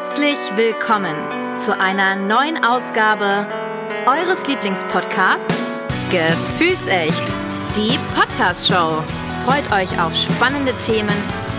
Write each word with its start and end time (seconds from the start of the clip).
Herzlich 0.00 0.38
willkommen 0.54 1.16
zu 1.56 1.76
einer 1.76 2.14
neuen 2.14 2.62
Ausgabe 2.62 3.48
eures 4.06 4.46
Lieblingspodcasts 4.46 5.56
Gefühlsecht, 6.12 7.24
die 7.74 7.98
Podcast-Show. 8.14 9.02
Freut 9.44 9.72
euch 9.72 10.00
auf 10.00 10.14
spannende 10.14 10.72
Themen, 10.86 11.16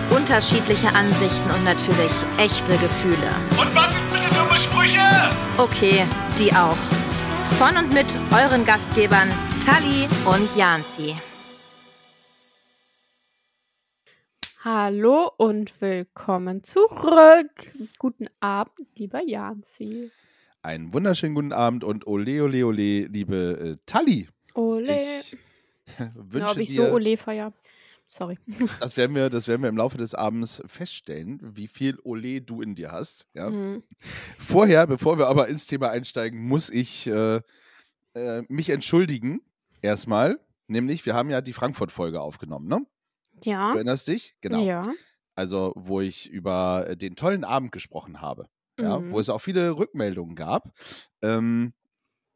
unterschiedliche 0.08 0.88
Ansichten 0.94 1.50
und 1.50 1.64
natürlich 1.66 2.12
echte 2.38 2.78
Gefühle. 2.78 3.30
Und 3.60 3.74
was 3.74 3.92
bitte 4.10 4.34
dumme 4.34 4.58
Sprüche? 4.58 5.00
Okay, 5.58 6.06
die 6.38 6.50
auch. 6.54 6.78
Von 7.58 7.76
und 7.76 7.92
mit 7.92 8.06
euren 8.32 8.64
Gastgebern 8.64 9.28
Tali 9.66 10.08
und 10.24 10.56
Janzi. 10.56 11.14
Hallo 14.62 15.32
und 15.38 15.80
willkommen 15.80 16.62
zurück. 16.62 17.50
Guten 17.98 18.26
Abend, 18.40 18.88
lieber 18.98 19.22
Janzi. 19.26 20.10
Einen 20.60 20.92
wunderschönen 20.92 21.34
guten 21.34 21.54
Abend 21.54 21.82
und 21.82 22.06
ole, 22.06 22.44
ole, 22.44 22.66
ole, 22.66 23.06
liebe 23.06 23.36
äh, 23.36 23.76
Tali. 23.86 24.28
Ole. 24.52 25.20
Ich 25.20 25.38
Ja, 25.98 26.12
wünsche 26.14 26.50
ob 26.50 26.58
ich 26.58 26.68
dir, 26.68 26.88
so 26.88 26.92
Ole 26.92 27.16
feier. 27.16 27.54
Sorry. 28.06 28.36
das, 28.80 28.98
werden 28.98 29.16
wir, 29.16 29.30
das 29.30 29.48
werden 29.48 29.62
wir 29.62 29.70
im 29.70 29.78
Laufe 29.78 29.96
des 29.96 30.14
Abends 30.14 30.62
feststellen, 30.66 31.40
wie 31.56 31.66
viel 31.66 31.98
Ole 32.04 32.42
du 32.42 32.60
in 32.60 32.74
dir 32.74 32.92
hast. 32.92 33.28
Ja? 33.32 33.48
Mhm. 33.48 33.82
Vorher, 34.38 34.86
bevor 34.86 35.16
wir 35.16 35.28
aber 35.28 35.48
ins 35.48 35.68
Thema 35.68 35.88
einsteigen, 35.88 36.38
muss 36.38 36.68
ich 36.68 37.06
äh, 37.06 37.40
äh, 38.12 38.42
mich 38.48 38.68
entschuldigen. 38.68 39.40
Erstmal, 39.80 40.38
nämlich, 40.66 41.06
wir 41.06 41.14
haben 41.14 41.30
ja 41.30 41.40
die 41.40 41.54
Frankfurt-Folge 41.54 42.20
aufgenommen, 42.20 42.68
ne? 42.68 42.84
Du 43.44 43.50
Ja. 43.50 43.74
erinnerst 43.74 44.08
dich? 44.08 44.34
Genau. 44.40 44.62
Ja. 44.64 44.88
Also, 45.34 45.72
wo 45.76 46.00
ich 46.00 46.28
über 46.28 46.86
äh, 46.88 46.96
den 46.96 47.16
tollen 47.16 47.44
Abend 47.44 47.72
gesprochen 47.72 48.20
habe. 48.20 48.46
Ja, 48.78 48.98
Mhm. 48.98 49.10
wo 49.10 49.20
es 49.20 49.28
auch 49.28 49.40
viele 49.40 49.76
Rückmeldungen 49.76 50.34
gab. 50.36 50.70
Ähm, 51.22 51.72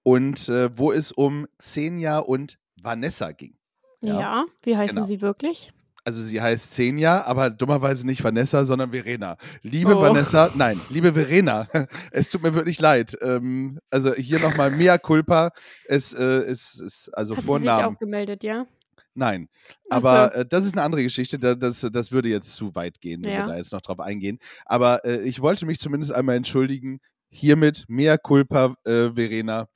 und 0.02 0.48
äh, 0.48 0.76
wo 0.76 0.92
es 0.92 1.12
um 1.12 1.46
Xenia 1.58 2.18
und 2.18 2.58
Vanessa 2.80 3.32
ging. 3.32 3.56
ja. 4.02 4.20
Ja, 4.20 4.44
Wie 4.62 4.76
heißen 4.76 4.96
genau. 4.96 5.06
sie 5.06 5.22
wirklich? 5.22 5.72
Also 6.06 6.22
sie 6.22 6.42
heißt 6.42 6.72
Xenia, 6.72 7.24
aber 7.24 7.48
dummerweise 7.48 8.04
nicht 8.06 8.22
Vanessa, 8.22 8.66
sondern 8.66 8.90
Verena. 8.90 9.38
Liebe 9.62 9.96
Oh. 9.96 10.02
Vanessa, 10.02 10.50
nein, 10.54 10.78
liebe 10.90 11.14
Verena, 11.14 11.66
es 12.12 12.28
tut 12.28 12.42
mir 12.42 12.52
wirklich 12.52 12.78
leid. 12.78 13.16
Ähm, 13.22 13.80
also 13.90 14.12
hier 14.14 14.38
nochmal 14.40 14.70
mea 14.70 14.98
culpa. 14.98 15.50
Es 15.86 16.12
äh, 16.12 16.44
ist, 16.46 16.78
ist 16.82 17.08
also 17.14 17.34
Hat 17.34 17.40
sie 17.40 17.46
sich 17.46 17.46
Vornamen. 17.48 17.94
auch 17.94 17.98
gemeldet, 17.98 18.44
ja? 18.44 18.66
Nein, 19.14 19.48
so. 19.64 19.90
aber 19.90 20.34
äh, 20.34 20.46
das 20.46 20.64
ist 20.66 20.74
eine 20.74 20.82
andere 20.82 21.02
Geschichte. 21.02 21.38
Da, 21.38 21.54
das, 21.54 21.86
das 21.92 22.10
würde 22.12 22.28
jetzt 22.28 22.54
zu 22.54 22.74
weit 22.74 23.00
gehen, 23.00 23.22
wenn 23.24 23.32
Ja. 23.32 23.38
wir 23.46 23.52
da 23.52 23.56
jetzt 23.56 23.72
noch 23.72 23.80
drauf 23.80 24.00
eingehen. 24.00 24.38
Aber 24.66 25.04
äh, 25.04 25.22
ich 25.22 25.40
wollte 25.40 25.66
mich 25.66 25.78
zumindest 25.78 26.12
einmal 26.12 26.36
entschuldigen. 26.36 26.98
Hiermit 27.30 27.84
mea 27.88 28.16
culpa, 28.18 28.74
äh, 28.84 29.10
Verena. 29.14 29.66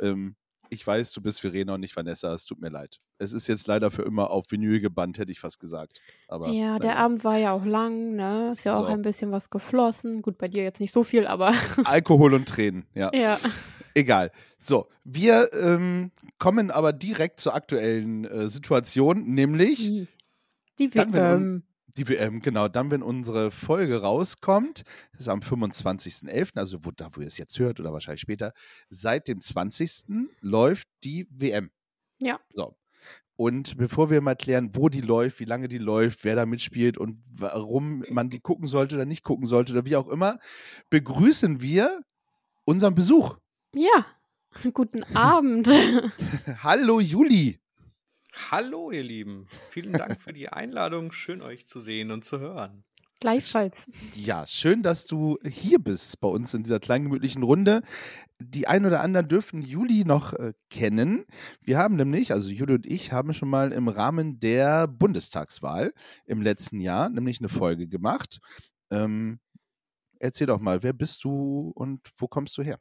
Ähm, 0.00 0.34
ich 0.70 0.86
weiß, 0.86 1.12
du 1.12 1.20
bist 1.20 1.40
Verena 1.40 1.74
und 1.74 1.80
nicht 1.80 1.96
Vanessa. 1.96 2.32
Es 2.34 2.44
tut 2.44 2.60
mir 2.60 2.68
leid. 2.70 2.98
Es 3.18 3.32
ist 3.32 3.48
jetzt 3.48 3.66
leider 3.66 3.90
für 3.90 4.02
immer 4.02 4.30
auf 4.30 4.46
Vinyl 4.50 4.80
gebannt, 4.80 5.18
hätte 5.18 5.32
ich 5.32 5.40
fast 5.40 5.60
gesagt. 5.60 6.00
Aber 6.28 6.48
ja, 6.50 6.78
der 6.78 6.90
naja. 6.90 7.04
Abend 7.04 7.24
war 7.24 7.36
ja 7.36 7.52
auch 7.52 7.64
lang, 7.64 8.14
ne? 8.16 8.50
Ist 8.52 8.64
ja 8.64 8.76
auch 8.76 8.86
So. 8.86 8.86
ein 8.86 9.02
bisschen 9.02 9.30
was 9.32 9.50
geflossen. 9.50 10.22
Gut, 10.22 10.38
bei 10.38 10.48
dir 10.48 10.62
jetzt 10.62 10.80
nicht 10.80 10.92
so 10.92 11.04
viel, 11.04 11.26
aber 11.26 11.52
Alkohol 11.84 12.34
und 12.34 12.48
Tränen, 12.48 12.86
ja. 12.94 13.10
ja. 13.14 13.38
Egal. 13.94 14.30
So, 14.58 14.88
wir 15.04 15.50
ähm, 15.54 16.12
kommen 16.38 16.70
aber 16.70 16.92
direkt 16.92 17.40
zur 17.40 17.54
aktuellen 17.54 18.24
äh, 18.24 18.48
Situation, 18.48 19.24
nämlich 19.34 19.78
Die, 19.78 20.08
die 20.78 20.94
WM. 20.94 21.64
Die 21.98 22.08
WM, 22.08 22.40
genau, 22.40 22.68
dann, 22.68 22.90
wenn 22.90 23.02
unsere 23.02 23.50
Folge 23.50 24.00
rauskommt, 24.00 24.84
das 25.12 25.22
ist 25.22 25.28
am 25.28 25.40
25.11., 25.40 26.56
also 26.56 26.84
wo, 26.84 26.90
da, 26.90 27.10
wo 27.12 27.20
ihr 27.20 27.26
es 27.26 27.38
jetzt 27.38 27.58
hört 27.58 27.80
oder 27.80 27.92
wahrscheinlich 27.92 28.20
später, 28.20 28.52
seit 28.88 29.28
dem 29.28 29.40
20. 29.40 30.06
läuft 30.40 30.88
die 31.04 31.26
WM. 31.30 31.70
Ja. 32.20 32.40
So. 32.52 32.76
Und 33.36 33.76
bevor 33.76 34.10
wir 34.10 34.20
mal 34.20 34.34
klären, 34.34 34.70
wo 34.74 34.88
die 34.88 35.00
läuft, 35.00 35.38
wie 35.38 35.44
lange 35.44 35.68
die 35.68 35.78
läuft, 35.78 36.24
wer 36.24 36.34
da 36.34 36.46
mitspielt 36.46 36.98
und 36.98 37.22
warum 37.30 38.04
man 38.10 38.30
die 38.30 38.40
gucken 38.40 38.66
sollte 38.66 38.96
oder 38.96 39.04
nicht 39.04 39.22
gucken 39.22 39.46
sollte 39.46 39.72
oder 39.72 39.84
wie 39.84 39.96
auch 39.96 40.08
immer, 40.08 40.38
begrüßen 40.90 41.60
wir 41.62 42.00
unseren 42.64 42.94
Besuch. 42.94 43.38
Ja. 43.74 44.06
Guten 44.72 45.04
Abend. 45.14 45.68
Hallo 46.62 47.00
Juli. 47.00 47.60
Hallo, 48.50 48.90
ihr 48.90 49.02
Lieben. 49.02 49.46
Vielen 49.70 49.92
Dank 49.92 50.22
für 50.22 50.32
die 50.32 50.48
Einladung. 50.48 51.12
Schön, 51.12 51.42
euch 51.42 51.66
zu 51.66 51.80
sehen 51.80 52.10
und 52.10 52.24
zu 52.24 52.38
hören. 52.38 52.84
Gleichfalls. 53.20 53.90
Ja, 54.14 54.46
schön, 54.46 54.82
dass 54.82 55.06
du 55.06 55.38
hier 55.44 55.80
bist 55.80 56.20
bei 56.20 56.28
uns 56.28 56.54
in 56.54 56.62
dieser 56.62 56.78
kleinen 56.78 57.06
gemütlichen 57.06 57.42
Runde. 57.42 57.82
Die 58.38 58.68
ein 58.68 58.86
oder 58.86 59.02
anderen 59.02 59.28
dürften 59.28 59.60
Juli 59.60 60.04
noch 60.04 60.32
äh, 60.34 60.54
kennen. 60.70 61.26
Wir 61.60 61.78
haben 61.78 61.96
nämlich, 61.96 62.32
also 62.32 62.50
Juli 62.50 62.74
und 62.74 62.86
ich, 62.86 63.12
haben 63.12 63.34
schon 63.34 63.50
mal 63.50 63.72
im 63.72 63.88
Rahmen 63.88 64.38
der 64.38 64.86
Bundestagswahl 64.86 65.92
im 66.26 66.40
letzten 66.40 66.80
Jahr 66.80 67.10
nämlich 67.10 67.40
eine 67.40 67.48
Folge 67.48 67.88
gemacht. 67.88 68.38
Ähm, 68.90 69.40
erzähl 70.20 70.46
doch 70.46 70.60
mal, 70.60 70.82
wer 70.84 70.92
bist 70.92 71.24
du 71.24 71.72
und 71.74 72.08
wo 72.18 72.28
kommst 72.28 72.56
du 72.56 72.62
her? 72.62 72.78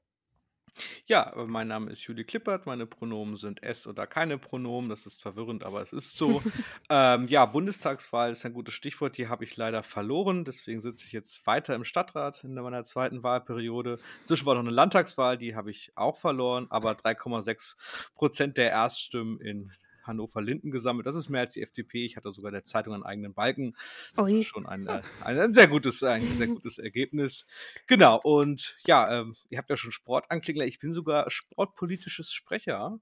Ja, 1.06 1.34
äh, 1.36 1.46
mein 1.46 1.68
Name 1.68 1.92
ist 1.92 2.02
Julie 2.02 2.24
Klippert. 2.24 2.66
Meine 2.66 2.86
Pronomen 2.86 3.38
sind 3.38 3.64
es 3.64 3.88
oder 3.88 4.08
keine 4.08 4.38
Pronomen. 4.38 4.90
Das 4.90 5.06
ist 5.06 5.22
verwirrend, 5.22 5.64
aber 5.64 5.82
es 5.82 5.94
ist 5.94 6.16
so. 6.16 6.42
ähm, 6.90 7.28
ja, 7.28 7.46
Bundestagswahl 7.46 8.32
ist 8.32 8.46
ein 8.46 8.54
gutes 8.54 8.74
Stichwort. 8.74 9.18
Die 9.18 9.28
habe 9.28 9.44
ich 9.44 9.56
leider 9.58 9.84
verloren. 9.84 10.46
Deswegen 10.46 10.82
sitze 10.82 11.06
ich 11.06 11.12
jetzt 11.12 11.46
weiter 11.48 11.76
im 11.76 11.84
Stadtrat 11.84 12.44
in 12.44 12.54
meiner 12.54 12.84
zweiten 12.84 13.24
Wahlperiode. 13.24 14.00
Inzwischen 14.22 14.46
war 14.46 14.56
noch 14.56 14.62
eine 14.62 14.72
Landtagswahl, 14.72 15.38
die 15.38 15.56
habe 15.56 15.72
ich 15.72 15.92
auch 15.96 16.18
verloren. 16.18 16.68
Aber 16.70 16.92
3,6 16.92 17.76
Prozent 18.16 18.58
der 18.58 18.72
Erststimmen 18.72 19.40
in 19.40 19.72
Hannover-Linden 20.08 20.72
gesammelt. 20.72 21.06
Das 21.06 21.16
ist 21.16 21.30
mehr 21.30 21.42
als 21.42 21.54
die 21.54 21.62
FDP. 21.62 22.06
Ich 22.06 22.16
hatte 22.16 22.32
sogar 22.32 22.52
der 22.52 22.66
Zeitung 22.66 22.94
einen 22.94 23.04
eigenen 23.04 23.34
Balken. 23.34 23.76
Das 24.16 24.32
Ui. 24.32 24.40
ist 24.40 24.48
schon 24.48 24.66
ein, 24.66 24.88
äh, 24.88 25.02
ein 25.24 25.54
sehr 25.54 25.68
gutes, 25.68 26.02
ein 26.04 26.22
sehr 26.22 26.48
gutes 26.48 26.78
Ergebnis. 26.78 27.46
Genau, 27.88 28.20
und 28.22 28.78
ja, 28.86 29.20
ähm, 29.20 29.36
ihr 29.50 29.58
habt 29.58 29.70
ja 29.70 29.78
schon 29.78 29.92
Sport 29.92 30.32
anklingen. 30.32 30.60
lassen. 30.60 30.70
Ich 30.70 30.80
bin 30.80 30.94
sogar 30.94 31.30
sportpolitisches 31.30 32.32
Sprecher 32.32 33.00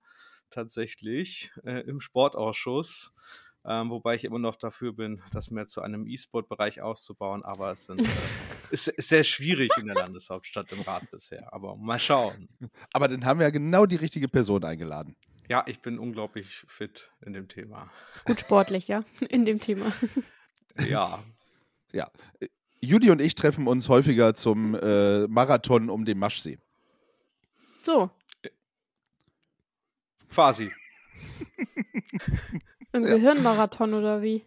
tatsächlich 0.49 1.51
äh, 1.63 1.81
im 1.81 1.99
Sportausschuss. 1.99 3.13
Ähm, 3.67 3.89
wobei 3.89 4.13
ich 4.13 4.23
immer 4.23 4.37
noch 4.37 4.57
dafür 4.57 4.93
bin, 4.93 5.23
das 5.31 5.49
mehr 5.49 5.67
zu 5.67 5.81
einem 5.81 6.05
E-Sport-Bereich 6.05 6.81
auszubauen. 6.81 7.43
Aber 7.43 7.71
es 7.71 7.85
sind, 7.85 7.99
äh, 8.01 8.05
ist, 8.69 8.87
ist 8.87 9.09
sehr 9.09 9.23
schwierig 9.23 9.71
in 9.77 9.87
der 9.87 9.95
Landeshauptstadt 9.95 10.71
im 10.71 10.81
Rat 10.81 11.09
bisher. 11.09 11.51
Aber 11.51 11.75
mal 11.75 11.99
schauen. 11.99 12.47
Aber 12.93 13.07
dann 13.07 13.25
haben 13.25 13.39
wir 13.39 13.47
ja 13.47 13.51
genau 13.51 13.87
die 13.87 13.95
richtige 13.95 14.27
Person 14.27 14.63
eingeladen. 14.63 15.15
Ja, 15.47 15.63
ich 15.67 15.81
bin 15.81 15.99
unglaublich 15.99 16.63
fit 16.67 17.09
in 17.25 17.33
dem 17.33 17.47
Thema. 17.47 17.89
Gut 18.25 18.39
sportlich, 18.39 18.87
ja, 18.87 19.03
in 19.29 19.45
dem 19.45 19.59
Thema. 19.59 19.91
Ja, 20.87 21.23
Ja. 21.91 22.09
Juli 22.81 23.09
und 23.09 23.21
ich 23.21 23.33
treffen 23.35 23.67
uns 23.67 23.89
häufiger 23.89 24.33
zum 24.35 24.75
äh, 24.75 25.27
Marathon 25.27 25.89
um 25.89 26.05
den 26.05 26.19
Maschsee. 26.19 26.59
So, 27.83 28.09
quasi. 30.29 30.71
im 32.91 33.03
Ja. 33.03 33.15
Gehirnmarathon 33.15 33.93
oder 33.93 34.21
wie? 34.21 34.43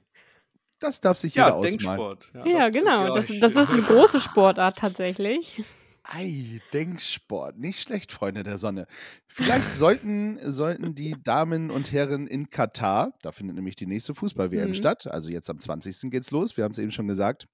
Das 0.81 1.01
darf 1.01 1.19
sich 1.19 1.35
jeder 1.35 1.49
Ja, 1.49 1.55
ausmalen. 1.55 1.79
Denksport. 1.79 2.31
Ja, 2.47 2.67
das- 2.67 2.73
genau. 2.75 3.07
ja, 3.09 3.15
Das, 3.15 3.33
das 3.41 3.57
ist 3.57 3.71
eine 3.73 3.83
große 3.83 4.21
Sportart 4.21 4.79
tatsächlich. 4.79 5.63
Ei, 6.11 6.61
Denksport. 6.73 7.59
Nicht 7.59 7.83
schlecht, 7.83 8.13
Freunde 8.13 8.43
der 8.43 8.57
Sonne. 8.57 8.87
Vielleicht 9.27 9.71
sollten, 9.75 10.39
sollten 10.53 10.95
die 10.95 11.15
Damen 11.23 11.71
und 11.71 11.93
Herren 11.93 12.27
in 12.27 12.49
Katar, 12.49 13.13
da 13.21 13.31
findet 13.31 13.57
nämlich 13.57 13.77
die 13.77 13.87
nächste 13.87 14.15
Fußball-WM 14.15 14.71
Mhm. 14.71 14.75
statt, 14.75 15.07
also 15.07 15.31
jetzt 15.31 15.51
am 15.51 15.59
20. 15.61 16.11
geht's 16.11 16.31
los, 16.31 16.57
wir 16.57 16.65
haben 16.65 16.73
es 16.73 16.79
eben 16.79 16.93
schon 16.93 17.09
gesagt, 17.09 17.47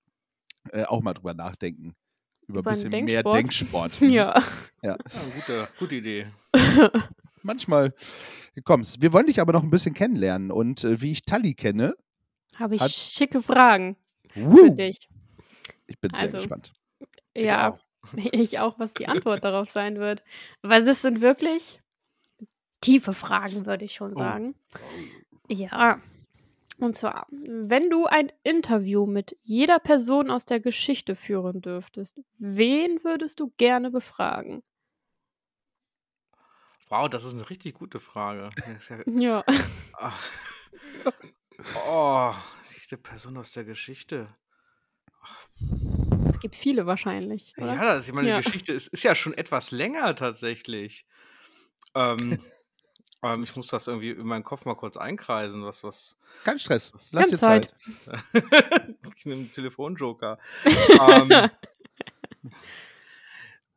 äh, 0.70 0.84
auch 0.84 1.02
mal 1.02 1.14
drüber 1.14 1.34
nachdenken. 1.34 1.94
Über, 2.46 2.60
Über 2.60 2.70
ein 2.70 2.74
bisschen 2.74 2.90
mehr 3.04 3.22
Denksport? 3.24 3.34
Denksport. 3.36 4.00
Mhm. 4.00 4.10
Ja. 4.10 4.42
Ja, 4.82 4.96
gute, 5.34 5.68
gute 5.78 5.94
Idee. 5.96 6.26
Manchmal 7.42 7.92
kommt's. 8.64 9.00
Wir 9.00 9.12
wollen 9.12 9.26
dich 9.26 9.40
aber 9.40 9.52
noch 9.52 9.64
ein 9.64 9.70
bisschen 9.70 9.94
kennenlernen 9.94 10.50
und 10.52 10.84
äh, 10.84 11.00
wie 11.00 11.10
ich 11.10 11.22
Tali 11.22 11.54
kenne, 11.54 11.96
Habe 12.54 12.76
ich 12.76 12.80
Hat- 12.80 12.92
schicke 12.92 13.42
Fragen 13.42 13.96
für 14.30 14.44
wuh, 14.46 14.68
dich. 14.70 15.08
ich 15.88 15.98
bin 15.98 16.12
sehr 16.14 16.24
Also, 16.24 16.36
gespannt. 16.36 16.72
Ja, 17.36 17.72
auch. 17.72 17.78
ich 18.32 18.58
auch, 18.58 18.78
was 18.78 18.94
die 18.94 19.08
Antwort 19.08 19.44
darauf 19.44 19.70
sein 19.70 19.96
wird. 19.98 20.22
Weil 20.62 20.86
es 20.88 21.02
sind 21.02 21.20
wirklich 21.20 21.80
tiefe 22.80 23.14
Fragen, 23.14 23.66
würde 23.66 23.84
ich 23.84 23.94
schon 23.94 24.12
Oh. 24.12 24.20
sagen. 24.20 24.54
Ja. 25.48 26.00
Und 26.78 26.96
zwar, 26.96 27.26
wenn 27.30 27.88
du 27.88 28.06
ein 28.06 28.32
Interview 28.42 29.06
mit 29.06 29.36
jeder 29.42 29.78
Person 29.78 30.30
aus 30.30 30.44
der 30.44 30.58
Geschichte 30.60 31.14
führen 31.14 31.60
dürftest, 31.60 32.20
wen 32.38 33.02
würdest 33.04 33.38
du 33.40 33.52
gerne 33.56 33.90
befragen? 33.90 34.62
Wow, 36.88 37.08
das 37.08 37.24
ist 37.24 37.32
eine 37.32 37.48
richtig 37.48 37.74
gute 37.74 38.00
Frage. 38.00 38.50
Ja-. 39.06 39.44
Ah. 39.94 40.12
Oh, 41.88 42.34
die 42.90 42.96
Person 42.96 43.36
aus 43.36 43.52
der 43.52 43.64
Geschichte. 43.64 44.28
Es 46.34 46.40
gibt 46.40 46.56
viele 46.56 46.86
wahrscheinlich, 46.86 47.54
oder? 47.56 47.74
Ja, 47.74 47.84
das, 47.84 48.08
ich 48.08 48.12
meine, 48.14 48.28
Ja. 48.28 48.38
die 48.40 48.44
Geschichte 48.44 48.72
ist, 48.72 48.88
ist 48.88 49.02
ja 49.04 49.14
schon 49.14 49.34
etwas 49.34 49.70
länger 49.70 50.14
tatsächlich. 50.16 51.06
Ähm, 51.94 52.38
ähm, 53.22 53.44
ich 53.44 53.54
muss 53.56 53.68
das 53.68 53.86
irgendwie 53.86 54.10
in 54.10 54.26
meinen 54.26 54.44
Kopf 54.44 54.64
mal 54.64 54.74
kurz 54.74 54.96
einkreisen, 54.96 55.64
was, 55.64 55.84
was. 55.84 56.16
Kein 56.44 56.58
Stress. 56.58 56.92
was 56.94 57.12
Lass 57.12 57.30
dir 57.30 57.36
Zeit. 57.38 57.74
Zeit. 58.04 58.24
ich 59.16 59.24
nehme 59.26 59.42
einen 59.42 59.52
Telefonjoker. 59.52 60.38
ähm, 61.00 61.50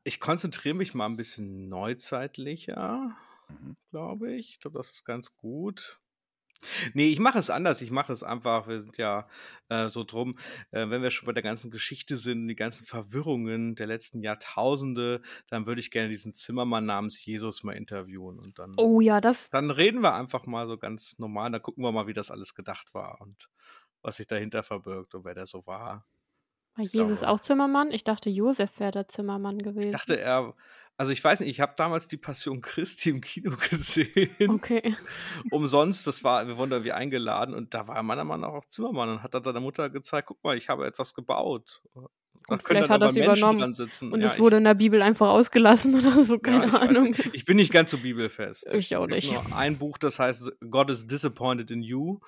ich 0.03 0.19
konzentriere 0.19 0.75
mich 0.75 0.93
mal 0.93 1.05
ein 1.05 1.17
bisschen 1.17 1.69
neuzeitlicher, 1.69 3.15
Mhm. 3.49 3.77
glaube 3.91 4.33
ich. 4.33 4.49
Ich 4.55 4.59
glaube, 4.59 4.77
das 4.77 4.91
ist 4.91 5.05
ganz 5.05 5.33
gut. 5.37 5.99
Nee, 6.93 7.07
ich 7.07 7.19
mache 7.19 7.39
es 7.39 7.49
anders. 7.49 7.81
Ich 7.81 7.91
mache 7.91 8.11
es 8.13 8.23
einfach. 8.23 8.67
Wir 8.67 8.79
sind 8.79 8.97
ja 8.97 9.27
äh, 9.69 9.89
so 9.89 10.03
drum, 10.03 10.37
äh, 10.71 10.89
wenn 10.89 11.01
wir 11.01 11.11
schon 11.11 11.25
bei 11.25 11.33
der 11.33 11.43
ganzen 11.43 11.71
Geschichte 11.71 12.17
sind, 12.17 12.47
die 12.47 12.55
ganzen 12.55 12.85
Verwirrungen 12.85 13.75
der 13.75 13.87
letzten 13.87 14.21
Jahrtausende, 14.21 15.21
dann 15.49 15.65
würde 15.65 15.81
ich 15.81 15.91
gerne 15.91 16.09
diesen 16.09 16.33
Zimmermann 16.33 16.85
namens 16.85 17.23
Jesus 17.25 17.63
mal 17.63 17.73
interviewen. 17.73 18.39
Und 18.39 18.59
dann, 18.59 18.73
Oh 18.77 19.01
ja, 19.01 19.21
das. 19.21 19.49
dann 19.49 19.71
reden 19.71 20.01
wir 20.01 20.13
einfach 20.13 20.45
mal 20.45 20.67
so 20.67 20.77
ganz 20.77 21.17
normal. 21.17 21.51
Dann 21.51 21.61
gucken 21.61 21.83
wir 21.83 21.91
mal, 21.91 22.07
wie 22.07 22.13
das 22.13 22.31
alles 22.31 22.55
gedacht 22.55 22.93
war 22.93 23.21
und 23.21 23.47
was 24.01 24.17
sich 24.17 24.27
dahinter 24.27 24.63
verbirgt 24.63 25.15
und 25.15 25.25
wer 25.25 25.33
der 25.33 25.45
so 25.45 25.65
war. 25.65 26.05
War 26.75 26.85
Jesus 26.85 27.19
glaube- 27.19 27.29
auch 27.33 27.39
Zimmermann? 27.39 27.91
Ich 27.91 28.03
dachte, 28.03 28.29
Josef 28.29 28.79
wäre 28.79 28.91
der 28.91 29.07
Zimmermann 29.07 29.57
gewesen. 29.59 29.89
Ich 29.89 29.95
dachte, 29.95 30.19
er. 30.19 30.53
Also 30.97 31.11
ich 31.11 31.23
weiß 31.23 31.41
nicht, 31.41 31.49
ich 31.49 31.61
habe 31.61 31.73
damals 31.77 32.07
die 32.07 32.17
Passion 32.17 32.61
Christi 32.61 33.11
im 33.11 33.21
Kino 33.21 33.55
gesehen. 33.69 34.49
Okay. 34.49 34.95
umsonst. 35.51 36.07
Das 36.07 36.23
war, 36.23 36.47
wir 36.47 36.57
wurden 36.57 36.71
da 36.71 36.83
wie 36.83 36.91
eingeladen 36.91 37.53
und 37.53 37.73
da 37.73 37.87
war 37.87 38.01
meiner 38.01 38.23
Meinung 38.23 38.49
nach 38.49 38.57
auch 38.57 38.65
Zimmermann 38.69 39.09
und 39.09 39.23
hat 39.23 39.35
dann 39.35 39.43
seiner 39.43 39.59
Mutter 39.59 39.89
gezeigt, 39.91 40.27
guck 40.27 40.43
mal, 40.43 40.57
ich 40.57 40.69
habe 40.69 40.87
etwas 40.87 41.13
gebaut. 41.13 41.83
Da 42.47 42.57
vielleicht 42.57 42.89
hat 42.89 43.01
Menschen 43.01 43.23
übernommen 43.23 43.59
dran 43.59 43.73
sitzen. 43.73 44.11
Und 44.11 44.21
Ja, 44.21 44.27
es 44.27 44.39
wurde 44.39 44.57
in 44.57 44.63
der 44.63 44.73
Bibel 44.73 45.01
einfach 45.01 45.27
ausgelassen 45.27 45.93
oder 45.99 46.23
so, 46.23 46.35
ich, 46.35 46.47
ja, 46.47 46.59
keine 46.59 46.65
ich, 46.67 46.73
Ahnung. 46.73 47.15
ich 47.33 47.45
bin 47.45 47.57
nicht 47.57 47.71
ganz 47.71 47.91
so 47.91 47.97
bibelfest. 47.97 48.73
Ich 48.73 48.95
auch 48.95 49.07
nicht. 49.07 49.31
Nur 49.31 49.55
ein 49.55 49.77
Buch, 49.77 49.97
das 49.97 50.17
heißt 50.17 50.51
God 50.71 50.89
is 50.89 51.05
disappointed 51.05 51.69
in 51.69 51.83
you. 51.83 52.19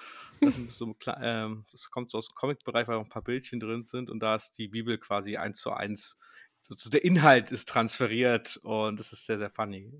Das, 0.41 0.55
so, 0.69 0.95
ähm, 1.21 1.65
das 1.71 1.89
kommt 1.89 2.11
so 2.11 2.17
aus 2.17 2.27
dem 2.27 2.35
Comic-Bereich, 2.35 2.87
weil 2.87 2.97
auch 2.97 3.03
ein 3.03 3.09
paar 3.09 3.23
Bildchen 3.23 3.59
drin 3.59 3.85
sind 3.85 4.09
und 4.09 4.19
da 4.19 4.35
ist 4.35 4.57
die 4.57 4.67
Bibel 4.67 4.97
quasi 4.97 5.37
eins 5.37 5.59
zu 5.59 5.71
eins. 5.71 6.17
So, 6.59 6.89
der 6.89 7.03
Inhalt 7.03 7.51
ist 7.51 7.67
transferiert 7.67 8.57
und 8.57 8.99
das 8.99 9.13
ist 9.13 9.25
sehr, 9.25 9.37
sehr 9.37 9.49
funny. 9.49 9.91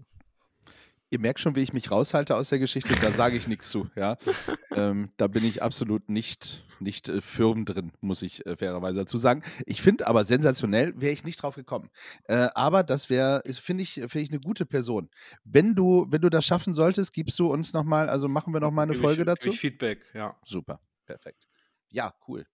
Ihr 1.11 1.19
merkt 1.19 1.39
schon, 1.39 1.55
wie 1.55 1.61
ich 1.61 1.73
mich 1.73 1.89
raushalte 1.89 2.35
aus 2.35 2.49
der 2.49 2.59
Geschichte, 2.59 2.93
da 3.01 3.09
sage 3.09 3.35
ich 3.35 3.47
nichts 3.47 3.69
zu. 3.69 3.89
Ja? 3.95 4.17
ähm, 4.75 5.11
da 5.17 5.27
bin 5.27 5.43
ich 5.43 5.63
absolut 5.63 6.07
nicht, 6.07 6.63
nicht 6.79 7.09
äh, 7.09 7.21
firm 7.21 7.65
drin, 7.65 7.91
muss 7.99 8.21
ich 8.21 8.45
äh, 8.45 8.55
fairerweise 8.55 8.99
dazu 8.99 9.17
sagen. 9.17 9.41
Ich 9.65 9.81
finde 9.81 10.05
aber 10.05 10.23
sensationell, 10.23 10.93
wäre 11.01 11.11
ich 11.11 11.23
nicht 11.23 11.41
drauf 11.41 11.55
gekommen. 11.55 11.89
Äh, 12.25 12.49
aber 12.53 12.83
das 12.83 13.09
wäre, 13.09 13.41
finde 13.53 13.81
ich, 13.81 13.93
finde 13.93 14.19
ich 14.19 14.29
eine 14.29 14.39
gute 14.39 14.67
Person. 14.67 15.09
Wenn 15.43 15.73
du, 15.73 16.05
wenn 16.09 16.21
du 16.21 16.29
das 16.29 16.45
schaffen 16.45 16.73
solltest, 16.73 17.11
gibst 17.13 17.39
du 17.39 17.51
uns 17.51 17.73
nochmal, 17.73 18.07
also 18.07 18.27
machen 18.27 18.53
wir 18.53 18.59
nochmal 18.59 18.85
eine 18.85 18.95
Folge 18.95 19.23
ich, 19.23 19.27
dazu? 19.27 19.51
Feedback, 19.51 20.05
ja. 20.13 20.37
Super, 20.43 20.79
perfekt. 21.07 21.47
Ja, 21.89 22.13
cool. 22.27 22.45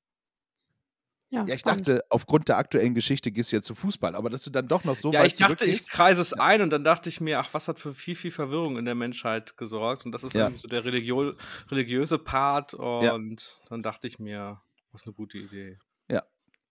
Ja, 1.30 1.46
Ja, 1.48 1.54
ich 1.56 1.62
spannend. 1.62 1.88
dachte, 1.88 2.04
aufgrund 2.10 2.48
der 2.48 2.58
aktuellen 2.58 2.94
Geschichte 2.94 3.32
gehst 3.32 3.52
du 3.52 3.56
jetzt 3.58 3.66
zu 3.66 3.76
Fußball, 3.76 4.16
aber 4.16 4.30
dass 4.30 4.42
du 4.42 4.50
dann 4.52 4.68
doch 4.68 4.84
noch 4.84 5.00
so 5.00 5.12
ja, 5.12 5.22
weit 5.22 5.34
ich 5.34 5.40
dachte, 5.40 5.66
ich 5.66 5.90
kreise 5.90 6.22
es 6.22 6.34
ein 6.34 6.62
und 6.62 6.70
dann 6.70 6.84
dachte 6.84 7.10
ich 7.10 7.20
mir, 7.20 7.40
ach, 7.40 7.54
was 7.54 7.68
hat 7.68 7.80
für 7.80 7.94
viel, 7.94 8.16
viel 8.16 8.32
Verwirrung 8.32 8.78
in 8.78 8.86
der 8.86 8.96
Menschheit 8.96 9.58
gesorgt? 9.58 10.06
Und 10.06 10.12
das 10.12 10.24
ist 10.24 10.34
Ja. 10.34 10.52
so 10.52 10.68
der 10.68 10.86
religio 10.86 11.34
religiöse 11.70 12.20
Part. 12.20 12.74
Und 12.74 13.04
Ja. 13.04 13.68
dann 13.70 13.84
dachte 13.84 14.08
ich 14.08 14.20
mir, 14.20 14.62
was 14.92 15.06
eine 15.06 15.14
gute 15.14 15.38
Idee. 15.38 15.78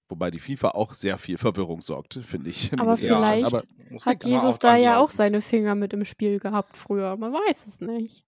Wobei 0.09 0.31
die 0.31 0.39
FIFA 0.39 0.71
auch 0.71 0.93
sehr 0.93 1.17
viel 1.17 1.39
Verwirrung 1.39 1.81
sorgt, 1.81 2.21
finde 2.25 2.51
ich. 2.51 2.73
Aber 2.79 2.97
vielleicht 2.97 3.47
Aber 3.47 3.63
Hat 4.03 4.25
Jesus 4.25 4.59
da 4.59 4.77
ja 4.77 4.99
auch 4.99 5.11
seine 5.11 5.41
Finger 5.41 5.75
mit 5.75 5.93
im 5.95 6.05
Spiel 6.05 6.39
gehabt 6.39 6.77
früher? 6.77 7.17
Man 7.17 7.33
weiß 7.33 7.67
es 7.67 7.81
nicht. 7.81 8.25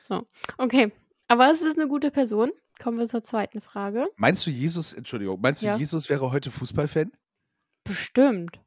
So, 0.00 0.26
okay. 0.56 0.90
Aber 1.28 1.50
es 1.52 1.62
ist 1.62 1.78
eine 1.78 1.88
gute 1.88 2.10
Person. 2.10 2.50
Kommen 2.78 2.98
wir 2.98 3.06
zur 3.06 3.22
zweiten 3.22 3.60
Frage. 3.60 4.06
meinst 4.16 4.46
du, 4.46 4.50
Jesus, 4.50 4.92
Entschuldigung, 4.92 5.40
meinst 5.40 5.62
du, 5.62 5.66
Ja. 5.66 5.76
Jesus 5.76 6.08
wäre 6.08 6.30
heute 6.30 6.50
Fußballfan? 6.50 7.10
Bestimmt. 7.84 8.60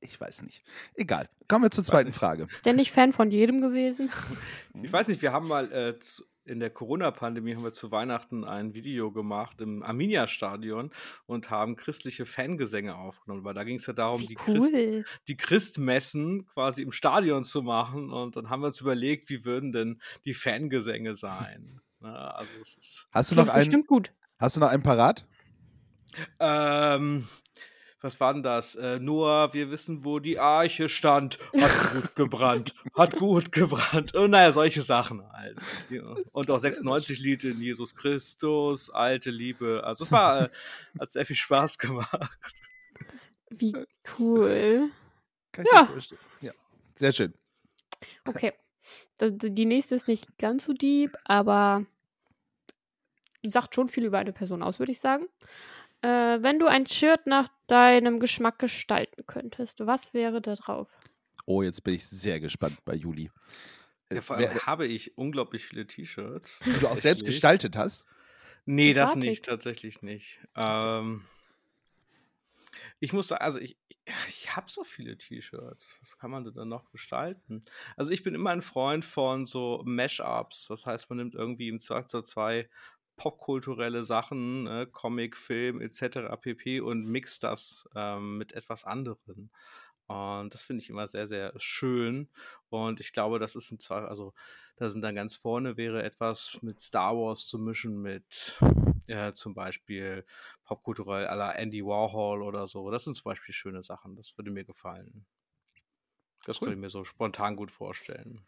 Ich 0.00 0.20
weiß 0.20 0.42
nicht. 0.42 0.62
Egal. 0.94 1.28
Kommen 1.48 1.64
wir 1.64 1.70
zur 1.70 1.82
zweiten 1.84 2.12
Frage. 2.12 2.46
Ist 2.52 2.66
der 2.66 2.72
nicht 2.74 2.92
Fan 2.92 3.12
von 3.12 3.30
jedem 3.30 3.60
gewesen? 3.60 4.10
Ich 4.82 4.92
weiß 4.92 5.08
nicht, 5.08 5.22
wir 5.22 5.32
haben 5.32 5.48
mal 5.48 5.72
äh, 5.72 5.98
zu, 5.98 6.22
in 6.44 6.60
der 6.60 6.70
Corona-Pandemie 6.70 7.54
haben 7.56 7.64
wir 7.64 7.72
zu 7.72 7.90
Weihnachten 7.90 8.44
ein 8.44 8.74
Video 8.74 9.10
gemacht 9.10 9.60
im 9.60 9.82
Arminia-Stadion 9.82 10.92
und 11.26 11.50
haben 11.50 11.74
christliche 11.74 12.26
Fangesänge 12.26 12.94
aufgenommen, 12.94 13.42
weil 13.44 13.54
da 13.54 13.64
ging 13.64 13.76
es 13.76 13.86
ja 13.86 13.92
darum, 13.92 14.22
die, 14.22 14.30
Wie 14.30 14.34
Christ, 14.34 14.72
cool. 14.72 15.04
die 15.26 15.36
Christmessen 15.36 16.46
quasi 16.46 16.82
im 16.82 16.92
Stadion 16.92 17.42
zu 17.44 17.62
machen. 17.62 18.10
Und 18.12 18.36
dann 18.36 18.50
haben 18.50 18.60
wir 18.62 18.68
uns 18.68 18.80
überlegt, 18.80 19.28
wie 19.30 19.44
würden 19.44 19.72
denn 19.72 20.00
die 20.24 20.34
Fangesänge 20.34 21.16
sein? 21.16 21.80
Na, 22.00 22.28
also 22.32 22.50
es 22.62 22.76
ist, 22.76 23.06
Hast 23.12 23.30
du 23.30 23.34
noch 23.34 23.48
einen, 23.48 23.58
bestimmt 23.64 23.86
gut. 23.86 24.12
hast 24.38 24.56
du 24.56 24.60
noch 24.60 24.68
einen 24.68 24.82
parat? 24.82 25.26
ähm, 26.40 27.28
was 28.00 28.20
war 28.20 28.32
denn 28.32 28.42
das? 28.44 28.76
Äh, 28.76 29.00
Noah, 29.00 29.52
wir 29.54 29.70
wissen, 29.72 30.04
wo 30.04 30.20
die 30.20 30.38
Arche 30.38 30.88
stand. 30.88 31.38
Hat 31.60 31.92
gut 31.92 32.14
gebrannt. 32.14 32.74
Hat 32.94 33.16
gut 33.16 33.50
gebrannt. 33.50 34.14
Und 34.14 34.30
naja, 34.30 34.52
solche 34.52 34.82
Sachen 34.82 35.28
halt. 35.32 35.58
Ja. 35.90 36.02
Und 36.32 36.50
auch 36.50 36.58
96 36.60 37.18
Lied 37.18 37.42
in 37.44 37.60
Jesus 37.60 37.96
Christus, 37.96 38.88
alte 38.90 39.30
Liebe. 39.30 39.82
Also 39.84 40.04
es 40.04 40.12
war, 40.12 40.42
äh, 40.42 40.48
hat 41.00 41.10
sehr 41.10 41.26
viel 41.26 41.36
Spaß 41.36 41.78
gemacht. 41.78 42.16
Wie 43.50 43.74
cool. 44.18 44.90
Kann 45.52 45.64
ich 45.66 45.72
Ja. 45.72 45.82
mir 45.82 45.88
vorstellen. 45.88 46.20
ja. 46.40 46.52
Sehr 46.94 47.12
schön. 47.12 47.34
Okay. 48.24 48.52
Die 49.20 49.64
nächste 49.66 49.94
ist 49.94 50.08
nicht 50.08 50.38
ganz 50.38 50.64
so 50.64 50.72
deep, 50.72 51.16
aber 51.24 51.84
sagt 53.44 53.74
schon 53.74 53.88
viel 53.88 54.04
über 54.04 54.18
eine 54.18 54.32
Person 54.32 54.62
aus, 54.62 54.78
würde 54.78 54.92
ich 54.92 55.00
sagen. 55.00 55.26
Äh, 56.02 56.38
wenn 56.42 56.58
du 56.58 56.66
ein 56.66 56.86
Shirt 56.86 57.26
nach 57.26 57.48
deinem 57.66 58.20
Geschmack 58.20 58.58
gestalten 58.58 59.26
könntest, 59.26 59.84
was 59.86 60.14
wäre 60.14 60.40
da 60.40 60.54
drauf? 60.54 60.98
Oh, 61.46 61.62
jetzt 61.62 61.82
bin 61.82 61.94
ich 61.94 62.06
sehr 62.06 62.40
gespannt 62.40 62.78
bei 62.84 62.94
Juli. 62.94 63.30
Äh, 64.10 64.16
Ja, 64.16 64.20
vor 64.22 64.38
wer- 64.38 64.50
allem 64.50 64.66
habe 64.66 64.86
ich 64.86 65.16
unglaublich 65.18 65.64
viele 65.66 65.86
T-Shirts. 65.86 66.60
die 66.64 66.72
du 66.72 66.86
auch 66.88 66.96
selbst 66.96 67.24
gestaltet 67.24 67.76
hast. 67.76 68.04
Nee, 68.64 68.92
das 68.92 69.16
nicht, 69.16 69.46
tatsächlich 69.46 70.02
nicht. 70.02 70.40
Ähm, 70.54 71.24
ich 73.00 73.12
muss 73.12 73.28
sagen, 73.28 73.42
also 73.42 73.58
ich, 73.58 73.76
ich 74.28 74.54
habe 74.56 74.70
so 74.70 74.84
viele 74.84 75.16
T-Shirts. 75.16 75.96
Was 76.00 76.18
kann 76.18 76.30
man 76.30 76.44
denn 76.44 76.68
noch 76.68 76.90
gestalten? 76.90 77.64
Also 77.96 78.10
ich 78.10 78.22
bin 78.22 78.34
immer 78.34 78.50
ein 78.50 78.62
Freund 78.62 79.04
von 79.04 79.46
so 79.46 79.82
Mash-ups. 79.84 80.66
Das 80.68 80.86
heißt, 80.86 81.10
man 81.10 81.18
nimmt 81.18 81.34
irgendwie 81.34 81.68
im 81.68 81.80
2 81.80 82.02
zu 82.02 82.22
2 82.22 82.68
popkulturelle 83.16 84.04
Sachen, 84.04 84.66
äh, 84.66 84.86
Comic, 84.90 85.36
Film 85.36 85.80
etc. 85.80 86.40
pp. 86.40 86.80
und 86.80 87.04
mixt 87.04 87.42
das 87.44 87.88
ähm, 87.94 88.38
mit 88.38 88.52
etwas 88.52 88.84
anderem. 88.84 89.50
Und 90.08 90.54
das 90.54 90.62
finde 90.64 90.82
ich 90.82 90.88
immer 90.90 91.06
sehr, 91.06 91.28
sehr 91.28 91.52
schön. 91.58 92.28
Und 92.70 92.98
ich 93.00 93.12
glaube, 93.12 93.38
das 93.38 93.54
ist 93.56 93.70
im 93.70 93.78
Zweifel, 93.78 94.08
also 94.08 94.32
da 94.76 94.88
sind 94.88 95.02
dann 95.02 95.14
ganz 95.14 95.36
vorne 95.36 95.76
wäre 95.76 96.02
etwas 96.02 96.58
mit 96.62 96.80
Star 96.80 97.14
Wars 97.14 97.46
zu 97.46 97.58
mischen, 97.58 98.00
mit 98.00 98.58
äh, 99.06 99.32
zum 99.32 99.54
Beispiel 99.54 100.24
popkulturell 100.64 101.26
à 101.26 101.34
la 101.34 101.52
Andy 101.52 101.84
Warhol 101.84 102.42
oder 102.42 102.66
so. 102.66 102.90
Das 102.90 103.04
sind 103.04 103.14
zum 103.14 103.24
Beispiel 103.24 103.52
schöne 103.54 103.82
Sachen. 103.82 104.16
Das 104.16 104.36
würde 104.38 104.50
mir 104.50 104.64
gefallen. 104.64 105.26
Das 106.46 106.56
Cool. 106.56 106.68
würde 106.68 106.74
ich 106.76 106.80
mir 106.80 106.90
so 106.90 107.04
spontan 107.04 107.56
gut 107.56 107.70
vorstellen. 107.70 108.46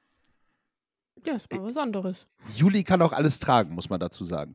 Ja, 1.27 1.35
ist 1.35 1.53
mal 1.53 1.63
was 1.63 1.77
anderes. 1.77 2.27
Juli 2.55 2.85
kann 2.85 3.03
auch 3.03 3.13
alles 3.13 3.39
tragen, 3.41 3.75
muss 3.75 3.91
man 3.91 4.01
dazu 4.01 4.25
sagen. 4.25 4.55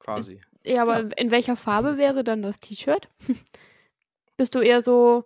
Quasi. 0.00 0.42
Ja, 0.64 0.82
aber 0.82 1.16
in 1.16 1.30
welcher 1.30 1.56
Farbe 1.56 1.96
wäre 1.96 2.24
dann 2.24 2.42
das 2.42 2.60
T-Shirt? 2.60 3.08
Bist 4.36 4.54
du 4.54 4.60
eher 4.60 4.82
so 4.82 5.24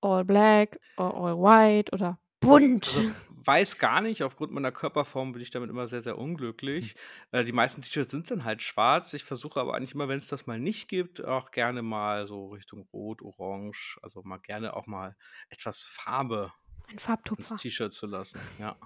all 0.00 0.24
black 0.24 0.78
or 0.96 1.14
all 1.14 1.36
white 1.36 1.92
oder 1.92 2.18
bunt? 2.40 2.86
Also, 2.96 3.10
weiß 3.44 3.78
gar 3.78 4.00
nicht, 4.02 4.22
aufgrund 4.22 4.52
meiner 4.52 4.70
Körperform 4.72 5.32
bin 5.32 5.42
ich 5.42 5.50
damit 5.50 5.70
immer 5.70 5.86
sehr, 5.86 6.02
sehr 6.02 6.18
unglücklich. 6.18 6.94
Äh, 7.32 7.44
die 7.44 7.52
meisten 7.52 7.80
T-Shirts 7.82 8.10
sind 8.10 8.30
dann 8.30 8.44
halt 8.44 8.62
schwarz. 8.62 9.12
Ich 9.14 9.24
versuche 9.24 9.58
aber 9.60 9.74
eigentlich 9.74 9.94
immer, 9.94 10.08
wenn 10.08 10.18
es 10.18 10.28
das 10.28 10.46
mal 10.46 10.58
nicht 10.60 10.88
gibt, 10.88 11.24
auch 11.24 11.50
gerne 11.50 11.82
mal 11.82 12.26
so 12.26 12.48
Richtung 12.50 12.86
Rot, 12.92 13.22
Orange, 13.22 13.98
also 14.02 14.22
mal 14.22 14.38
gerne 14.38 14.74
auch 14.76 14.86
mal 14.86 15.16
etwas 15.48 15.82
Farbe 15.84 16.52
Ein 16.86 16.92
ins 16.94 17.02
Farbtupfer. 17.04 17.56
T-Shirt 17.56 17.92
zu 17.92 18.06
lassen. 18.06 18.38
Ja. 18.58 18.76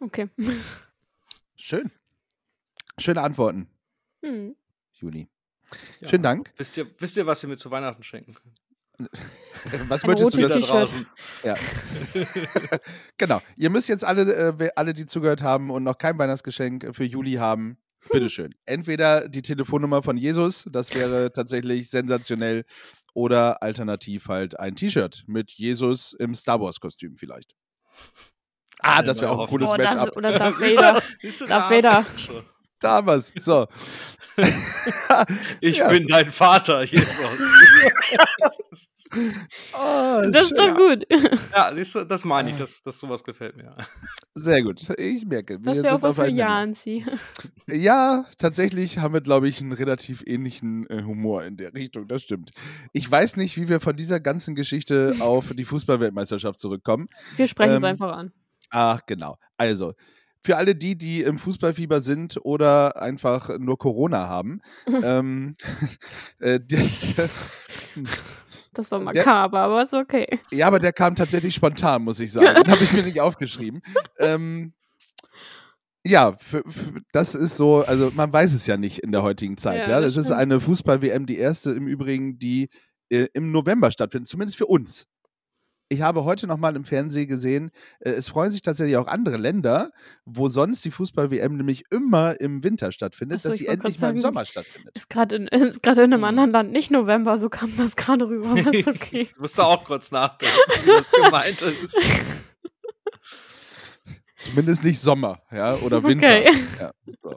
Okay. 0.00 0.28
Schön. 1.56 1.90
Schöne 2.98 3.22
Antworten, 3.22 3.68
Hm. 4.22 4.54
Juli. 4.94 5.28
ja. 6.00 6.08
Schönen 6.08 6.22
Dank. 6.24 6.52
Wisst 6.56 6.76
ihr, 6.76 6.86
wisst 7.00 7.16
ihr, 7.16 7.26
was 7.26 7.42
ihr 7.42 7.48
mir 7.48 7.56
zu 7.56 7.70
Weihnachten 7.70 8.02
schenken 8.02 8.34
könnt? 8.34 8.61
Was 9.88 10.02
Ein 10.04 10.10
möchtest 10.10 10.34
du 10.34 10.40
da 10.40 10.48
T-Shirt. 10.48 10.70
draußen. 10.70 11.06
Ja. 11.44 11.56
genau. 13.18 13.40
Ihr 13.56 13.70
müsst 13.70 13.88
jetzt 13.88 14.04
alle, 14.04 14.22
äh, 14.58 14.68
alle, 14.76 14.92
die 14.92 15.06
zugehört 15.06 15.42
haben 15.42 15.70
und 15.70 15.82
noch 15.84 15.98
kein 15.98 16.18
Weihnachtsgeschenk 16.18 16.94
für 16.94 17.04
Juli 17.04 17.34
haben, 17.34 17.78
Bitteschön. 18.10 18.54
Entweder 18.66 19.28
die 19.28 19.42
Telefonnummer 19.42 20.02
von 20.02 20.16
Jesus, 20.16 20.66
das 20.70 20.92
wäre 20.94 21.30
tatsächlich 21.32 21.88
sensationell, 21.88 22.64
oder 23.14 23.62
alternativ 23.62 24.28
halt 24.28 24.58
ein 24.58 24.74
T-Shirt 24.74 25.24
mit 25.26 25.52
Jesus 25.52 26.14
im 26.18 26.34
Star 26.34 26.60
Wars-Kostüm 26.60 27.16
vielleicht. 27.16 27.54
Ah, 28.80 29.02
das 29.02 29.20
wäre 29.20 29.30
auch 29.30 29.42
ein 29.42 29.46
cooles 29.48 29.68
Oh, 29.70 29.76
Matchup. 29.76 30.16
oder 30.16 30.32
Darth? 30.38 30.58
Vader. 30.58 31.02
Darth 31.46 31.70
Vader. 31.70 32.06
Damals. 32.82 33.32
So. 33.38 33.66
Ich 35.60 35.76
Ja. 35.76 35.88
bin 35.90 36.06
dein 36.06 36.28
Vater, 36.32 36.82
Jesus. 36.84 37.20
Oh, 39.74 40.22
Das 40.32 40.44
ist 40.50 40.56
schön. 40.56 40.74
doch 40.74 40.74
gut. 40.74 41.06
ja, 41.54 41.70
siehst 41.74 41.94
du, 41.94 42.04
das 42.04 42.24
meine 42.24 42.48
ich, 42.50 42.56
das, 42.56 42.80
das 42.82 42.98
sowas 42.98 43.22
gefällt 43.22 43.56
mir. 43.58 43.76
Sehr 44.34 44.62
gut. 44.62 44.88
Ich 44.98 45.26
merke. 45.26 45.58
wir 45.62 45.72
Das 45.72 45.82
wäre 45.82 45.94
auch 45.96 45.98
sind 45.98 46.02
was 46.08 46.18
auf 46.18 46.24
für. 46.24 46.30
Janzi. 46.30 47.04
Ja, 47.70 48.24
tatsächlich 48.38 48.98
haben 48.98 49.12
wir, 49.12 49.20
glaube 49.20 49.48
ich, 49.48 49.60
einen 49.60 49.72
relativ 49.72 50.22
ähnlichen 50.26 50.88
äh, 50.88 51.02
Humor 51.02 51.44
in 51.44 51.58
der 51.58 51.74
Richtung. 51.74 52.08
Das 52.08 52.22
stimmt. 52.22 52.52
Ich 52.94 53.10
weiß 53.10 53.36
nicht, 53.36 53.58
wie 53.58 53.68
wir 53.68 53.80
von 53.80 53.96
dieser 53.96 54.18
ganzen 54.18 54.54
Geschichte 54.54 55.14
auf 55.20 55.52
die 55.54 55.66
Fußballweltmeisterschaft 55.66 56.58
zurückkommen. 56.58 57.08
Wir 57.36 57.46
sprechen 57.48 57.72
es 57.72 57.78
Ähm, 57.78 57.84
einfach 57.84 58.16
an. 58.16 58.32
Ach, 58.70 59.00
genau. 59.06 59.36
Also, 59.58 59.92
für 60.44 60.56
alle 60.56 60.74
die, 60.74 60.96
die 60.96 61.22
im 61.22 61.38
Fußballfieber 61.38 62.00
sind 62.00 62.38
oder 62.42 63.00
einfach 63.00 63.58
nur 63.58 63.78
Corona 63.78 64.28
haben, 64.28 64.60
ähm, 65.02 65.54
äh, 66.40 66.58
das, 66.60 67.14
Das 68.74 68.90
war 68.90 68.98
der- 68.98 69.04
makaber, 69.06 69.60
aber 69.60 69.82
ist 69.82 69.92
okay. 69.94 70.40
ja, 70.50 70.66
aber 70.66 70.78
der 70.78 70.92
kam 70.92 71.14
tatsächlich 71.14 71.54
spontan, 71.54 72.02
muss 72.02 72.20
ich 72.20 72.32
sagen. 72.32 72.54
Den 72.64 72.72
habe 72.72 72.82
ich 72.82 72.92
mir 72.92 73.02
nicht 73.02 73.20
aufgeschrieben. 73.20 73.82
Ähm, 74.18 74.72
ja, 76.04 76.32
für, 76.38 76.64
für, 76.66 77.00
das 77.12 77.34
ist 77.36 77.56
so, 77.56 77.84
also 77.84 78.10
man 78.14 78.32
weiß 78.32 78.52
es 78.54 78.66
ja 78.66 78.76
nicht 78.76 78.98
in 79.00 79.12
der 79.12 79.22
heutigen 79.22 79.56
Zeit. 79.56 79.86
Ja, 79.86 79.94
Ja, 79.94 80.00
das 80.00 80.14
das 80.14 80.24
ist 80.26 80.32
eine 80.32 80.58
Fußball-WM, 80.60 81.26
die 81.26 81.38
erste 81.38 81.70
im 81.72 81.86
Übrigen, 81.86 82.38
die 82.40 82.70
äh, 83.10 83.28
im 83.34 83.52
November 83.52 83.90
stattfindet, 83.92 84.28
zumindest 84.28 84.56
für 84.58 84.66
uns. 84.66 85.06
Ich 85.92 86.00
habe 86.00 86.24
heute 86.24 86.46
nochmal 86.46 86.74
im 86.74 86.84
Fernsehen 86.84 87.28
gesehen, 87.28 87.70
äh, 88.00 88.12
es 88.12 88.30
freuen 88.30 88.50
sich 88.50 88.62
tatsächlich 88.62 88.96
auch 88.96 89.08
andere 89.08 89.36
Länder, 89.36 89.92
wo 90.24 90.48
sonst 90.48 90.82
die 90.86 90.90
Fußball-WM 90.90 91.54
nämlich 91.54 91.84
immer 91.90 92.40
im 92.40 92.64
Winter 92.64 92.92
stattfindet, 92.92 93.42
so, 93.42 93.50
dass 93.50 93.58
sie 93.58 93.66
endlich 93.66 94.00
mal 94.00 94.08
im 94.08 94.16
sagen, 94.16 94.20
Sommer 94.22 94.46
stattfindet. 94.46 94.96
Ist 94.96 95.10
gerade 95.10 95.36
in, 95.36 95.48
ist 95.48 95.84
in 95.86 95.98
einem 95.98 96.14
Hm. 96.14 96.24
anderen 96.24 96.50
Land 96.50 96.72
nicht 96.72 96.90
November, 96.90 97.36
so 97.36 97.50
kam 97.50 97.70
das 97.76 97.94
gerade 97.94 98.26
rüber. 98.26 98.52
Aber 98.52 98.72
ist 98.72 98.88
okay. 98.88 99.28
Ich 99.30 99.36
musste 99.36 99.66
auch 99.66 99.84
kurz 99.84 100.10
nachdenken, 100.10 100.56
wie 100.82 100.88
das 100.88 101.10
gemeint 101.10 101.60
ist. 101.60 101.94
Zumindest 104.36 104.84
nicht 104.84 104.98
Sommer, 104.98 105.42
ja, 105.52 105.74
oder 105.74 106.02
Winter. 106.02 106.26
Okay. 106.26 106.50
Ja, 106.80 106.92
so. 107.04 107.36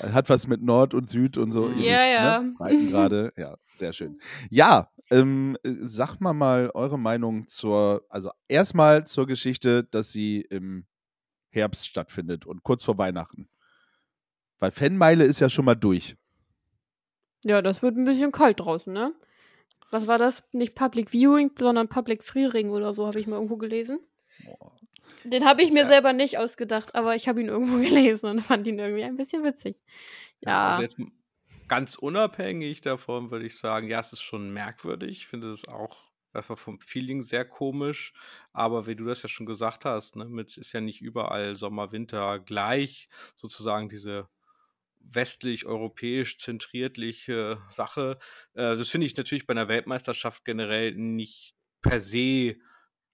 Hat 0.00 0.30
was 0.30 0.46
mit 0.46 0.62
Nord 0.62 0.94
und 0.94 1.10
Süd 1.10 1.36
und 1.36 1.50
so. 1.50 1.70
Ja, 1.70 1.74
wisst, 1.74 2.14
ja. 2.14 2.40
Ne? 2.40 2.54
Breitengrade. 2.56 3.32
Ja, 3.36 3.56
sehr 3.74 3.92
schön. 3.92 4.20
Ja, 4.48 4.88
ähm, 5.10 5.56
äh, 5.64 5.70
sag 5.80 6.18
mal 6.20 6.32
mal 6.34 6.70
eure 6.74 6.98
Meinung 6.98 7.46
zur, 7.46 8.04
also 8.08 8.30
erstmal 8.48 9.06
zur 9.06 9.26
Geschichte, 9.26 9.84
dass 9.84 10.12
sie 10.12 10.40
im 10.42 10.86
Herbst 11.50 11.86
stattfindet 11.88 12.46
und 12.46 12.62
kurz 12.62 12.82
vor 12.82 12.98
Weihnachten. 12.98 13.48
Weil 14.58 14.70
Fanmeile 14.72 15.24
ist 15.24 15.40
ja 15.40 15.48
schon 15.48 15.64
mal 15.64 15.74
durch. 15.76 16.16
Ja, 17.44 17.62
das 17.62 17.82
wird 17.82 17.96
ein 17.96 18.04
bisschen 18.04 18.32
kalt 18.32 18.60
draußen, 18.60 18.92
ne? 18.92 19.14
Was 19.90 20.06
war 20.06 20.18
das? 20.18 20.42
Nicht 20.52 20.74
Public 20.74 21.10
Viewing, 21.12 21.52
sondern 21.58 21.88
Public 21.88 22.22
Freering 22.24 22.70
oder 22.70 22.92
so, 22.94 23.06
habe 23.06 23.20
ich 23.20 23.26
mal 23.26 23.36
irgendwo 23.36 23.56
gelesen. 23.56 24.00
Boah. 24.44 24.72
Den 25.24 25.44
habe 25.44 25.62
ich 25.62 25.72
mir 25.72 25.82
Ja. 25.82 25.88
selber 25.88 26.12
nicht 26.12 26.38
ausgedacht, 26.38 26.94
aber 26.94 27.14
ich 27.16 27.28
habe 27.28 27.40
ihn 27.40 27.48
irgendwo 27.48 27.78
gelesen 28.18 28.26
und 28.28 28.40
fand 28.42 28.66
ihn 28.66 28.78
irgendwie 28.78 29.04
ein 29.04 29.16
bisschen 29.16 29.44
witzig. 29.44 29.82
Ja, 30.40 30.68
Also 30.70 30.82
jetzt 30.82 30.98
ganz 31.68 31.96
unabhängig 31.96 32.80
davon 32.80 33.30
würde 33.30 33.46
ich 33.46 33.58
sagen, 33.58 33.88
ja, 33.88 34.00
es 34.00 34.12
ist 34.12 34.22
schon 34.22 34.52
merkwürdig. 34.52 35.10
Ich 35.10 35.26
finde 35.26 35.50
es 35.50 35.66
auch 35.66 36.08
das 36.32 36.46
vom 36.46 36.80
Feeling 36.80 37.22
sehr 37.22 37.44
komisch. 37.44 38.12
Aber 38.52 38.86
wie 38.86 38.96
du 38.96 39.04
das 39.04 39.22
ja 39.22 39.28
schon 39.28 39.46
gesagt 39.46 39.84
hast, 39.84 40.16
ne, 40.16 40.26
mit 40.26 40.56
ist 40.56 40.72
ja 40.72 40.80
nicht 40.80 41.00
überall 41.00 41.56
Sommer, 41.56 41.92
Winter 41.92 42.38
gleich 42.38 43.08
sozusagen 43.34 43.88
diese 43.88 44.28
westlich-europäisch 45.00 46.38
zentriertliche 46.38 47.62
Sache. 47.70 48.18
Äh, 48.54 48.76
das 48.76 48.88
finde 48.88 49.06
ich 49.06 49.16
natürlich 49.16 49.46
bei 49.46 49.52
einer 49.52 49.68
Weltmeisterschaft 49.68 50.44
generell 50.44 50.94
nicht 50.94 51.54
per 51.82 52.00
se 52.00 52.56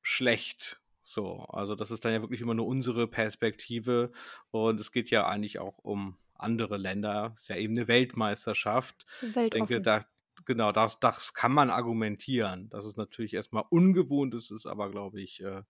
schlecht. 0.02 0.80
So, 1.02 1.40
also 1.50 1.74
das 1.74 1.90
ist 1.90 2.04
dann 2.04 2.12
ja 2.12 2.22
wirklich 2.22 2.40
immer 2.40 2.54
nur 2.54 2.66
unsere 2.66 3.06
Perspektive 3.06 4.10
und 4.50 4.80
es 4.80 4.90
geht 4.90 5.10
ja 5.10 5.26
eigentlich 5.26 5.58
auch 5.58 5.78
um 5.78 6.16
andere 6.44 6.76
Länder. 6.76 7.32
Ist 7.34 7.48
ja 7.48 7.56
eben 7.56 7.76
eine 7.76 7.88
Weltmeisterschaft. 7.88 9.06
Ich 9.20 9.50
denke, 9.50 9.80
da, 9.80 10.04
genau, 10.44 10.72
das, 10.72 11.00
das 11.00 11.34
kann 11.34 11.52
man 11.52 11.70
argumentieren. 11.70 12.68
Dass 12.70 12.84
es 12.84 12.96
natürlich 12.96 13.34
erstmal 13.34 13.64
ungewohnt 13.70 14.34
ist, 14.34 14.50
ist 14.50 14.66
aber, 14.66 14.90
glaube 14.90 15.20
ich, 15.20 15.42
äh, 15.42 15.62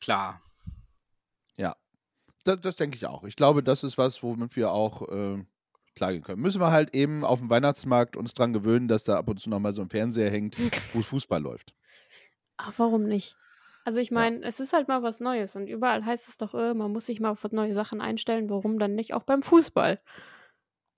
klar. 0.00 0.42
Ja, 1.56 1.76
das, 2.44 2.60
das 2.60 2.76
denke 2.76 2.96
ich 2.96 3.06
auch. 3.06 3.24
Ich 3.24 3.36
glaube, 3.36 3.62
das 3.62 3.84
ist 3.84 3.98
was, 3.98 4.22
womit 4.22 4.56
wir 4.56 4.72
auch 4.72 5.08
äh, 5.08 5.44
klargehen 5.94 6.22
können. 6.22 6.42
Müssen 6.42 6.60
wir 6.60 6.70
halt 6.70 6.94
eben 6.94 7.24
auf 7.24 7.40
dem 7.40 7.50
Weihnachtsmarkt 7.50 8.16
uns 8.16 8.34
dran 8.34 8.52
gewöhnen, 8.52 8.88
dass 8.88 9.04
da 9.04 9.16
ab 9.16 9.28
und 9.28 9.40
zu 9.40 9.50
nochmal 9.50 9.72
so 9.72 9.82
ein 9.82 9.90
Fernseher 9.90 10.30
hängt, 10.30 10.56
wo 10.94 11.02
Fußball 11.02 11.40
läuft. 11.40 11.74
Ach, 12.56 12.72
warum 12.76 13.04
nicht? 13.04 13.36
Also 13.84 14.00
ich 14.00 14.10
Ja. 14.10 14.14
meine, 14.14 14.42
es 14.44 14.60
ist 14.60 14.72
halt 14.72 14.88
mal 14.88 15.02
was 15.02 15.20
Neues 15.20 15.56
und 15.56 15.66
überall 15.66 16.04
heißt 16.04 16.28
es 16.28 16.36
doch, 16.38 16.54
äh, 16.54 16.72
man 16.74 16.90
muss 16.92 17.06
sich 17.06 17.20
mal 17.20 17.30
auf 17.30 17.44
neue 17.52 17.74
Sachen 17.74 18.00
einstellen. 18.00 18.48
Warum 18.50 18.78
dann 18.78 18.94
nicht 18.94 19.12
auch 19.14 19.24
beim 19.24 19.42
Fußball? 19.42 20.00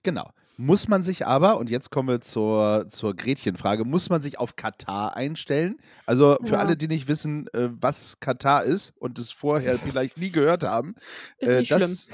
Genau. 0.03 0.31
Muss 0.59 0.87
man 0.87 1.03
sich 1.03 1.27
aber, 1.27 1.57
und 1.57 1.69
jetzt 1.69 1.91
kommen 1.91 2.09
wir 2.09 2.19
zur, 2.21 2.87
zur 2.89 3.15
Gretchenfrage, 3.15 3.85
muss 3.85 4.09
man 4.09 4.21
sich 4.21 4.39
auf 4.39 4.55
Katar 4.55 5.15
einstellen? 5.15 5.77
Also 6.07 6.37
für 6.43 6.53
Ja. 6.53 6.59
alle, 6.59 6.75
die 6.77 6.87
nicht 6.87 7.07
wissen, 7.07 7.47
äh, 7.53 7.69
was 7.79 8.19
Katar 8.19 8.63
ist 8.63 8.91
und 8.97 9.19
es 9.19 9.31
vorher 9.31 9.77
vielleicht 9.93 10.17
nie 10.17 10.31
gehört 10.31 10.63
haben, 10.63 10.95
Ist 11.37 11.49
äh, 11.51 11.59
nicht 11.59 11.67
schlimm. 11.67 11.81
das 11.81 12.09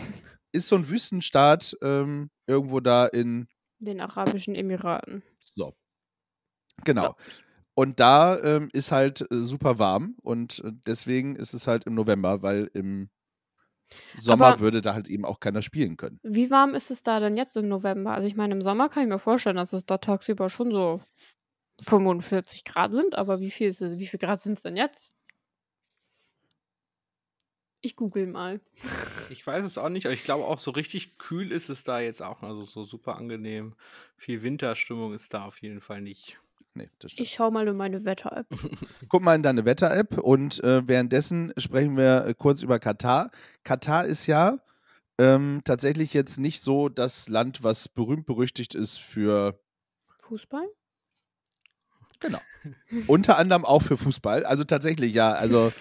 ist 0.51 0.68
so 0.68 0.75
ein 0.75 0.89
Wüstenstaat 0.89 1.77
ähm, 1.82 2.32
irgendwo 2.48 2.80
da 2.82 3.06
in 3.06 3.48
Den 3.80 4.01
Arabischen 4.01 4.56
Emiraten. 4.56 5.24
So. 5.39 5.74
Genau. 6.84 7.15
Und 7.75 8.00
da 8.00 8.39
ähm, 8.39 8.70
ist 8.74 8.92
halt 8.92 9.22
äh, 9.32 9.42
super 9.42 9.80
warm 9.80 10.15
und 10.22 10.60
äh, 10.63 10.72
deswegen 10.86 11.36
ist 11.36 11.53
es 11.53 11.68
halt 11.68 11.86
im 11.86 11.96
November, 11.96 12.42
weil 12.44 12.70
im 12.74 13.10
Sommer 14.18 14.48
Aber- 14.48 14.60
würde 14.60 14.82
da 14.82 14.94
halt 14.94 15.08
eben 15.08 15.25
auch 15.25 15.39
keiner 15.39 15.62
spielen 15.62 15.98
können. 15.98 16.20
Wie 16.24 16.51
warm 16.51 16.75
ist 16.75 16.92
es 16.92 17.03
da 17.03 17.20
denn 17.20 17.36
jetzt 17.38 17.58
im 17.58 17.68
November? 17.68 18.12
Also 18.13 18.27
ich 18.27 18.36
meine, 18.36 18.53
im 18.53 18.62
Sommer 18.62 18.89
kann 18.89 19.03
ich 19.03 19.10
mir 19.10 19.20
vorstellen, 19.20 19.56
dass 19.56 19.74
es 19.74 19.86
da 19.86 19.98
tagsüber 19.98 20.50
schon 20.50 20.72
so 20.72 21.01
45 21.82 22.63
Grad 22.63 22.92
sind, 22.92 23.15
aber 23.15 23.39
wie 23.39 23.51
viel, 23.51 23.68
ist 23.70 23.82
es, 23.82 23.98
wie 23.98 24.08
viel 24.08 24.20
Grad 24.20 24.39
sind 24.42 24.53
es 24.53 24.62
denn 24.62 24.77
jetzt? 24.77 25.12
Ich 27.82 27.96
google 27.98 28.27
mal. 28.27 28.62
Ich 29.30 29.46
weiß 29.46 29.65
es 29.65 29.77
auch 29.77 29.89
nicht, 29.89 30.06
aber 30.06 30.13
ich 30.13 30.24
glaube 30.24 30.46
auch 30.46 30.60
so 30.60 30.72
richtig 30.72 31.18
kühl 31.18 31.51
ist 31.51 31.70
es 31.70 31.84
da 31.84 32.00
jetzt 32.00 32.22
auch. 32.22 32.42
Also 32.42 32.63
so 32.63 32.86
super 32.86 33.18
angenehm. 33.18 33.75
Viel 34.15 34.42
Winterstimmung 34.42 35.13
ist 35.13 35.34
da 35.34 35.44
auf 35.46 35.62
jeden 35.62 35.82
Fall 35.82 36.01
nicht. 36.01 36.39
Nee, 36.75 36.89
das 37.00 37.12
stimmt. 37.12 37.27
Ich 37.27 37.34
schau 37.34 37.51
mal 37.51 37.68
in 37.68 37.77
meine 37.77 38.03
Wetter-App. 38.03 38.48
Guck 39.10 39.22
mal 39.22 39.36
in 39.36 39.44
deine 39.44 39.65
Wetter-App 39.65 40.18
und 40.18 40.63
äh, 40.63 40.88
währenddessen 40.88 41.53
sprechen 41.58 41.98
wir 41.98 42.25
äh, 42.25 42.34
kurz 42.34 42.62
über 42.62 42.80
Katar. 42.80 43.30
Katar 43.63 44.06
ist 44.06 44.25
ja 44.25 44.58
ähm, 45.20 45.62
tatsächlich 45.63 46.13
jetzt 46.13 46.39
nicht 46.39 46.62
so 46.62 46.89
das 46.89 47.30
Land, 47.30 47.63
was 47.63 47.88
berühmt 47.88 48.25
berüchtigt 48.25 48.74
ist 48.74 48.98
für 48.98 49.60
Fußball? 50.22 50.68
Genau. 52.20 52.39
Unter 53.08 53.38
anderem 53.38 53.65
auch 53.65 53.84
für 53.84 53.98
Fußball. 53.98 54.46
Also 54.46 54.63
tatsächlich, 54.63 55.13
ja. 55.13 55.34
Also 55.34 55.72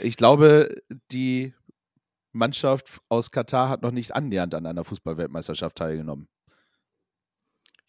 ich 0.00 0.16
glaube, 0.16 0.82
die 1.10 1.52
Mannschaft 2.32 3.00
aus 3.08 3.30
Katar 3.30 3.68
hat 3.68 3.82
noch 3.82 3.90
nicht 3.90 4.14
annähernd 4.14 4.54
an 4.54 4.64
einer 4.64 4.84
Fußballweltmeisterschaft 4.84 5.76
teilgenommen. 5.76 6.28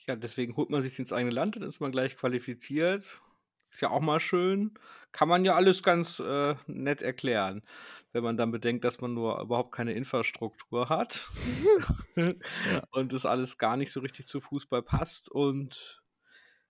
Ja, 0.07 0.15
deswegen 0.15 0.55
holt 0.57 0.69
man 0.69 0.81
sich 0.81 0.99
ins 0.99 1.13
eigene 1.13 1.33
Land, 1.33 1.55
dann 1.55 1.63
ist 1.63 1.79
man 1.79 1.91
gleich 1.91 2.17
qualifiziert. 2.17 3.21
Ist 3.71 3.81
ja 3.81 3.89
auch 3.89 4.01
mal 4.01 4.19
schön. 4.19 4.73
Kann 5.11 5.27
man 5.27 5.45
ja 5.45 5.53
alles 5.55 5.81
ganz 5.81 6.19
äh, 6.19 6.55
nett 6.67 7.01
erklären, 7.01 7.63
wenn 8.11 8.23
man 8.23 8.37
dann 8.37 8.51
bedenkt, 8.51 8.83
dass 8.83 9.01
man 9.01 9.13
nur 9.13 9.39
überhaupt 9.41 9.71
keine 9.71 9.93
Infrastruktur 9.93 10.89
hat 10.89 11.29
und 12.91 13.13
das 13.13 13.25
alles 13.25 13.57
gar 13.57 13.77
nicht 13.77 13.91
so 13.91 14.01
richtig 14.01 14.27
zu 14.27 14.41
Fußball 14.41 14.83
passt. 14.83 15.29
Und 15.29 16.03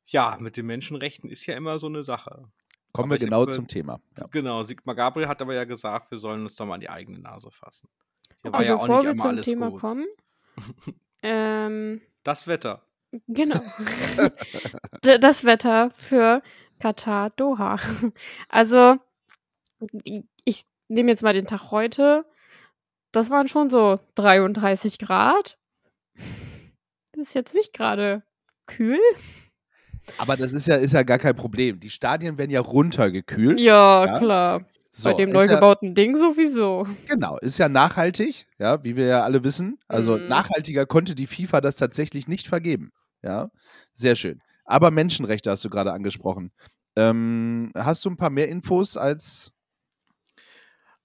ja, 0.05 0.37
mit 0.39 0.55
den 0.55 0.65
Menschenrechten 0.65 1.29
ist 1.29 1.45
ja 1.45 1.55
immer 1.55 1.79
so 1.79 1.87
eine 1.87 2.03
Sache. 2.03 2.51
Kommen 2.93 3.11
Aber 3.11 3.19
wir 3.19 3.25
genau 3.25 3.45
zum 3.47 3.67
Thema. 3.67 3.99
Ja. 4.17 4.27
Genau, 4.27 4.63
Sigmar 4.63 4.95
Gabriel 4.95 5.27
hat 5.27 5.41
aber 5.41 5.55
ja 5.55 5.63
gesagt, 5.63 6.11
wir 6.11 6.19
sollen 6.19 6.43
uns 6.43 6.55
doch 6.55 6.65
mal 6.65 6.75
an 6.75 6.81
die 6.81 6.89
eigene 6.89 7.19
Nase 7.19 7.49
fassen. 7.49 7.89
Hier 8.43 8.51
ja 8.65 8.75
auch 8.75 8.81
bevor 8.81 9.03
nicht 9.03 9.13
wir 9.13 9.17
zum 9.17 9.41
Thema 9.41 9.71
gut. 9.71 9.81
kommen. 9.81 10.05
ähm, 11.23 12.01
Das 12.23 12.47
Wetter. 12.47 12.85
Genau. 13.27 13.61
Das 15.01 15.43
Wetter 15.43 15.91
für 15.95 16.41
Katar 16.79 17.29
Doha. 17.31 17.77
Also, 18.49 18.97
ich 20.45 20.63
nehme 20.87 21.11
jetzt 21.11 21.23
mal 21.23 21.33
den 21.33 21.45
Tag 21.45 21.71
heute. 21.71 22.25
Das 23.11 23.29
waren 23.29 23.47
schon 23.47 23.69
so 23.69 23.99
33 24.15 24.97
Grad. 24.99 25.57
Das 27.13 27.27
ist 27.27 27.35
jetzt 27.35 27.53
nicht 27.53 27.73
gerade 27.73 28.23
kühl. 28.65 28.99
Aber 30.17 30.35
das 30.35 30.53
ist 30.53 30.67
ja, 30.67 30.75
ist 30.75 30.93
ja 30.93 31.03
gar 31.03 31.19
kein 31.19 31.35
Problem. 31.35 31.79
Die 31.79 31.89
Stadien 31.89 32.37
werden 32.37 32.49
ja 32.51 32.61
runtergekühlt. 32.61 33.59
Ja, 33.59 34.05
Ja. 34.05 34.17
klar. 34.17 34.61
So, 34.95 35.09
Bei 35.09 35.15
dem 35.15 35.31
neu 35.31 35.45
ja, 35.45 35.55
gebauten 35.55 35.95
Ding 35.95 36.15
sowieso. 36.17 36.85
Genau, 37.07 37.37
ist 37.39 37.57
ja 37.57 37.67
nachhaltig, 37.67 38.45
ja, 38.59 38.83
wie 38.83 38.95
wir 38.95 39.07
ja 39.07 39.23
alle 39.23 39.43
wissen. 39.43 39.79
Also 39.87 40.17
Mhm. 40.17 40.27
nachhaltiger 40.27 40.85
konnte 40.85 41.15
die 41.15 41.25
FIFA 41.25 41.61
das 41.61 41.77
tatsächlich 41.77 42.27
nicht 42.27 42.47
vergeben. 42.47 42.91
Ja, 43.23 43.49
sehr 43.93 44.15
schön. 44.15 44.41
Aber 44.65 44.91
Menschenrechte 44.91 45.49
hast 45.51 45.63
du 45.65 45.69
gerade 45.69 45.93
angesprochen. 45.93 46.51
Ähm, 46.95 47.71
hast 47.75 48.05
du 48.05 48.09
ein 48.09 48.17
paar 48.17 48.29
mehr 48.29 48.49
Infos 48.49 48.97
als. 48.97 49.51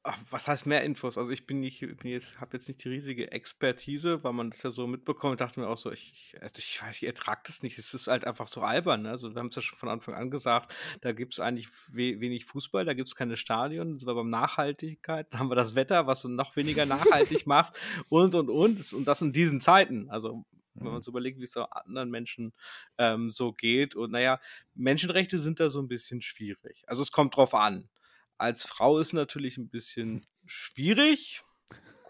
Ach, 0.05 0.17
was 0.31 0.49
heißt 0.49 0.65
mehr 0.65 0.85
Infos? 0.85 1.19
Also 1.19 1.31
ich 1.33 1.45
bin 1.47 1.61
nicht, 1.61 1.81
bin 1.81 2.11
jetzt, 2.11 2.41
habe 2.41 2.57
jetzt 2.57 2.67
nicht 2.69 2.83
die 2.83 2.89
riesige 2.89 3.31
Expertise, 3.33 4.23
weil 4.25 4.33
man 4.33 4.51
das 4.51 4.63
ja 4.63 4.71
so 4.71 4.87
mitbekommt. 4.87 5.35
Ich 5.35 5.39
dachte 5.39 5.61
mir 5.61 5.69
auch 5.69 5.77
so, 5.77 5.91
ich, 5.93 6.13
ich- 6.35 6.43
also 6.43 6.55
ich 6.59 6.81
weiß, 6.83 7.03
ihr 7.03 7.15
tragt 7.15 7.49
das 7.49 7.63
nicht. 7.63 7.79
Es 7.79 7.93
ist 7.93 8.07
halt 8.07 8.25
einfach 8.25 8.47
so 8.47 8.63
albern. 8.63 9.03
Ne? 9.03 9.11
Also 9.11 9.35
wir 9.35 9.39
haben 9.39 9.49
es 9.49 9.57
ja 9.57 9.61
schon 9.63 9.77
von 9.79 9.89
Anfang 9.91 10.15
an 10.15 10.31
gesagt, 10.31 10.73
da 11.03 11.13
gibt 11.13 11.35
es 11.35 11.41
eigentlich 11.41 11.69
we 11.89 12.21
wenig 12.21 12.47
Fußball, 12.47 12.85
da 12.87 12.95
gibt 12.95 13.09
es 13.09 13.17
keine 13.17 13.37
Stadien. 13.37 13.95
Das 13.99 14.07
war 14.07 14.15
beim 14.15 14.31
Nachhaltigkeit. 14.31 15.27
Dann 15.31 15.41
haben 15.41 15.51
wir 15.51 15.57
das 15.57 15.75
Wetter, 15.75 16.07
was 16.07 16.25
noch 16.25 16.57
weniger 16.57 16.87
nachhaltig 16.87 17.47
macht 17.47 17.79
und 18.09 18.35
und 18.35 18.49
und. 18.49 18.93
Und 18.95 19.05
das 19.07 19.21
in 19.21 19.33
diesen 19.33 19.61
Zeiten. 19.61 20.09
Also 20.11 20.45
wenn 20.85 20.93
man 20.93 21.03
so 21.03 21.11
überlegt, 21.11 21.39
wie 21.39 21.45
es 21.45 21.53
so 21.53 21.63
anderen 21.65 22.11
Menschen 22.11 22.53
ähm, 22.99 23.31
so 23.31 23.53
geht. 23.53 23.95
Und 23.95 24.11
naja, 24.13 24.41
Menschenrechte 24.75 25.39
sind 25.39 25.61
da 25.61 25.69
so 25.71 25.81
ein 25.81 25.89
bisschen 25.89 26.21
schwierig. 26.21 26.83
Also 26.87 27.03
es 27.03 27.13
kommt 27.13 27.37
drauf 27.37 27.55
an. 27.55 27.89
Als 28.37 28.65
Frau 28.65 28.99
ist 28.99 29.13
natürlich 29.13 29.57
ein 29.59 29.69
bisschen 29.69 30.21
schwierig. 30.47 31.43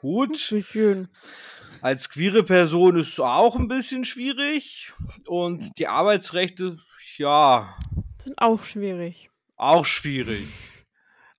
Gut. 0.01 0.37
Schön. 0.39 1.09
Als 1.81 2.09
queere 2.11 2.43
Person 2.45 2.97
ist 2.97 3.09
es 3.15 3.21
auch 3.21 3.57
ein 3.57 3.67
bisschen 3.69 4.05
schwierig. 4.05 4.93
Und 5.27 5.77
die 5.79 5.89
Arbeitsrechte, 5.89 6.79
ja, 7.17 7.77
Sind 8.19 8.39
auch 8.39 8.63
schwierig. 8.63 9.31
auch 9.57 9.85
schwierig. 9.85 10.47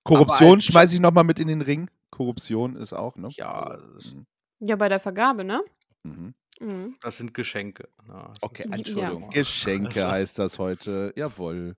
Korruption 0.02 0.60
schmeiße 0.60 0.94
ich 0.96 1.00
nochmal 1.00 1.24
mit 1.24 1.38
in 1.40 1.48
den 1.48 1.62
Ring. 1.62 1.88
Korruption 2.10 2.76
ist 2.76 2.92
auch, 2.92 3.16
ne? 3.16 3.28
Ja, 3.32 3.76
das- 3.94 4.12
mhm, 4.12 4.26
Ja, 4.58 4.76
bei 4.76 4.88
der 4.88 5.00
Vergabe, 5.00 5.44
ne? 5.44 5.62
mhm. 6.02 6.34
Mhm. 6.60 6.96
Das 7.00 7.16
sind 7.16 7.34
Geschenke. 7.34 7.88
ne? 8.06 8.24
Das 8.28 8.42
Okay, 8.42 8.68
Entschuldigung. 8.70 9.22
Ja. 9.24 9.28
Geschenke 9.40 9.88
Also- 10.04 10.10
heißt 10.10 10.38
das 10.38 10.58
heute. 10.58 11.12
Jawohl. 11.16 11.76